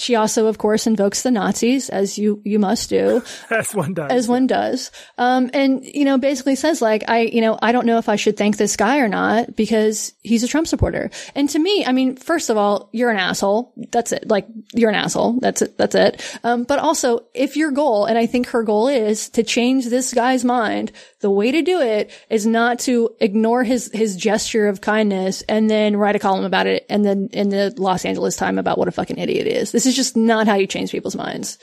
she 0.00 0.14
also, 0.14 0.46
of 0.46 0.58
course, 0.58 0.86
invokes 0.86 1.22
the 1.22 1.30
Nazis, 1.30 1.88
as 1.88 2.18
you, 2.18 2.40
you 2.44 2.58
must 2.58 2.90
do. 2.90 3.22
as 3.50 3.74
one 3.74 3.94
does. 3.94 4.10
As 4.10 4.28
one 4.28 4.46
does. 4.46 4.90
Um, 5.18 5.50
and, 5.52 5.84
you 5.84 6.04
know, 6.04 6.18
basically 6.18 6.54
says 6.54 6.80
like, 6.80 7.08
I, 7.08 7.20
you 7.20 7.40
know, 7.40 7.58
I 7.62 7.72
don't 7.72 7.86
know 7.86 7.98
if 7.98 8.08
I 8.08 8.16
should 8.16 8.36
thank 8.36 8.56
this 8.56 8.76
guy 8.76 8.98
or 8.98 9.08
not 9.08 9.56
because 9.56 10.12
he's 10.22 10.42
a 10.42 10.48
Trump 10.48 10.66
supporter. 10.66 11.10
And 11.34 11.48
to 11.50 11.58
me, 11.58 11.84
I 11.84 11.92
mean, 11.92 12.16
first 12.16 12.50
of 12.50 12.56
all, 12.56 12.88
you're 12.92 13.10
an 13.10 13.18
asshole. 13.18 13.72
That's 13.90 14.12
it. 14.12 14.28
Like, 14.28 14.46
you're 14.74 14.90
an 14.90 14.96
asshole. 14.96 15.34
That's 15.40 15.62
it. 15.62 15.76
That's 15.76 15.94
it. 15.94 16.38
Um, 16.44 16.64
but 16.64 16.78
also, 16.78 17.24
if 17.34 17.56
your 17.56 17.70
goal, 17.70 18.06
and 18.06 18.18
I 18.18 18.26
think 18.26 18.48
her 18.48 18.62
goal 18.62 18.88
is 18.88 19.28
to 19.30 19.42
change 19.42 19.86
this 19.86 20.14
guy's 20.14 20.44
mind, 20.44 20.92
the 21.20 21.30
way 21.30 21.52
to 21.52 21.62
do 21.62 21.80
it 21.80 22.10
is 22.30 22.46
not 22.46 22.78
to 22.80 23.10
ignore 23.20 23.62
his, 23.62 23.90
his 23.92 24.16
gesture 24.16 24.68
of 24.68 24.80
kindness 24.80 25.42
and 25.42 25.68
then 25.68 25.96
write 25.96 26.16
a 26.16 26.18
column 26.18 26.44
about 26.44 26.66
it 26.66 26.86
and 26.88 27.04
then 27.04 27.28
in 27.32 27.50
the 27.50 27.74
Los 27.76 28.04
Angeles 28.04 28.36
Time 28.36 28.58
about 28.58 28.78
what 28.78 28.88
a 28.88 28.92
fucking 28.92 29.18
idiot 29.18 29.46
is. 29.46 29.72
This 29.72 29.86
is 29.86 29.89
just 29.94 30.16
not 30.16 30.46
how 30.46 30.54
you 30.54 30.66
change 30.66 30.90
people's 30.90 31.16
minds. 31.16 31.58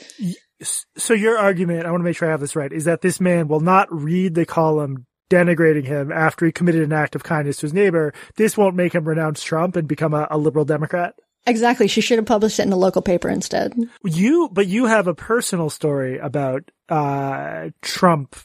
So 0.96 1.14
your 1.14 1.38
argument, 1.38 1.86
I 1.86 1.90
want 1.90 2.00
to 2.00 2.04
make 2.04 2.16
sure 2.16 2.28
I 2.28 2.32
have 2.32 2.40
this 2.40 2.56
right, 2.56 2.72
is 2.72 2.84
that 2.84 3.00
this 3.00 3.20
man 3.20 3.48
will 3.48 3.60
not 3.60 3.86
read 3.92 4.34
the 4.34 4.44
column 4.44 5.06
denigrating 5.30 5.84
him 5.84 6.10
after 6.10 6.46
he 6.46 6.52
committed 6.52 6.82
an 6.82 6.92
act 6.92 7.14
of 7.14 7.22
kindness 7.22 7.58
to 7.58 7.66
his 7.66 7.74
neighbor. 7.74 8.12
This 8.36 8.56
won't 8.56 8.74
make 8.74 8.94
him 8.94 9.06
renounce 9.06 9.42
Trump 9.42 9.76
and 9.76 9.86
become 9.86 10.14
a, 10.14 10.26
a 10.30 10.38
liberal 10.38 10.64
Democrat. 10.64 11.14
Exactly. 11.46 11.86
She 11.86 12.00
should 12.00 12.18
have 12.18 12.26
published 12.26 12.58
it 12.58 12.64
in 12.64 12.70
the 12.70 12.76
local 12.76 13.02
paper 13.02 13.28
instead. 13.28 13.74
You, 14.04 14.48
but 14.52 14.66
you 14.66 14.86
have 14.86 15.06
a 15.06 15.14
personal 15.14 15.70
story 15.70 16.18
about 16.18 16.70
uh, 16.88 17.70
Trump 17.80 18.36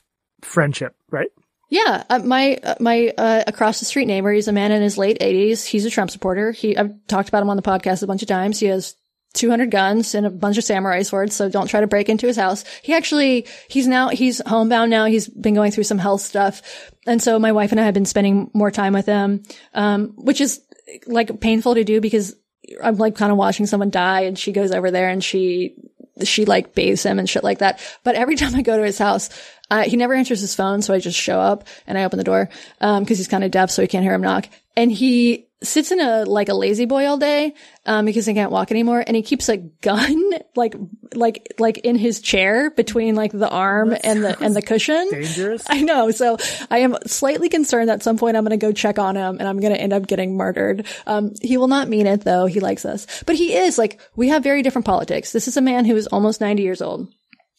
friendship, 0.42 0.96
right? 1.10 1.30
Yeah, 1.70 2.04
uh, 2.08 2.20
my 2.20 2.60
uh, 2.62 2.76
my 2.80 3.12
uh, 3.18 3.44
across 3.48 3.80
the 3.80 3.86
street 3.86 4.06
neighbor. 4.06 4.32
He's 4.32 4.48
a 4.48 4.52
man 4.52 4.72
in 4.72 4.84
his 4.84 4.96
late 4.96 5.18
eighties. 5.22 5.66
He's 5.66 5.86
a 5.86 5.90
Trump 5.90 6.12
supporter. 6.12 6.52
He 6.52 6.78
I've 6.78 6.94
talked 7.08 7.30
about 7.30 7.42
him 7.42 7.50
on 7.50 7.58
the 7.58 7.64
podcast 7.64 8.04
a 8.04 8.08
bunch 8.08 8.22
of 8.22 8.28
times. 8.28 8.60
He 8.60 8.68
has 8.68 8.96
200 9.34 9.72
guns 9.72 10.14
and 10.14 10.26
a 10.26 10.30
bunch 10.30 10.58
of 10.58 10.64
samurai 10.64 11.02
swords. 11.02 11.36
So 11.36 11.50
don't 11.50 11.68
try 11.68 11.82
to 11.82 11.88
break 11.88 12.08
into 12.08 12.28
his 12.28 12.38
house. 12.38 12.64
He 12.82 12.94
actually, 12.94 13.48
he's 13.68 13.88
now, 13.88 14.10
he's 14.10 14.42
homebound 14.46 14.92
now. 14.92 15.06
He's 15.06 15.28
been 15.28 15.56
going 15.56 15.72
through 15.72 15.86
some 15.86 15.98
health 15.98 16.22
stuff. 16.22 16.62
And 17.08 17.22
so 17.22 17.40
my 17.40 17.52
wife 17.52 17.72
and 17.72 17.82
I 17.82 17.86
have 17.86 17.94
been 17.94 18.06
spending 18.06 18.52
more 18.54 18.72
time 18.72 18.94
with 18.94 19.08
him, 19.08 19.44
um, 19.74 20.14
which 20.18 20.40
is 20.40 20.62
like 21.08 21.40
painful 21.40 21.76
to 21.76 21.84
do 21.84 22.00
because 22.00 22.36
I'm 22.82 22.98
like 22.98 23.16
kind 23.16 23.32
of 23.32 23.38
watching 23.38 23.66
someone 23.66 23.90
die 23.90 24.22
and 24.22 24.38
she 24.38 24.52
goes 24.52 24.72
over 24.72 24.92
there 24.92 25.10
and 25.10 25.24
she, 25.24 25.76
she 26.24 26.46
like 26.46 26.76
bathes 26.76 27.04
him 27.04 27.18
and 27.18 27.28
shit 27.28 27.44
like 27.44 27.60
that. 27.60 27.80
But 28.04 28.16
every 28.16 28.36
time 28.38 28.56
I 28.56 28.62
go 28.62 28.78
to 28.78 28.84
his 28.84 29.00
house, 29.00 29.30
uh, 29.74 29.84
he 29.90 29.98
never 29.98 30.14
answers 30.14 30.40
his 30.40 30.54
phone. 30.54 30.84
So 30.84 30.94
I 30.94 31.00
just 31.00 31.18
show 31.18 31.40
up 31.40 31.68
and 31.88 31.98
I 31.98 32.04
open 32.04 32.18
the 32.18 32.24
door, 32.24 32.50
um, 32.80 33.04
cause 33.06 33.18
he's 33.18 33.28
kind 33.28 33.44
of 33.44 33.50
deaf. 33.50 33.72
So 33.72 33.82
he 33.82 33.88
can't 33.88 34.04
hear 34.04 34.14
him 34.14 34.22
knock. 34.22 34.48
And 34.78 34.92
he 34.92 35.48
sits 35.64 35.92
in 35.92 36.00
a 36.00 36.26
like 36.26 36.50
a 36.50 36.54
La-Z-Boy 36.54 37.08
all 37.08 37.18
day 37.18 37.56
um, 37.86 38.06
because 38.06 38.26
he 38.28 38.34
can't 38.36 38.52
walk 38.52 38.70
anymore, 38.70 39.04
and 39.06 39.16
he 39.16 39.24
keeps 39.24 39.50
a 39.50 39.58
gun 39.82 40.34
like 40.56 40.76
like 41.16 41.56
like 41.58 41.80
in 41.80 41.96
his 41.96 42.22
chair 42.22 42.70
between 42.70 43.16
like 43.16 43.32
the 43.32 43.50
arm 43.50 43.90
that 43.90 44.06
and 44.06 44.24
the 44.24 44.40
and 44.40 44.56
the 44.56 44.62
cushion. 44.62 45.10
Dangerous. 45.10 45.64
I 45.68 45.82
know. 45.82 46.12
So 46.12 46.38
I 46.70 46.80
am 46.80 46.96
slightly 47.08 47.50
concerned 47.50 47.90
that 47.90 47.96
at 47.96 48.04
some 48.04 48.18
point 48.18 48.38
I'm 48.38 48.44
going 48.44 48.60
to 48.60 48.64
go 48.64 48.72
check 48.72 49.00
on 49.00 49.16
him 49.16 49.38
and 49.40 49.48
I'm 49.48 49.60
going 49.60 49.74
to 49.74 49.82
end 49.82 49.94
up 49.94 50.06
getting 50.06 50.38
murdered. 50.38 50.86
Um, 51.08 51.34
he 51.42 51.58
will 51.58 51.68
not 51.68 51.90
mean 51.90 52.06
it 52.06 52.22
though. 52.22 52.46
He 52.46 52.60
likes 52.60 52.86
us, 52.86 53.24
but 53.26 53.36
he 53.36 53.56
is 53.56 53.80
like 53.80 54.00
we 54.16 54.30
have 54.30 54.44
very 54.44 54.62
different 54.62 54.86
politics. 54.86 55.32
This 55.32 55.48
is 55.48 55.58
a 55.58 55.62
man 55.62 55.86
who 55.86 55.96
is 55.96 56.06
almost 56.08 56.42
90 56.42 56.62
years 56.62 56.82
old. 56.82 57.12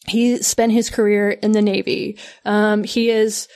He 0.07 0.41
spent 0.41 0.71
his 0.71 0.89
career 0.89 1.31
in 1.31 1.51
the 1.51 1.61
Navy. 1.61 2.17
Um, 2.43 2.83
he 2.83 3.09
is 3.09 3.47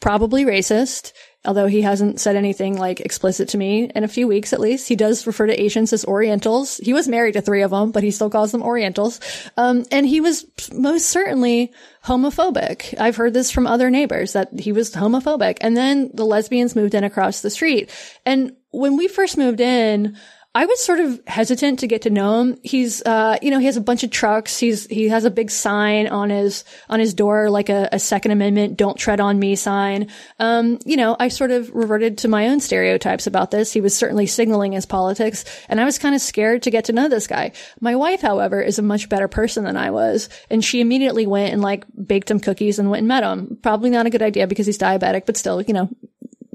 probably 0.00 0.44
racist 0.44 1.12
although 1.44 1.66
he 1.66 1.80
hasn't 1.80 2.20
said 2.20 2.36
anything 2.36 2.76
like 2.76 3.00
explicit 3.00 3.48
to 3.48 3.58
me 3.58 3.90
in 3.94 4.04
a 4.04 4.08
few 4.08 4.28
weeks 4.28 4.52
at 4.52 4.60
least. 4.60 4.88
He 4.88 4.96
does 4.96 5.26
refer 5.26 5.46
to 5.46 5.62
Asians 5.62 5.92
as 5.92 6.04
Orientals. 6.04 6.76
He 6.78 6.92
was 6.92 7.08
married 7.08 7.32
to 7.32 7.40
three 7.40 7.62
of 7.62 7.70
them, 7.70 7.92
but 7.92 8.02
he 8.02 8.10
still 8.10 8.28
calls 8.28 8.52
them 8.52 8.62
Orientals. 8.62 9.20
Um, 9.56 9.86
and 9.90 10.06
he 10.06 10.20
was 10.20 10.44
most 10.72 11.08
certainly 11.08 11.72
homophobic. 12.04 12.98
I've 13.00 13.16
heard 13.16 13.32
this 13.32 13.50
from 13.50 13.66
other 13.66 13.90
neighbors 13.90 14.34
that 14.34 14.58
he 14.58 14.72
was 14.72 14.92
homophobic. 14.92 15.58
And 15.62 15.76
then 15.76 16.10
the 16.12 16.26
lesbians 16.26 16.76
moved 16.76 16.94
in 16.94 17.04
across 17.04 17.40
the 17.40 17.50
street. 17.50 17.90
And 18.26 18.54
when 18.70 18.96
we 18.96 19.08
first 19.08 19.38
moved 19.38 19.60
in, 19.60 20.16
I 20.52 20.66
was 20.66 20.80
sort 20.80 20.98
of 20.98 21.20
hesitant 21.28 21.78
to 21.78 21.86
get 21.86 22.02
to 22.02 22.10
know 22.10 22.40
him. 22.40 22.58
He's, 22.64 23.02
uh, 23.02 23.38
you 23.40 23.52
know, 23.52 23.60
he 23.60 23.66
has 23.66 23.76
a 23.76 23.80
bunch 23.80 24.02
of 24.02 24.10
trucks. 24.10 24.58
He's, 24.58 24.84
he 24.86 25.06
has 25.06 25.24
a 25.24 25.30
big 25.30 25.48
sign 25.48 26.08
on 26.08 26.30
his, 26.30 26.64
on 26.88 26.98
his 26.98 27.14
door, 27.14 27.50
like 27.50 27.68
a, 27.68 27.88
a 27.92 28.00
Second 28.00 28.32
Amendment, 28.32 28.76
don't 28.76 28.98
tread 28.98 29.20
on 29.20 29.38
me 29.38 29.54
sign. 29.54 30.08
Um, 30.40 30.80
you 30.84 30.96
know, 30.96 31.14
I 31.20 31.28
sort 31.28 31.52
of 31.52 31.70
reverted 31.70 32.18
to 32.18 32.28
my 32.28 32.48
own 32.48 32.58
stereotypes 32.58 33.28
about 33.28 33.52
this. 33.52 33.72
He 33.72 33.80
was 33.80 33.96
certainly 33.96 34.26
signaling 34.26 34.72
his 34.72 34.86
politics 34.86 35.44
and 35.68 35.80
I 35.80 35.84
was 35.84 36.00
kind 36.00 36.16
of 36.16 36.20
scared 36.20 36.64
to 36.64 36.72
get 36.72 36.86
to 36.86 36.92
know 36.92 37.08
this 37.08 37.28
guy. 37.28 37.52
My 37.80 37.94
wife, 37.94 38.20
however, 38.20 38.60
is 38.60 38.80
a 38.80 38.82
much 38.82 39.08
better 39.08 39.28
person 39.28 39.62
than 39.62 39.76
I 39.76 39.92
was. 39.92 40.28
And 40.50 40.64
she 40.64 40.80
immediately 40.80 41.28
went 41.28 41.52
and 41.52 41.62
like 41.62 41.84
baked 41.94 42.28
him 42.28 42.40
cookies 42.40 42.80
and 42.80 42.90
went 42.90 43.02
and 43.02 43.08
met 43.08 43.22
him. 43.22 43.56
Probably 43.62 43.90
not 43.90 44.06
a 44.06 44.10
good 44.10 44.20
idea 44.20 44.48
because 44.48 44.66
he's 44.66 44.78
diabetic, 44.78 45.26
but 45.26 45.36
still, 45.36 45.62
you 45.62 45.74
know, 45.74 45.88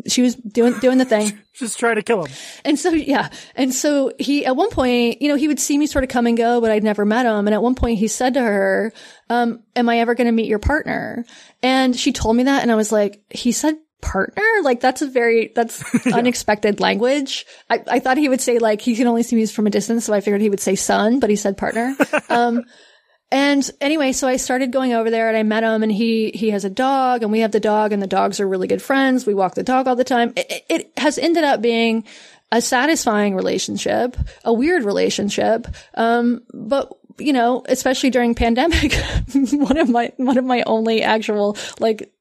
she 0.08 0.22
was 0.22 0.36
doing 0.36 0.78
doing 0.80 0.98
the 0.98 1.06
thing. 1.06 1.40
Just 1.54 1.80
trying 1.80 1.96
to 1.96 2.02
kill 2.04 2.26
him. 2.26 2.36
And 2.64 2.78
so 2.78 2.90
yeah, 2.90 3.30
and 3.56 3.74
so 3.74 4.12
he 4.20 4.46
at 4.46 4.56
one 4.56 4.70
point, 4.70 5.22
you 5.22 5.30
know, 5.30 5.36
he 5.36 5.48
would 5.48 5.60
see 5.60 5.78
me 5.78 5.88
sort 5.88 6.04
of 6.04 6.10
come 6.10 6.28
and 6.28 6.38
go, 6.38 6.62
but 6.62 6.72
I'd 6.72 6.84
never 6.84 7.06
met 7.06 7.26
him. 7.26 7.48
And 7.48 7.54
at 7.54 7.62
one 7.62 7.76
point, 7.76 8.00
he 8.00 8.08
said 8.08 8.34
to 8.34 8.42
her, 8.42 8.94
um, 9.30 9.64
"Am 9.76 9.88
I 9.90 10.00
ever 10.00 10.16
going 10.16 10.28
to 10.28 10.32
meet 10.32 10.48
your 10.48 10.60
partner?" 10.60 11.26
And 11.64 11.96
she 11.96 12.12
told 12.12 12.36
me 12.36 12.44
that, 12.44 12.62
and 12.62 12.72
I 12.72 12.76
was 12.76 12.92
like, 12.92 13.22
"He 13.30 13.52
said." 13.52 13.78
partner 14.02 14.44
like 14.62 14.82
that's 14.82 15.02
a 15.02 15.08
very 15.08 15.52
that's 15.56 15.84
yeah. 16.06 16.16
unexpected 16.16 16.80
language 16.80 17.44
I, 17.72 17.82
I 17.88 18.00
thought 18.00 18.18
he 18.18 18.30
would 18.30 18.42
say 18.42 18.60
like 18.60 18.80
he 18.80 18.96
can 18.96 19.08
only 19.08 19.24
see 19.24 19.36
me 19.36 19.48
from 19.48 19.66
a 19.66 19.72
distance 19.72 20.06
so 20.06 20.14
i 20.14 20.22
figured 20.22 20.42
he 20.42 20.50
would 20.50 20.60
say 20.60 20.76
son 20.76 21.20
but 21.20 21.32
he 21.32 21.36
said 21.36 21.58
partner 21.58 21.96
um 22.30 22.66
and 23.32 23.70
anyway, 23.82 24.12
so 24.12 24.28
I 24.28 24.38
started 24.38 24.72
going 24.72 24.94
over 24.94 25.10
there 25.10 25.28
and 25.28 25.38
I 25.38 25.44
met 25.44 25.64
him 25.64 25.84
and 25.84 25.92
he, 25.92 26.32
he 26.32 26.52
has 26.52 26.64
a 26.64 26.70
dog 26.70 27.24
and 27.24 27.32
we 27.32 27.40
have 27.40 27.52
the 27.52 27.60
dog 27.60 27.92
and 27.92 28.02
the 28.02 28.08
dogs 28.08 28.40
are 28.40 28.48
really 28.48 28.68
good 28.68 28.82
friends. 28.82 29.26
We 29.26 29.34
walk 29.34 29.56
the 29.56 29.64
dog 29.64 29.88
all 29.88 29.96
the 29.96 30.04
time. 30.04 30.34
It, 30.36 30.66
it 30.70 30.92
has 30.98 31.18
ended 31.18 31.44
up 31.44 31.62
being 31.62 32.06
a 32.52 32.62
satisfying 32.62 33.36
relationship, 33.36 34.16
a 34.44 34.54
weird 34.54 34.84
relationship. 34.84 35.68
Um, 35.96 36.44
but 36.54 36.96
you 37.18 37.34
know, 37.34 37.64
especially 37.68 38.10
during 38.10 38.36
pandemic, 38.36 38.94
one 39.52 39.78
of 39.78 39.90
my, 39.90 40.12
one 40.18 40.38
of 40.38 40.46
my 40.46 40.64
only 40.64 41.02
actual 41.02 41.58
like 41.80 42.12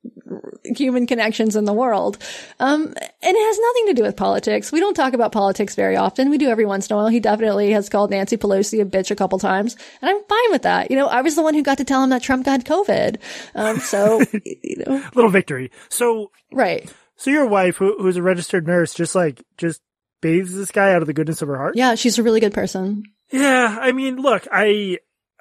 human 0.65 1.07
connections 1.07 1.57
in 1.57 1.65
the 1.65 1.73
world. 1.73 2.19
Um, 2.61 2.83
and 2.87 2.97
it 3.37 3.47
has 3.47 3.59
nothing 3.59 3.87
to 3.87 3.95
do 3.95 4.03
with 4.03 4.17
politics. 4.17 4.73
We 4.73 4.81
don't 4.81 4.95
talk 4.95 5.13
about 5.13 5.33
politics 5.33 5.75
very 5.75 5.97
often. 5.97 6.31
We 6.31 6.39
do 6.39 6.49
every 6.49 6.67
once 6.67 6.89
in 6.89 6.95
a 6.95 6.97
while. 6.97 7.09
He 7.09 7.21
definitely 7.21 7.71
has 7.73 7.89
called 7.89 8.11
Nancy 8.11 8.37
Pelosi 8.37 8.81
a 8.81 8.85
bitch 8.85 9.11
a 9.11 9.17
couple 9.17 9.39
times, 9.39 9.77
and 10.01 10.11
I'm 10.11 10.23
fine 10.25 10.51
with 10.51 10.63
that. 10.63 10.91
You 10.91 10.97
know, 10.97 11.07
I 11.07 11.23
was 11.23 11.37
the 11.37 11.43
one 11.43 11.55
who 11.55 11.63
got 11.63 11.79
to 11.79 11.85
tell 11.85 12.03
him 12.03 12.11
that 12.11 12.23
Trump 12.23 12.45
got 12.45 12.65
COVID. 12.65 13.19
Um, 13.55 13.79
so, 13.79 14.21
you 14.45 14.85
know, 14.87 15.03
little 15.15 15.31
victory. 15.31 15.71
So, 15.89 16.31
right. 16.53 16.91
So 17.17 17.31
your 17.31 17.47
wife, 17.47 17.77
who, 17.77 17.97
who's 17.99 18.17
a 18.17 18.23
registered 18.23 18.67
nurse, 18.67 18.93
just 18.93 19.15
like, 19.15 19.43
just 19.57 19.81
bathes 20.21 20.55
this 20.55 20.71
guy 20.71 20.93
out 20.93 21.03
of 21.03 21.07
the 21.07 21.13
goodness 21.13 21.43
of 21.43 21.49
her 21.49 21.57
heart? 21.57 21.77
Yeah, 21.77 21.95
she's 21.95 22.19
a 22.19 22.23
really 22.23 22.41
good 22.41 22.55
person. 22.55 23.05
Yeah, 23.35 23.79
I 23.81 23.91
mean, 23.91 24.15
look, 24.19 24.47
I 24.53 24.99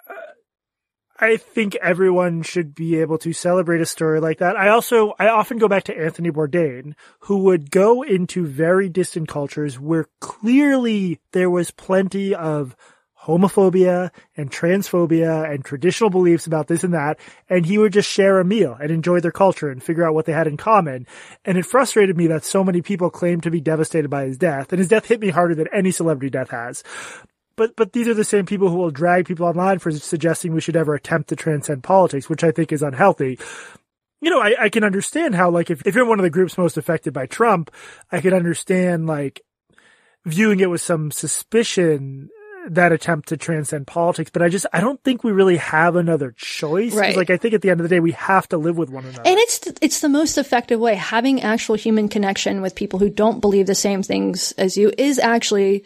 uh, 0.09 0.13
I 1.19 1.37
think 1.37 1.75
everyone 1.75 2.41
should 2.41 2.73
be 2.73 2.99
able 2.99 3.19
to 3.19 3.33
celebrate 3.33 3.81
a 3.81 3.85
story 3.85 4.19
like 4.19 4.39
that. 4.39 4.55
I 4.57 4.69
also, 4.69 5.13
I 5.19 5.27
often 5.27 5.59
go 5.59 5.67
back 5.67 5.83
to 5.83 5.95
Anthony 5.95 6.31
Bourdain, 6.31 6.95
who 7.19 7.43
would 7.43 7.69
go 7.69 8.01
into 8.01 8.47
very 8.47 8.89
distant 8.89 9.27
cultures 9.27 9.79
where 9.79 10.07
clearly 10.21 11.19
there 11.33 11.51
was 11.51 11.69
plenty 11.69 12.33
of 12.33 12.75
homophobia 13.25 14.09
and 14.35 14.49
transphobia 14.51 15.47
and 15.53 15.63
traditional 15.63 16.09
beliefs 16.09 16.47
about 16.47 16.65
this 16.65 16.83
and 16.83 16.95
that. 16.95 17.19
And 17.47 17.63
he 17.63 17.77
would 17.77 17.93
just 17.93 18.09
share 18.09 18.39
a 18.39 18.43
meal 18.43 18.75
and 18.81 18.89
enjoy 18.89 19.19
their 19.19 19.31
culture 19.31 19.69
and 19.69 19.83
figure 19.83 20.03
out 20.03 20.15
what 20.15 20.25
they 20.25 20.33
had 20.33 20.47
in 20.47 20.57
common. 20.57 21.05
And 21.45 21.59
it 21.59 21.67
frustrated 21.67 22.17
me 22.17 22.25
that 22.27 22.43
so 22.43 22.63
many 22.63 22.81
people 22.81 23.11
claimed 23.11 23.43
to 23.43 23.51
be 23.51 23.61
devastated 23.61 24.09
by 24.09 24.25
his 24.25 24.39
death. 24.39 24.73
And 24.73 24.79
his 24.79 24.87
death 24.87 25.05
hit 25.05 25.21
me 25.21 25.29
harder 25.29 25.53
than 25.53 25.67
any 25.71 25.91
celebrity 25.91 26.31
death 26.31 26.49
has 26.49 26.83
but 27.55 27.75
but 27.75 27.93
these 27.93 28.07
are 28.07 28.13
the 28.13 28.23
same 28.23 28.45
people 28.45 28.69
who 28.69 28.77
will 28.77 28.91
drag 28.91 29.25
people 29.25 29.45
online 29.45 29.79
for 29.79 29.91
suggesting 29.91 30.53
we 30.53 30.61
should 30.61 30.75
ever 30.75 30.95
attempt 30.95 31.29
to 31.29 31.35
transcend 31.35 31.83
politics, 31.83 32.29
which 32.29 32.43
I 32.43 32.51
think 32.51 32.71
is 32.71 32.81
unhealthy. 32.81 33.39
You 34.21 34.29
know, 34.29 34.39
I, 34.39 34.55
I 34.59 34.69
can 34.69 34.83
understand 34.83 35.35
how 35.35 35.49
like 35.49 35.69
if, 35.69 35.85
if 35.85 35.95
you're 35.95 36.05
one 36.05 36.19
of 36.19 36.23
the 36.23 36.29
groups 36.29 36.57
most 36.57 36.77
affected 36.77 37.13
by 37.13 37.25
Trump, 37.25 37.71
I 38.11 38.21
can 38.21 38.33
understand 38.33 39.05
like 39.05 39.41
viewing 40.25 40.59
it 40.61 40.69
with 40.69 40.81
some 40.81 41.11
suspicion 41.11 42.29
that 42.69 42.91
attempt 42.93 43.29
to 43.29 43.37
transcend 43.37 43.87
politics, 43.87 44.29
but 44.31 44.41
I 44.41 44.49
just 44.49 44.65
I 44.71 44.79
don't 44.79 45.01
think 45.03 45.23
we 45.23 45.31
really 45.31 45.57
have 45.57 45.95
another 45.95 46.33
choice. 46.37 46.93
Right. 46.93 47.15
Like 47.15 47.29
I 47.29 47.37
think 47.37 47.53
at 47.53 47.61
the 47.61 47.69
end 47.69 47.81
of 47.81 47.83
the 47.83 47.93
day 47.93 47.99
we 47.99 48.13
have 48.13 48.47
to 48.49 48.57
live 48.57 48.77
with 48.77 48.89
one 48.89 49.03
another. 49.03 49.23
And 49.25 49.37
it's 49.37 49.67
it's 49.81 49.99
the 49.99 50.09
most 50.09 50.37
effective 50.37 50.79
way. 50.79 50.95
Having 50.95 51.41
actual 51.41 51.75
human 51.75 52.07
connection 52.07 52.61
with 52.61 52.75
people 52.75 52.99
who 52.99 53.09
don't 53.09 53.41
believe 53.41 53.67
the 53.67 53.75
same 53.75 54.03
things 54.03 54.53
as 54.53 54.77
you 54.77 54.91
is 54.97 55.19
actually 55.19 55.83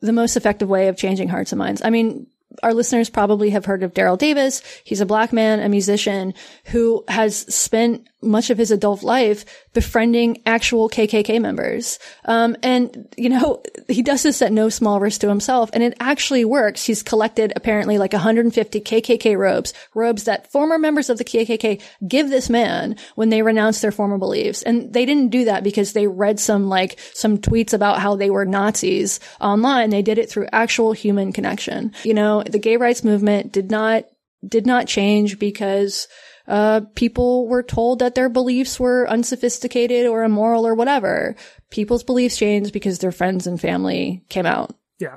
the 0.00 0.12
most 0.12 0.36
effective 0.36 0.68
way 0.68 0.88
of 0.88 0.96
changing 0.96 1.28
hearts 1.28 1.52
and 1.52 1.58
minds. 1.58 1.82
I 1.84 1.90
mean, 1.90 2.26
our 2.62 2.74
listeners 2.74 3.10
probably 3.10 3.50
have 3.50 3.64
heard 3.64 3.82
of 3.82 3.94
Daryl 3.94 4.18
Davis. 4.18 4.62
He's 4.84 5.00
a 5.00 5.06
black 5.06 5.32
man, 5.32 5.60
a 5.60 5.68
musician 5.68 6.34
who 6.66 7.04
has 7.08 7.36
spent 7.54 8.08
much 8.22 8.50
of 8.50 8.58
his 8.58 8.70
adult 8.70 9.02
life 9.02 9.44
befriending 9.72 10.42
actual 10.46 10.88
KKK 10.88 11.40
members. 11.40 11.98
Um, 12.24 12.56
and, 12.62 13.14
you 13.16 13.28
know, 13.28 13.62
he 13.88 14.02
does 14.02 14.22
this 14.22 14.42
at 14.42 14.52
no 14.52 14.68
small 14.68 15.00
risk 15.00 15.20
to 15.20 15.28
himself 15.28 15.70
and 15.72 15.82
it 15.82 15.94
actually 16.00 16.44
works. 16.44 16.84
He's 16.84 17.02
collected 17.02 17.52
apparently 17.54 17.98
like 17.98 18.12
150 18.12 18.80
KKK 18.80 19.36
robes, 19.36 19.74
robes 19.94 20.24
that 20.24 20.50
former 20.50 20.78
members 20.78 21.10
of 21.10 21.18
the 21.18 21.24
KKK 21.24 21.80
give 22.06 22.30
this 22.30 22.50
man 22.50 22.96
when 23.14 23.28
they 23.28 23.42
renounce 23.42 23.80
their 23.80 23.92
former 23.92 24.18
beliefs. 24.18 24.62
And 24.62 24.92
they 24.92 25.04
didn't 25.04 25.28
do 25.28 25.44
that 25.44 25.62
because 25.62 25.92
they 25.92 26.06
read 26.06 26.40
some 26.40 26.68
like 26.68 26.98
some 27.12 27.38
tweets 27.38 27.72
about 27.72 28.00
how 28.00 28.16
they 28.16 28.30
were 28.30 28.44
Nazis 28.44 29.20
online. 29.40 29.90
They 29.90 30.02
did 30.02 30.18
it 30.18 30.30
through 30.30 30.48
actual 30.52 30.92
human 30.92 31.32
connection. 31.32 31.92
You 32.02 32.14
know, 32.14 32.35
the 32.44 32.58
gay 32.58 32.76
rights 32.76 33.04
movement 33.04 33.52
did 33.52 33.70
not 33.70 34.04
did 34.46 34.66
not 34.66 34.86
change 34.86 35.38
because 35.38 36.08
uh, 36.46 36.82
people 36.94 37.48
were 37.48 37.62
told 37.62 37.98
that 37.98 38.14
their 38.14 38.28
beliefs 38.28 38.78
were 38.78 39.08
unsophisticated 39.08 40.06
or 40.06 40.24
immoral 40.24 40.66
or 40.66 40.74
whatever. 40.74 41.36
People's 41.70 42.04
beliefs 42.04 42.36
changed 42.36 42.72
because 42.72 42.98
their 42.98 43.12
friends 43.12 43.46
and 43.46 43.60
family 43.60 44.24
came 44.28 44.46
out. 44.46 44.74
Yeah. 44.98 45.16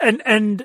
And, 0.00 0.22
and 0.24 0.64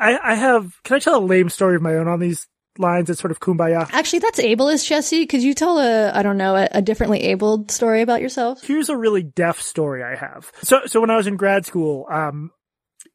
I, 0.00 0.18
I 0.18 0.34
have, 0.34 0.72
can 0.82 0.96
I 0.96 0.98
tell 0.98 1.18
a 1.18 1.24
lame 1.24 1.48
story 1.48 1.76
of 1.76 1.82
my 1.82 1.94
own 1.94 2.08
on 2.08 2.18
these 2.18 2.48
lines? 2.78 3.08
It's 3.08 3.20
sort 3.20 3.30
of 3.30 3.38
kumbaya. 3.38 3.88
Actually, 3.92 4.20
that's 4.20 4.40
ableist, 4.40 4.86
Jesse. 4.86 5.26
Could 5.26 5.42
you 5.42 5.54
tell 5.54 5.78
a, 5.78 6.10
I 6.12 6.22
don't 6.22 6.38
know, 6.38 6.56
a, 6.56 6.68
a 6.72 6.82
differently 6.82 7.22
abled 7.22 7.70
story 7.70 8.02
about 8.02 8.22
yourself? 8.22 8.64
Here's 8.64 8.88
a 8.88 8.96
really 8.96 9.22
deaf 9.22 9.60
story 9.60 10.02
I 10.02 10.16
have. 10.16 10.50
So, 10.62 10.80
so 10.86 11.00
when 11.00 11.10
I 11.10 11.16
was 11.16 11.26
in 11.26 11.36
grad 11.36 11.66
school, 11.66 12.06
um, 12.10 12.50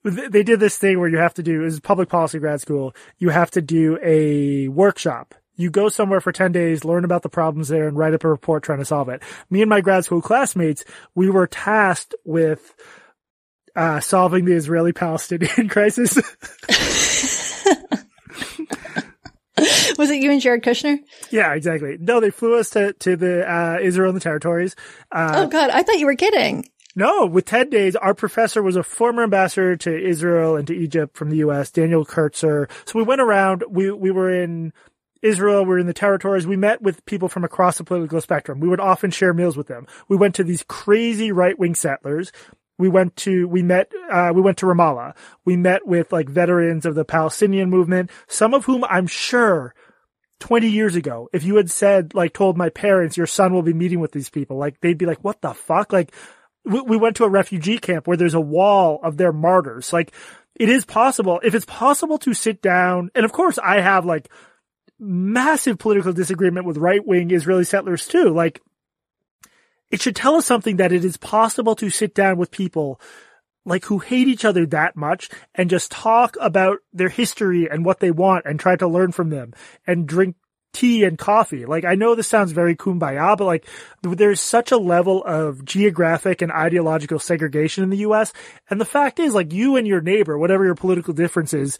they 0.03 0.43
did 0.43 0.59
this 0.59 0.77
thing 0.77 0.99
where 0.99 1.09
you 1.09 1.17
have 1.17 1.35
to 1.35 1.43
do, 1.43 1.63
is 1.63 1.79
public 1.79 2.09
policy 2.09 2.39
grad 2.39 2.61
school, 2.61 2.95
you 3.17 3.29
have 3.29 3.51
to 3.51 3.61
do 3.61 3.99
a 4.01 4.67
workshop 4.67 5.35
you 5.61 5.69
go 5.69 5.89
somewhere 5.89 6.19
for 6.19 6.31
10 6.31 6.51
days, 6.51 6.83
learn 6.83 7.05
about 7.05 7.21
the 7.21 7.29
problems 7.29 7.67
there 7.67 7.87
and 7.87 7.97
write 7.97 8.13
up 8.13 8.23
a 8.23 8.27
report 8.27 8.63
trying 8.63 8.79
to 8.79 8.85
solve 8.85 9.09
it. 9.09 9.21
Me 9.49 9.61
and 9.61 9.69
my 9.69 9.81
grad 9.81 10.03
school 10.03 10.21
classmates, 10.21 10.83
we 11.15 11.29
were 11.29 11.47
tasked 11.47 12.15
with 12.25 12.75
uh, 13.75 13.99
solving 13.99 14.45
the 14.45 14.53
Israeli 14.53 14.93
Palestinian 14.93 15.69
crisis. 15.69 16.15
Was 19.97 20.09
it 20.09 20.21
you 20.21 20.31
and 20.31 20.41
Jared 20.41 20.63
Kushner? 20.63 20.97
Yeah, 21.29 21.53
exactly. 21.53 21.97
No, 21.99 22.19
they 22.19 22.31
flew 22.31 22.57
us 22.57 22.71
to, 22.71 22.93
to 22.93 23.15
the, 23.15 23.47
uh, 23.49 23.77
Israel 23.79 24.09
and 24.09 24.15
the 24.15 24.23
territories. 24.23 24.75
Uh, 25.11 25.43
oh 25.45 25.47
God, 25.47 25.69
I 25.69 25.83
thought 25.83 25.99
you 25.99 26.07
were 26.07 26.15
kidding. 26.15 26.65
No, 26.95 27.25
with 27.25 27.45
10 27.45 27.69
days, 27.69 27.95
our 27.95 28.13
professor 28.13 28.61
was 28.61 28.75
a 28.75 28.83
former 28.83 29.23
ambassador 29.23 29.77
to 29.77 30.09
Israel 30.09 30.57
and 30.57 30.67
to 30.67 30.75
Egypt 30.75 31.15
from 31.15 31.29
the 31.29 31.37
U.S., 31.37 31.71
Daniel 31.71 32.05
Kurtzer. 32.05 32.69
So 32.85 32.99
we 32.99 33.03
went 33.03 33.21
around, 33.21 33.63
we, 33.69 33.91
we 33.91 34.11
were 34.11 34.29
in 34.29 34.73
Israel, 35.21 35.63
we 35.63 35.69
were 35.69 35.79
in 35.79 35.87
the 35.87 35.93
territories. 35.93 36.45
We 36.45 36.57
met 36.57 36.81
with 36.81 37.05
people 37.05 37.29
from 37.29 37.45
across 37.45 37.77
the 37.77 37.85
political 37.85 38.19
spectrum. 38.19 38.59
We 38.59 38.67
would 38.67 38.81
often 38.81 39.11
share 39.11 39.33
meals 39.33 39.55
with 39.55 39.67
them. 39.67 39.87
We 40.09 40.17
went 40.17 40.35
to 40.35 40.43
these 40.43 40.63
crazy 40.67 41.31
right 41.31 41.57
wing 41.57 41.75
settlers. 41.75 42.31
We 42.77 42.89
went 42.89 43.15
to, 43.17 43.47
we 43.47 43.61
met, 43.61 43.91
uh, 44.11 44.31
we 44.33 44.41
went 44.41 44.57
to 44.57 44.65
Ramallah. 44.65 45.15
We 45.45 45.55
met 45.55 45.87
with 45.87 46.11
like 46.11 46.27
veterans 46.27 46.85
of 46.85 46.95
the 46.95 47.05
Palestinian 47.05 47.69
movement, 47.69 48.09
some 48.27 48.53
of 48.53 48.65
whom 48.65 48.83
I'm 48.83 49.07
sure 49.07 49.73
20 50.39 50.67
years 50.67 50.95
ago, 50.95 51.29
if 51.31 51.43
you 51.43 51.55
had 51.55 51.69
said, 51.69 52.15
like, 52.15 52.33
told 52.33 52.57
my 52.57 52.69
parents, 52.69 53.15
your 53.15 53.27
son 53.27 53.53
will 53.53 53.61
be 53.61 53.73
meeting 53.73 53.99
with 53.99 54.11
these 54.11 54.31
people, 54.31 54.57
like, 54.57 54.81
they'd 54.81 54.97
be 54.97 55.05
like, 55.05 55.23
what 55.23 55.39
the 55.41 55.53
fuck? 55.53 55.93
Like, 55.93 56.11
we, 56.63 56.81
we 56.81 56.97
went 56.97 57.17
to 57.17 57.23
a 57.23 57.29
refugee 57.29 57.77
camp 57.77 58.07
where 58.07 58.17
there's 58.17 58.33
a 58.33 58.41
wall 58.41 58.99
of 59.03 59.17
their 59.17 59.33
martyrs. 59.33 59.93
Like, 59.93 60.13
it 60.55 60.69
is 60.69 60.85
possible, 60.85 61.39
if 61.43 61.55
it's 61.55 61.65
possible 61.65 62.17
to 62.19 62.33
sit 62.33 62.61
down, 62.61 63.09
and 63.15 63.25
of 63.25 63.31
course 63.31 63.57
I 63.57 63.81
have 63.81 64.05
like 64.05 64.29
massive 64.99 65.79
political 65.79 66.13
disagreement 66.13 66.65
with 66.65 66.77
right 66.77 67.05
wing 67.05 67.31
Israeli 67.31 67.63
settlers 67.63 68.07
too. 68.07 68.29
Like, 68.29 68.61
it 69.89 70.01
should 70.01 70.15
tell 70.15 70.35
us 70.35 70.45
something 70.45 70.77
that 70.77 70.91
it 70.91 71.03
is 71.03 71.17
possible 71.17 71.75
to 71.75 71.89
sit 71.89 72.13
down 72.13 72.37
with 72.37 72.51
people 72.51 73.01
like 73.65 73.85
who 73.85 73.99
hate 73.99 74.27
each 74.27 74.45
other 74.45 74.65
that 74.65 74.95
much 74.95 75.29
and 75.53 75.69
just 75.69 75.91
talk 75.91 76.35
about 76.39 76.79
their 76.93 77.09
history 77.09 77.69
and 77.69 77.85
what 77.85 77.99
they 77.99 78.11
want 78.11 78.45
and 78.45 78.59
try 78.59 78.75
to 78.75 78.87
learn 78.87 79.11
from 79.11 79.29
them 79.29 79.53
and 79.85 80.07
drink 80.07 80.35
tea 80.73 81.03
and 81.03 81.17
coffee. 81.17 81.65
Like, 81.65 81.85
I 81.85 81.95
know 81.95 82.15
this 82.15 82.27
sounds 82.27 82.51
very 82.51 82.75
kumbaya, 82.75 83.37
but 83.37 83.45
like, 83.45 83.67
there's 84.01 84.41
such 84.41 84.71
a 84.71 84.77
level 84.77 85.23
of 85.23 85.65
geographic 85.65 86.41
and 86.41 86.51
ideological 86.51 87.19
segregation 87.19 87.83
in 87.83 87.89
the 87.89 87.97
U.S. 87.97 88.33
And 88.69 88.79
the 88.79 88.85
fact 88.85 89.19
is, 89.19 89.33
like, 89.33 89.53
you 89.53 89.75
and 89.75 89.87
your 89.87 90.01
neighbor, 90.01 90.37
whatever 90.37 90.65
your 90.65 90.75
political 90.75 91.13
differences, 91.13 91.77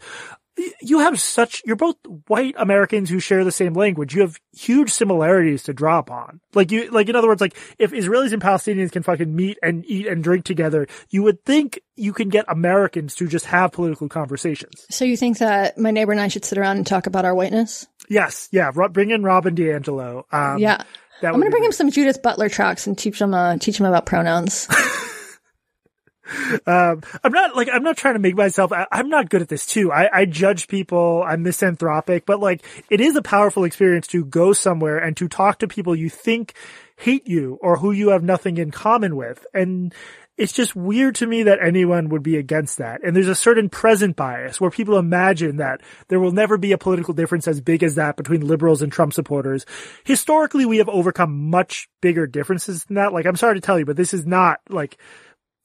you 0.80 0.98
have 0.98 1.18
such, 1.20 1.62
you're 1.64 1.76
both 1.76 1.96
white 2.26 2.54
Americans 2.58 3.08
who 3.08 3.20
share 3.20 3.44
the 3.44 3.52
same 3.52 3.72
language. 3.72 4.14
You 4.14 4.20
have 4.20 4.38
huge 4.52 4.90
similarities 4.90 5.62
to 5.64 5.72
draw 5.72 5.98
upon. 5.98 6.40
Like 6.54 6.70
you, 6.70 6.90
like 6.90 7.08
in 7.08 7.16
other 7.16 7.28
words, 7.28 7.40
like 7.40 7.56
if 7.78 7.92
Israelis 7.92 8.32
and 8.32 8.42
Palestinians 8.42 8.92
can 8.92 9.02
fucking 9.02 9.34
meet 9.34 9.58
and 9.62 9.84
eat 9.86 10.06
and 10.06 10.22
drink 10.22 10.44
together, 10.44 10.86
you 11.08 11.22
would 11.22 11.42
think 11.44 11.80
you 11.96 12.12
can 12.12 12.28
get 12.28 12.44
Americans 12.48 13.14
to 13.16 13.26
just 13.26 13.46
have 13.46 13.72
political 13.72 14.08
conversations. 14.08 14.86
So 14.90 15.04
you 15.04 15.16
think 15.16 15.38
that 15.38 15.78
my 15.78 15.90
neighbor 15.90 16.12
and 16.12 16.20
I 16.20 16.28
should 16.28 16.44
sit 16.44 16.58
around 16.58 16.76
and 16.76 16.86
talk 16.86 17.06
about 17.06 17.24
our 17.24 17.34
whiteness? 17.34 17.86
Yes. 18.12 18.48
Yeah. 18.52 18.70
Bring 18.70 19.10
in 19.10 19.22
Robin 19.22 19.54
DiAngelo. 19.54 20.24
Um, 20.30 20.58
yeah. 20.58 20.82
I'm 21.22 21.40
to 21.40 21.50
bring 21.50 21.64
him 21.64 21.72
some 21.72 21.90
Judith 21.90 22.20
Butler 22.20 22.48
tracks 22.48 22.86
and 22.86 22.98
teach 22.98 23.20
him, 23.20 23.32
uh, 23.32 23.56
teach 23.56 23.78
him 23.78 23.86
about 23.86 24.06
pronouns. 24.06 24.68
um, 26.66 27.02
I'm 27.22 27.32
not 27.32 27.56
like 27.56 27.68
I'm 27.72 27.82
not 27.82 27.96
trying 27.96 28.14
to 28.14 28.20
make 28.20 28.34
myself. 28.34 28.72
I, 28.72 28.86
am 28.92 29.08
not 29.08 29.30
good 29.30 29.42
at 29.42 29.48
this 29.48 29.66
too. 29.66 29.92
I, 29.92 30.08
I 30.12 30.24
judge 30.24 30.68
people. 30.68 31.24
I'm 31.26 31.42
misanthropic, 31.42 32.26
but 32.26 32.40
like 32.40 32.64
it 32.90 33.00
is 33.00 33.16
a 33.16 33.22
powerful 33.22 33.64
experience 33.64 34.06
to 34.08 34.24
go 34.24 34.52
somewhere 34.52 34.98
and 34.98 35.16
to 35.18 35.28
talk 35.28 35.58
to 35.60 35.68
people 35.68 35.94
you 35.94 36.10
think 36.10 36.54
hate 36.96 37.26
you 37.26 37.58
or 37.60 37.78
who 37.78 37.90
you 37.92 38.10
have 38.10 38.22
nothing 38.22 38.58
in 38.58 38.70
common 38.70 39.16
with, 39.16 39.44
and 39.54 39.94
it's 40.38 40.52
just 40.52 40.74
weird 40.74 41.14
to 41.16 41.26
me 41.26 41.42
that 41.44 41.58
anyone 41.62 42.08
would 42.08 42.22
be 42.22 42.36
against 42.36 42.78
that. 42.78 43.04
And 43.04 43.14
there's 43.14 43.28
a 43.28 43.34
certain 43.34 43.68
present 43.68 44.16
bias 44.16 44.60
where 44.60 44.70
people 44.70 44.96
imagine 44.98 45.58
that 45.58 45.82
there 46.08 46.20
will 46.20 46.32
never 46.32 46.56
be 46.56 46.72
a 46.72 46.78
political 46.78 47.14
difference 47.14 47.46
as 47.46 47.60
big 47.60 47.82
as 47.82 47.96
that 47.96 48.16
between 48.16 48.46
liberals 48.46 48.82
and 48.82 48.90
Trump 48.90 49.12
supporters. 49.12 49.66
Historically, 50.04 50.64
we 50.64 50.78
have 50.78 50.88
overcome 50.88 51.50
much 51.50 51.88
bigger 52.00 52.26
differences 52.26 52.84
than 52.84 52.96
that. 52.96 53.12
Like, 53.12 53.26
I'm 53.26 53.36
sorry 53.36 53.56
to 53.56 53.60
tell 53.60 53.78
you, 53.78 53.84
but 53.84 53.96
this 53.96 54.14
is 54.14 54.26
not 54.26 54.60
like 54.70 54.98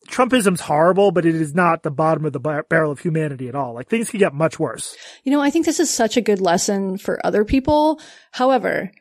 Trumpism's 0.07 0.61
horrible, 0.61 1.11
but 1.11 1.25
it 1.25 1.35
is 1.35 1.53
not 1.53 1.83
the 1.83 1.91
bottom 1.91 2.25
of 2.25 2.33
the 2.33 2.39
bar- 2.39 2.65
barrel 2.69 2.91
of 2.91 2.99
humanity 2.99 3.47
at 3.47 3.55
all. 3.55 3.73
Like 3.73 3.89
things 3.89 4.09
could 4.09 4.19
get 4.19 4.33
much 4.33 4.59
worse. 4.59 4.95
You 5.23 5.31
know, 5.31 5.41
I 5.41 5.49
think 5.49 5.65
this 5.65 5.79
is 5.79 5.89
such 5.89 6.17
a 6.17 6.21
good 6.21 6.41
lesson 6.41 6.97
for 6.97 7.25
other 7.25 7.45
people. 7.45 8.01
However, 8.31 8.91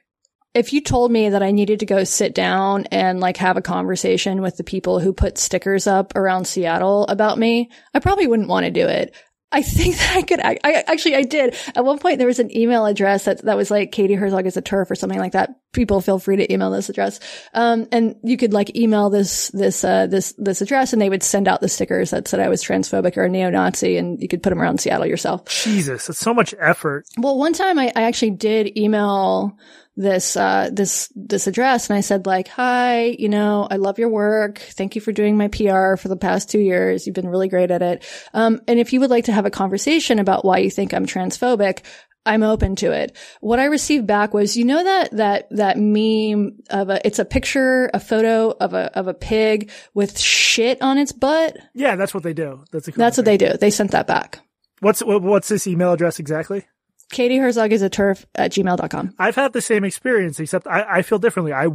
if 0.56 0.72
you 0.72 0.80
told 0.80 1.12
me 1.12 1.28
that 1.28 1.42
I 1.42 1.50
needed 1.50 1.80
to 1.80 1.86
go 1.86 2.02
sit 2.04 2.34
down 2.34 2.86
and 2.86 3.20
like 3.20 3.36
have 3.36 3.58
a 3.58 3.62
conversation 3.62 4.40
with 4.40 4.56
the 4.56 4.64
people 4.64 5.00
who 5.00 5.12
put 5.12 5.36
stickers 5.36 5.86
up 5.86 6.16
around 6.16 6.46
Seattle 6.46 7.04
about 7.08 7.38
me, 7.38 7.70
I 7.92 7.98
probably 7.98 8.26
wouldn't 8.26 8.48
want 8.48 8.64
to 8.64 8.72
do 8.72 8.86
it. 8.86 9.14
I 9.52 9.62
think 9.62 9.96
that 9.96 10.16
I 10.16 10.22
could, 10.22 10.40
I, 10.40 10.58
I, 10.64 10.84
actually, 10.86 11.14
I 11.14 11.22
did. 11.22 11.54
At 11.74 11.84
one 11.84 11.98
point, 11.98 12.18
there 12.18 12.26
was 12.26 12.38
an 12.38 12.56
email 12.56 12.86
address 12.86 13.26
that, 13.26 13.42
that 13.42 13.56
was 13.56 13.70
like 13.70 13.92
Katie 13.92 14.14
Herzog 14.14 14.46
is 14.46 14.56
a 14.56 14.62
TERF 14.62 14.90
or 14.90 14.94
something 14.94 15.18
like 15.18 15.32
that. 15.32 15.50
People 15.72 16.00
feel 16.00 16.18
free 16.18 16.36
to 16.36 16.50
email 16.50 16.70
this 16.70 16.88
address. 16.88 17.20
Um, 17.52 17.86
and 17.92 18.16
you 18.24 18.38
could 18.38 18.54
like 18.54 18.74
email 18.74 19.10
this, 19.10 19.48
this, 19.50 19.84
uh, 19.84 20.06
this, 20.06 20.34
this 20.38 20.62
address 20.62 20.94
and 20.94 21.02
they 21.02 21.10
would 21.10 21.22
send 21.22 21.48
out 21.48 21.60
the 21.60 21.68
stickers 21.68 22.10
that 22.10 22.28
said 22.28 22.40
I 22.40 22.48
was 22.48 22.64
transphobic 22.64 23.18
or 23.18 23.24
a 23.24 23.28
neo-Nazi 23.28 23.98
and 23.98 24.20
you 24.22 24.26
could 24.26 24.42
put 24.42 24.50
them 24.50 24.60
around 24.60 24.80
Seattle 24.80 25.06
yourself. 25.06 25.44
Jesus, 25.48 26.08
it's 26.08 26.18
so 26.18 26.32
much 26.32 26.54
effort. 26.58 27.04
Well, 27.18 27.38
one 27.38 27.52
time 27.52 27.78
I, 27.78 27.92
I 27.94 28.04
actually 28.04 28.30
did 28.30 28.76
email 28.76 29.56
this 29.96 30.36
uh 30.36 30.68
this 30.72 31.10
this 31.14 31.46
address 31.46 31.88
and 31.88 31.96
I 31.96 32.00
said 32.00 32.26
like 32.26 32.48
hi 32.48 33.04
you 33.18 33.28
know 33.28 33.66
I 33.70 33.76
love 33.76 33.98
your 33.98 34.10
work 34.10 34.58
thank 34.58 34.94
you 34.94 35.00
for 35.00 35.12
doing 35.12 35.36
my 35.36 35.48
PR 35.48 35.96
for 35.96 36.08
the 36.08 36.16
past 36.16 36.50
2 36.50 36.58
years 36.58 37.06
you've 37.06 37.14
been 37.14 37.28
really 37.28 37.48
great 37.48 37.70
at 37.70 37.82
it 37.82 38.04
um 38.34 38.60
and 38.68 38.78
if 38.78 38.92
you 38.92 39.00
would 39.00 39.10
like 39.10 39.24
to 39.24 39.32
have 39.32 39.46
a 39.46 39.50
conversation 39.50 40.18
about 40.18 40.44
why 40.44 40.58
you 40.58 40.70
think 40.70 40.92
I'm 40.92 41.06
transphobic 41.06 41.82
I'm 42.26 42.42
open 42.42 42.74
to 42.76 42.90
it. 42.90 43.16
What 43.40 43.60
I 43.60 43.66
received 43.66 44.06
back 44.06 44.34
was, 44.34 44.56
you 44.56 44.64
know 44.64 44.82
that 44.82 45.12
that 45.12 45.46
that 45.50 45.78
meme 45.78 46.58
of 46.68 46.90
a 46.90 47.06
it's 47.06 47.20
a 47.20 47.24
picture, 47.24 47.88
a 47.94 48.00
photo 48.00 48.50
of 48.50 48.74
a 48.74 48.96
of 48.98 49.06
a 49.06 49.14
pig 49.14 49.70
with 49.94 50.18
shit 50.18 50.82
on 50.82 50.98
its 50.98 51.12
butt. 51.12 51.56
Yeah, 51.72 51.94
that's 51.96 52.12
what 52.12 52.24
they 52.24 52.34
do. 52.34 52.64
That's 52.72 52.86
cool 52.86 52.94
that's 52.96 53.16
what 53.16 53.24
they 53.24 53.36
do. 53.36 53.56
They 53.56 53.70
sent 53.70 53.92
that 53.92 54.08
back. 54.08 54.40
What's 54.80 55.00
what's 55.00 55.48
this 55.48 55.66
email 55.66 55.92
address 55.92 56.18
exactly? 56.18 56.66
Katie 57.10 57.36
Herzog 57.38 57.72
is 57.72 57.82
a 57.82 57.90
TERF 57.90 58.24
at 58.34 58.52
gmail.com. 58.52 59.14
I've 59.18 59.36
had 59.36 59.52
the 59.52 59.60
same 59.60 59.84
experience, 59.84 60.40
except 60.40 60.66
I, 60.66 60.98
I 60.98 61.02
feel 61.02 61.18
differently. 61.18 61.52
I 61.52 61.68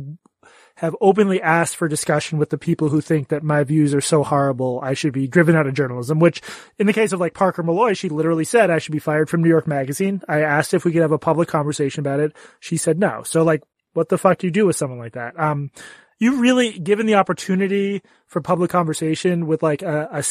have 0.76 0.96
openly 1.00 1.42
asked 1.42 1.76
for 1.76 1.88
discussion 1.88 2.38
with 2.38 2.50
the 2.50 2.58
people 2.58 2.90
who 2.90 3.02
think 3.02 3.28
that 3.28 3.44
my 3.44 3.64
views 3.64 3.94
are 3.94 4.02
so 4.02 4.24
horrible 4.24 4.80
I 4.82 4.94
should 4.94 5.14
be 5.14 5.28
driven 5.28 5.56
out 5.56 5.68
of 5.68 5.74
journalism, 5.74 6.20
which 6.20 6.42
in 6.80 6.88
the 6.88 6.94
case 6.94 7.12
of 7.12 7.20
like 7.20 7.34
Parker 7.34 7.64
Molloy, 7.64 7.94
she 7.94 8.10
literally 8.10 8.46
said 8.46 8.70
I 8.70 8.80
should 8.80 8.92
be 8.92 9.00
fired 9.00 9.30
from 9.30 9.44
New 9.44 9.50
York 9.50 9.68
Magazine. 9.68 10.22
I 10.28 10.42
asked 10.42 10.74
if 10.74 10.86
we 10.86 10.92
could 10.92 11.02
have 11.02 11.12
a 11.12 11.20
public 11.20 11.50
conversation 11.50 12.00
about 12.02 12.20
it. 12.20 12.36
She 12.60 12.78
said 12.78 13.00
no. 13.00 13.24
So 13.24 13.44
like, 13.44 13.62
what 13.94 14.10
the 14.10 14.18
fuck 14.18 14.40
do 14.40 14.48
you 14.48 14.52
do 14.52 14.66
with 14.66 14.76
someone 14.76 15.00
like 15.00 15.14
that? 15.14 15.40
Um, 15.40 15.72
you 16.20 16.40
really, 16.40 16.78
given 16.80 17.06
the 17.06 17.16
opportunity 17.16 18.02
for 18.28 18.42
public 18.42 18.72
conversation 18.72 19.48
with 19.48 19.62
like 19.62 19.82
a, 19.82 20.08
a 20.12 20.24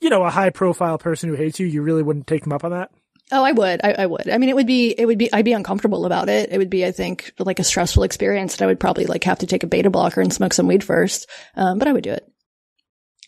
you 0.00 0.10
know, 0.10 0.24
a 0.24 0.30
high 0.30 0.50
profile 0.50 0.98
person 0.98 1.28
who 1.28 1.34
hates 1.34 1.60
you, 1.60 1.66
you 1.66 1.82
really 1.82 2.02
wouldn't 2.02 2.26
take 2.26 2.42
them 2.42 2.52
up 2.52 2.64
on 2.64 2.72
that? 2.72 2.90
Oh, 3.32 3.42
I 3.42 3.52
would. 3.52 3.80
I, 3.82 3.92
I, 3.92 4.06
would. 4.06 4.28
I 4.28 4.36
mean, 4.36 4.50
it 4.50 4.54
would 4.54 4.66
be, 4.66 4.90
it 4.90 5.06
would 5.06 5.16
be, 5.16 5.32
I'd 5.32 5.46
be 5.46 5.54
uncomfortable 5.54 6.04
about 6.04 6.28
it. 6.28 6.52
It 6.52 6.58
would 6.58 6.68
be, 6.68 6.84
I 6.84 6.92
think, 6.92 7.32
like 7.38 7.58
a 7.58 7.64
stressful 7.64 8.02
experience 8.02 8.54
and 8.54 8.62
I 8.62 8.66
would 8.66 8.78
probably 8.78 9.06
like 9.06 9.24
have 9.24 9.38
to 9.38 9.46
take 9.46 9.62
a 9.62 9.66
beta 9.66 9.88
blocker 9.88 10.20
and 10.20 10.30
smoke 10.30 10.52
some 10.52 10.66
weed 10.66 10.84
first. 10.84 11.28
Um, 11.56 11.78
but 11.78 11.88
I 11.88 11.92
would 11.92 12.04
do 12.04 12.12
it. 12.12 12.28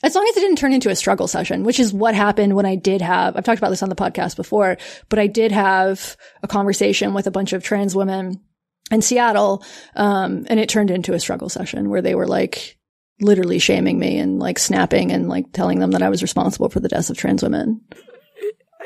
As 0.02 0.14
long 0.14 0.26
as 0.28 0.36
it 0.36 0.40
didn't 0.40 0.58
turn 0.58 0.74
into 0.74 0.90
a 0.90 0.96
struggle 0.96 1.26
session, 1.26 1.64
which 1.64 1.80
is 1.80 1.94
what 1.94 2.14
happened 2.14 2.54
when 2.54 2.66
I 2.66 2.76
did 2.76 3.00
have, 3.00 3.34
I've 3.34 3.44
talked 3.44 3.56
about 3.56 3.70
this 3.70 3.82
on 3.82 3.88
the 3.88 3.94
podcast 3.94 4.36
before, 4.36 4.76
but 5.08 5.18
I 5.18 5.26
did 5.26 5.50
have 5.52 6.18
a 6.42 6.48
conversation 6.48 7.14
with 7.14 7.26
a 7.26 7.30
bunch 7.30 7.54
of 7.54 7.62
trans 7.62 7.96
women 7.96 8.42
in 8.90 9.00
Seattle. 9.00 9.64
Um, 9.96 10.46
and 10.50 10.60
it 10.60 10.68
turned 10.68 10.90
into 10.90 11.14
a 11.14 11.20
struggle 11.20 11.48
session 11.48 11.88
where 11.88 12.02
they 12.02 12.14
were 12.14 12.26
like 12.26 12.76
literally 13.22 13.58
shaming 13.58 13.98
me 13.98 14.18
and 14.18 14.38
like 14.38 14.58
snapping 14.58 15.12
and 15.12 15.30
like 15.30 15.52
telling 15.52 15.78
them 15.78 15.92
that 15.92 16.02
I 16.02 16.10
was 16.10 16.20
responsible 16.20 16.68
for 16.68 16.80
the 16.80 16.88
deaths 16.88 17.08
of 17.08 17.16
trans 17.16 17.42
women 17.42 17.80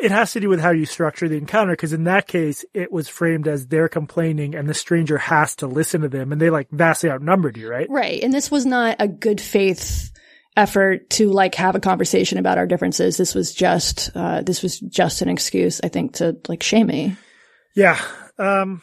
it 0.00 0.10
has 0.10 0.32
to 0.32 0.40
do 0.40 0.48
with 0.48 0.60
how 0.60 0.70
you 0.70 0.86
structure 0.86 1.28
the 1.28 1.36
encounter 1.36 1.72
because 1.72 1.92
in 1.92 2.04
that 2.04 2.26
case 2.26 2.64
it 2.74 2.92
was 2.92 3.08
framed 3.08 3.48
as 3.48 3.66
they're 3.66 3.88
complaining 3.88 4.54
and 4.54 4.68
the 4.68 4.74
stranger 4.74 5.18
has 5.18 5.56
to 5.56 5.66
listen 5.66 6.02
to 6.02 6.08
them 6.08 6.32
and 6.32 6.40
they 6.40 6.50
like 6.50 6.68
vastly 6.70 7.10
outnumbered 7.10 7.56
you 7.56 7.68
right? 7.68 7.88
Right 7.90 8.22
and 8.22 8.32
this 8.32 8.50
was 8.50 8.66
not 8.66 8.96
a 8.98 9.08
good 9.08 9.40
faith 9.40 10.12
effort 10.56 11.08
to 11.10 11.30
like 11.30 11.54
have 11.54 11.76
a 11.76 11.80
conversation 11.80 12.38
about 12.38 12.58
our 12.58 12.66
differences. 12.66 13.16
This 13.16 13.34
was 13.34 13.54
just 13.54 14.10
uh, 14.14 14.42
this 14.42 14.62
was 14.62 14.80
just 14.80 15.22
an 15.22 15.28
excuse 15.28 15.80
i 15.84 15.88
think 15.88 16.14
to 16.14 16.36
like 16.48 16.62
shame 16.62 16.88
me. 16.88 17.16
Yeah 17.74 18.00
um 18.38 18.82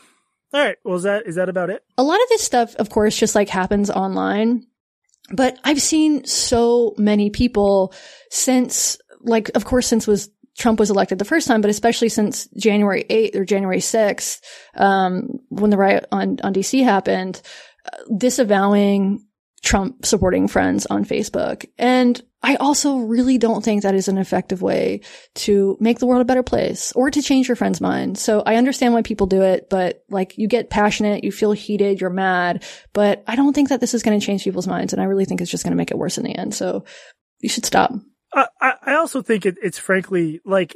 all 0.54 0.62
right 0.62 0.78
well 0.84 0.96
is 0.96 1.04
that 1.04 1.28
is 1.28 1.36
that 1.36 1.50
about 1.50 1.70
it? 1.70 1.84
A 1.98 2.04
lot 2.04 2.22
of 2.22 2.30
this 2.30 2.44
stuff 2.44 2.76
of 2.76 2.90
course 2.90 3.18
just 3.18 3.36
like 3.36 3.50
happens 3.50 3.90
online 3.90 4.66
but 5.32 5.58
i've 5.64 5.82
seen 5.82 6.24
so 6.26 6.94
many 6.98 7.30
people 7.30 7.94
since 8.30 8.98
like 9.26 9.50
of 9.56 9.66
course 9.66 9.88
since 9.88 10.08
was 10.08 10.30
Trump 10.58 10.80
was 10.80 10.90
elected 10.90 11.20
the 11.20 11.26
first 11.26 11.48
time, 11.48 11.62
but 11.62 11.70
especially 11.70 12.10
since 12.10 12.48
January 12.58 13.06
8th 13.10 13.36
or 13.36 13.46
January 13.46 13.80
6th, 13.80 14.42
um, 14.76 15.40
when 15.50 15.70
the 15.70 15.78
riot 15.78 16.06
on, 16.12 16.38
on 16.44 16.54
DC 16.54 16.84
happened, 16.84 17.42
uh, 17.86 17.98
disavowing 18.18 19.26
Trump 19.66 20.06
supporting 20.06 20.48
friends 20.48 20.86
on 20.86 21.04
Facebook. 21.04 21.66
And 21.78 22.22
I 22.44 22.56
also 22.56 22.98
really 22.98 23.40
don't 23.40 23.64
think 23.64 23.82
that 23.82 23.96
is 23.96 24.08
an 24.08 24.20
effective 24.20 24.62
way 24.62 25.02
to 25.34 25.76
make 25.80 25.98
the 25.98 26.06
world 26.06 26.22
a 26.22 26.26
better 26.26 26.44
place 26.44 26.92
or 26.92 27.10
to 27.10 27.22
change 27.22 27.48
your 27.48 27.56
friend's 27.56 27.82
mind. 27.82 28.20
So 28.20 28.44
I 28.46 28.58
understand 28.58 28.94
why 28.94 29.02
people 29.02 29.26
do 29.26 29.42
it, 29.42 29.68
but 29.68 30.04
like 30.08 30.38
you 30.38 30.48
get 30.48 30.70
passionate, 30.70 31.24
you 31.24 31.32
feel 31.32 31.52
heated, 31.52 32.00
you're 32.00 32.12
mad, 32.12 32.64
but 32.94 33.24
I 33.26 33.36
don't 33.36 33.54
think 33.54 33.70
that 33.70 33.82
this 33.82 33.96
is 33.96 34.04
going 34.04 34.20
to 34.20 34.26
change 34.26 34.44
people's 34.44 34.68
minds. 34.68 34.94
And 34.94 35.02
I 35.02 35.06
really 35.06 35.26
think 35.26 35.42
it's 35.42 35.50
just 35.50 35.64
going 35.64 35.72
to 35.72 35.78
make 35.78 35.90
it 35.90 35.98
worse 35.98 36.20
in 36.20 36.24
the 36.24 36.36
end. 36.36 36.54
So 36.54 36.86
you 37.40 37.50
should 37.50 37.66
stop. 37.66 37.92
I, 38.36 38.74
I 38.82 38.96
also 38.96 39.22
think 39.22 39.46
it, 39.46 39.58
it's 39.62 39.80
frankly 39.80 40.42
like 40.46 40.76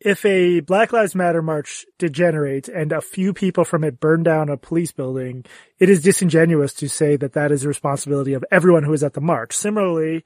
if 0.00 0.24
a 0.24 0.60
Black 0.60 0.92
Lives 0.92 1.14
Matter 1.14 1.42
march 1.42 1.84
degenerates 1.98 2.68
and 2.68 2.92
a 2.92 3.00
few 3.00 3.32
people 3.32 3.64
from 3.64 3.84
it 3.84 4.00
burn 4.00 4.22
down 4.22 4.48
a 4.48 4.56
police 4.56 4.92
building, 4.92 5.44
it 5.78 5.90
is 5.90 6.02
disingenuous 6.02 6.72
to 6.74 6.88
say 6.88 7.16
that 7.16 7.32
that 7.32 7.50
is 7.50 7.62
the 7.62 7.68
responsibility 7.68 8.34
of 8.34 8.44
everyone 8.50 8.84
who 8.84 8.92
is 8.92 9.02
at 9.02 9.14
the 9.14 9.20
march. 9.20 9.54
Similarly, 9.54 10.24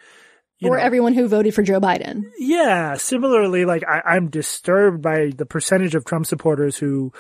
or 0.63 0.77
know, 0.77 0.83
everyone 0.83 1.15
who 1.15 1.27
voted 1.27 1.55
for 1.55 1.63
Joe 1.63 1.81
Biden. 1.81 2.31
Yeah. 2.39 2.97
Similarly, 2.97 3.65
like 3.65 3.83
I, 3.89 4.03
I'm 4.05 4.29
disturbed 4.29 5.03
by 5.03 5.33
the 5.35 5.47
percentage 5.47 5.95
of 5.95 6.05
Trump 6.05 6.27
supporters 6.27 6.77
who 6.77 7.13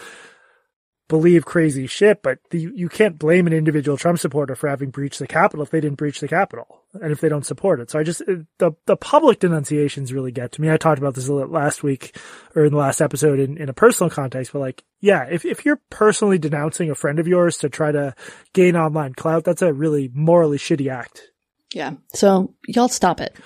believe 1.09 1.45
crazy 1.45 1.87
shit, 1.87 2.23
but 2.23 2.39
the, 2.51 2.59
you 2.75 2.89
can't 2.89 3.19
blame 3.19 3.47
an 3.47 3.53
individual 3.53 3.99
Trump 3.99 4.19
supporter 4.19 4.55
for 4.55 4.69
having 4.69 4.91
breached 4.91 5.19
the 5.19 5.27
Capitol 5.27 5.63
if 5.63 5.71
they 5.71 5.81
didn't 5.81 5.99
breach 5.99 6.21
the 6.21 6.29
Capitol 6.29 6.83
and 6.95 7.13
if 7.13 7.21
they 7.21 7.29
don't 7.29 7.47
support 7.47 7.81
it. 7.81 7.91
So 7.91 7.99
I 7.99 8.03
just, 8.03 8.21
the, 8.59 8.73
the 8.87 8.97
public 8.97 9.39
denunciations 9.39 10.13
really 10.13 10.33
get 10.33 10.53
to 10.53 10.63
me. 10.63 10.71
I 10.71 10.77
talked 10.77 10.99
about 10.99 11.15
this 11.15 11.29
a 11.29 11.33
little 11.35 11.51
last 11.51 11.83
week 11.83 12.17
or 12.55 12.65
in 12.65 12.73
the 12.73 12.79
last 12.79 13.03
episode 13.03 13.41
in, 13.41 13.59
in 13.59 13.69
a 13.69 13.75
personal 13.75 14.11
context, 14.11 14.53
but 14.53 14.61
like, 14.61 14.85
yeah, 15.01 15.27
if, 15.31 15.45
if 15.45 15.65
you're 15.65 15.81
personally 15.91 16.39
denouncing 16.39 16.91
a 16.91 16.95
friend 16.95 17.19
of 17.19 17.29
yours 17.29 17.59
to 17.59 17.69
try 17.69 17.93
to 17.93 18.15
gain 18.55 18.77
online 18.77 19.13
clout, 19.15 19.45
that's 19.45 19.63
a 19.63 19.73
really 19.73 20.11
morally 20.15 20.59
shitty 20.59 20.91
act. 20.91 21.31
Yeah. 21.75 21.93
So 22.15 22.55
y'all 22.67 22.89
stop 22.89 23.21
it. 23.21 23.37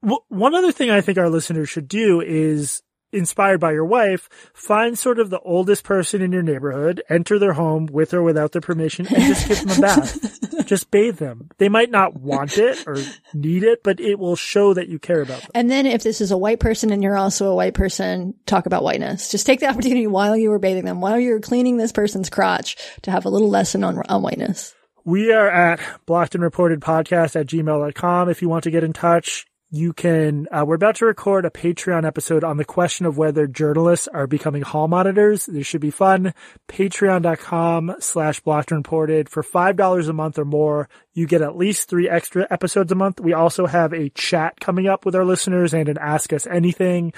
one 0.00 0.54
other 0.54 0.72
thing 0.72 0.90
I 0.90 1.00
think 1.00 1.18
our 1.18 1.30
listeners 1.30 1.68
should 1.68 1.88
do 1.88 2.20
is 2.20 2.82
inspired 3.12 3.60
by 3.60 3.72
your 3.72 3.84
wife, 3.84 4.28
find 4.54 4.98
sort 4.98 5.18
of 5.18 5.30
the 5.30 5.40
oldest 5.40 5.84
person 5.84 6.22
in 6.22 6.32
your 6.32 6.42
neighborhood, 6.42 7.02
enter 7.08 7.38
their 7.38 7.54
home 7.54 7.86
with 7.86 8.12
or 8.14 8.22
without 8.22 8.52
their 8.52 8.60
permission, 8.60 9.06
and 9.06 9.22
just 9.22 9.48
give 9.48 9.64
them 9.64 9.78
a 9.78 9.80
bath. 9.80 10.38
just 10.66 10.90
bathe 10.90 11.16
them. 11.16 11.48
They 11.58 11.68
might 11.68 11.90
not 11.90 12.20
want 12.20 12.58
it 12.58 12.86
or 12.86 12.96
need 13.32 13.64
it, 13.64 13.82
but 13.82 14.00
it 14.00 14.18
will 14.18 14.36
show 14.36 14.74
that 14.74 14.88
you 14.88 14.98
care 14.98 15.22
about 15.22 15.40
them. 15.40 15.50
And 15.54 15.70
then 15.70 15.86
if 15.86 16.02
this 16.02 16.20
is 16.20 16.30
a 16.30 16.38
white 16.38 16.60
person 16.60 16.90
and 16.90 17.02
you're 17.02 17.16
also 17.16 17.50
a 17.50 17.54
white 17.54 17.74
person, 17.74 18.34
talk 18.46 18.66
about 18.66 18.82
whiteness. 18.82 19.30
Just 19.30 19.46
take 19.46 19.60
the 19.60 19.68
opportunity 19.68 20.06
while 20.06 20.36
you 20.36 20.50
were 20.50 20.58
bathing 20.58 20.84
them, 20.84 21.00
while 21.00 21.18
you're 21.18 21.40
cleaning 21.40 21.78
this 21.78 21.92
person's 21.92 22.30
crotch 22.30 22.76
to 23.02 23.10
have 23.10 23.24
a 23.24 23.30
little 23.30 23.48
lesson 23.48 23.82
on, 23.82 24.02
on 24.08 24.22
whiteness. 24.22 24.74
We 25.04 25.32
are 25.32 25.48
at 25.48 25.80
blocked 26.04 26.34
and 26.34 26.44
reported 26.44 26.80
podcast 26.80 27.34
at 27.34 27.46
gmail.com. 27.46 28.28
If 28.28 28.42
you 28.42 28.50
want 28.50 28.64
to 28.64 28.70
get 28.70 28.84
in 28.84 28.92
touch, 28.92 29.46
you 29.70 29.92
can 29.92 30.48
uh, 30.50 30.64
we're 30.66 30.76
about 30.76 30.96
to 30.96 31.04
record 31.04 31.44
a 31.44 31.50
patreon 31.50 32.06
episode 32.06 32.42
on 32.42 32.56
the 32.56 32.64
question 32.64 33.04
of 33.04 33.18
whether 33.18 33.46
journalists 33.46 34.08
are 34.08 34.26
becoming 34.26 34.62
hall 34.62 34.88
monitors. 34.88 35.46
This 35.46 35.66
should 35.66 35.80
be 35.80 35.90
fun. 35.90 36.32
Patreon.com 36.68 37.96
slash 38.00 38.40
blocked 38.40 38.70
and 38.70 38.78
reported. 38.78 39.28
For 39.28 39.42
five 39.42 39.76
dollars 39.76 40.08
a 40.08 40.12
month 40.12 40.38
or 40.38 40.44
more 40.44 40.88
you 41.12 41.26
get 41.26 41.42
at 41.42 41.56
least 41.56 41.88
three 41.88 42.08
extra 42.08 42.46
episodes 42.50 42.92
a 42.92 42.94
month. 42.94 43.20
We 43.20 43.34
also 43.34 43.66
have 43.66 43.92
a 43.92 44.10
chat 44.10 44.58
coming 44.60 44.86
up 44.86 45.04
with 45.04 45.14
our 45.14 45.24
listeners 45.24 45.74
and 45.74 45.88
an 45.88 45.98
ask 45.98 46.32
us 46.32 46.46
anything 46.46 47.12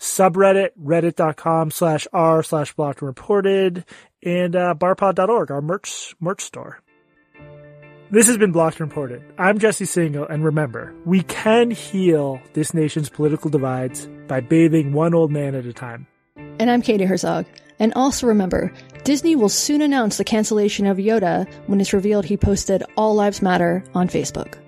subreddit 0.00 0.70
reddit.com 0.82 1.70
slash 1.70 2.08
r 2.12 2.42
slash 2.42 2.72
blocked 2.72 3.00
and 3.02 3.06
reported 3.06 3.84
and 4.24 4.56
uh, 4.56 4.74
barpod.org 4.74 5.52
our 5.52 5.62
merch 5.62 6.16
merch 6.18 6.42
store 6.42 6.80
this 8.12 8.26
has 8.26 8.36
been 8.36 8.52
Blocked 8.52 8.78
and 8.78 8.88
Reported. 8.88 9.22
I'm 9.38 9.58
Jesse 9.58 9.86
Singal, 9.86 10.30
and 10.30 10.44
remember, 10.44 10.94
we 11.06 11.22
can 11.22 11.70
heal 11.70 12.40
this 12.52 12.74
nation's 12.74 13.08
political 13.08 13.50
divides 13.50 14.06
by 14.28 14.40
bathing 14.40 14.92
one 14.92 15.14
old 15.14 15.32
man 15.32 15.54
at 15.54 15.64
a 15.64 15.72
time. 15.72 16.06
And 16.36 16.70
I'm 16.70 16.82
Katie 16.82 17.06
Herzog. 17.06 17.46
And 17.78 17.94
also 17.94 18.26
remember, 18.26 18.70
Disney 19.02 19.34
will 19.34 19.48
soon 19.48 19.80
announce 19.80 20.18
the 20.18 20.24
cancellation 20.24 20.86
of 20.86 20.98
Yoda 20.98 21.50
when 21.66 21.80
it's 21.80 21.94
revealed 21.94 22.26
he 22.26 22.36
posted 22.36 22.84
All 22.96 23.14
Lives 23.14 23.40
Matter 23.40 23.82
on 23.94 24.08
Facebook. 24.08 24.61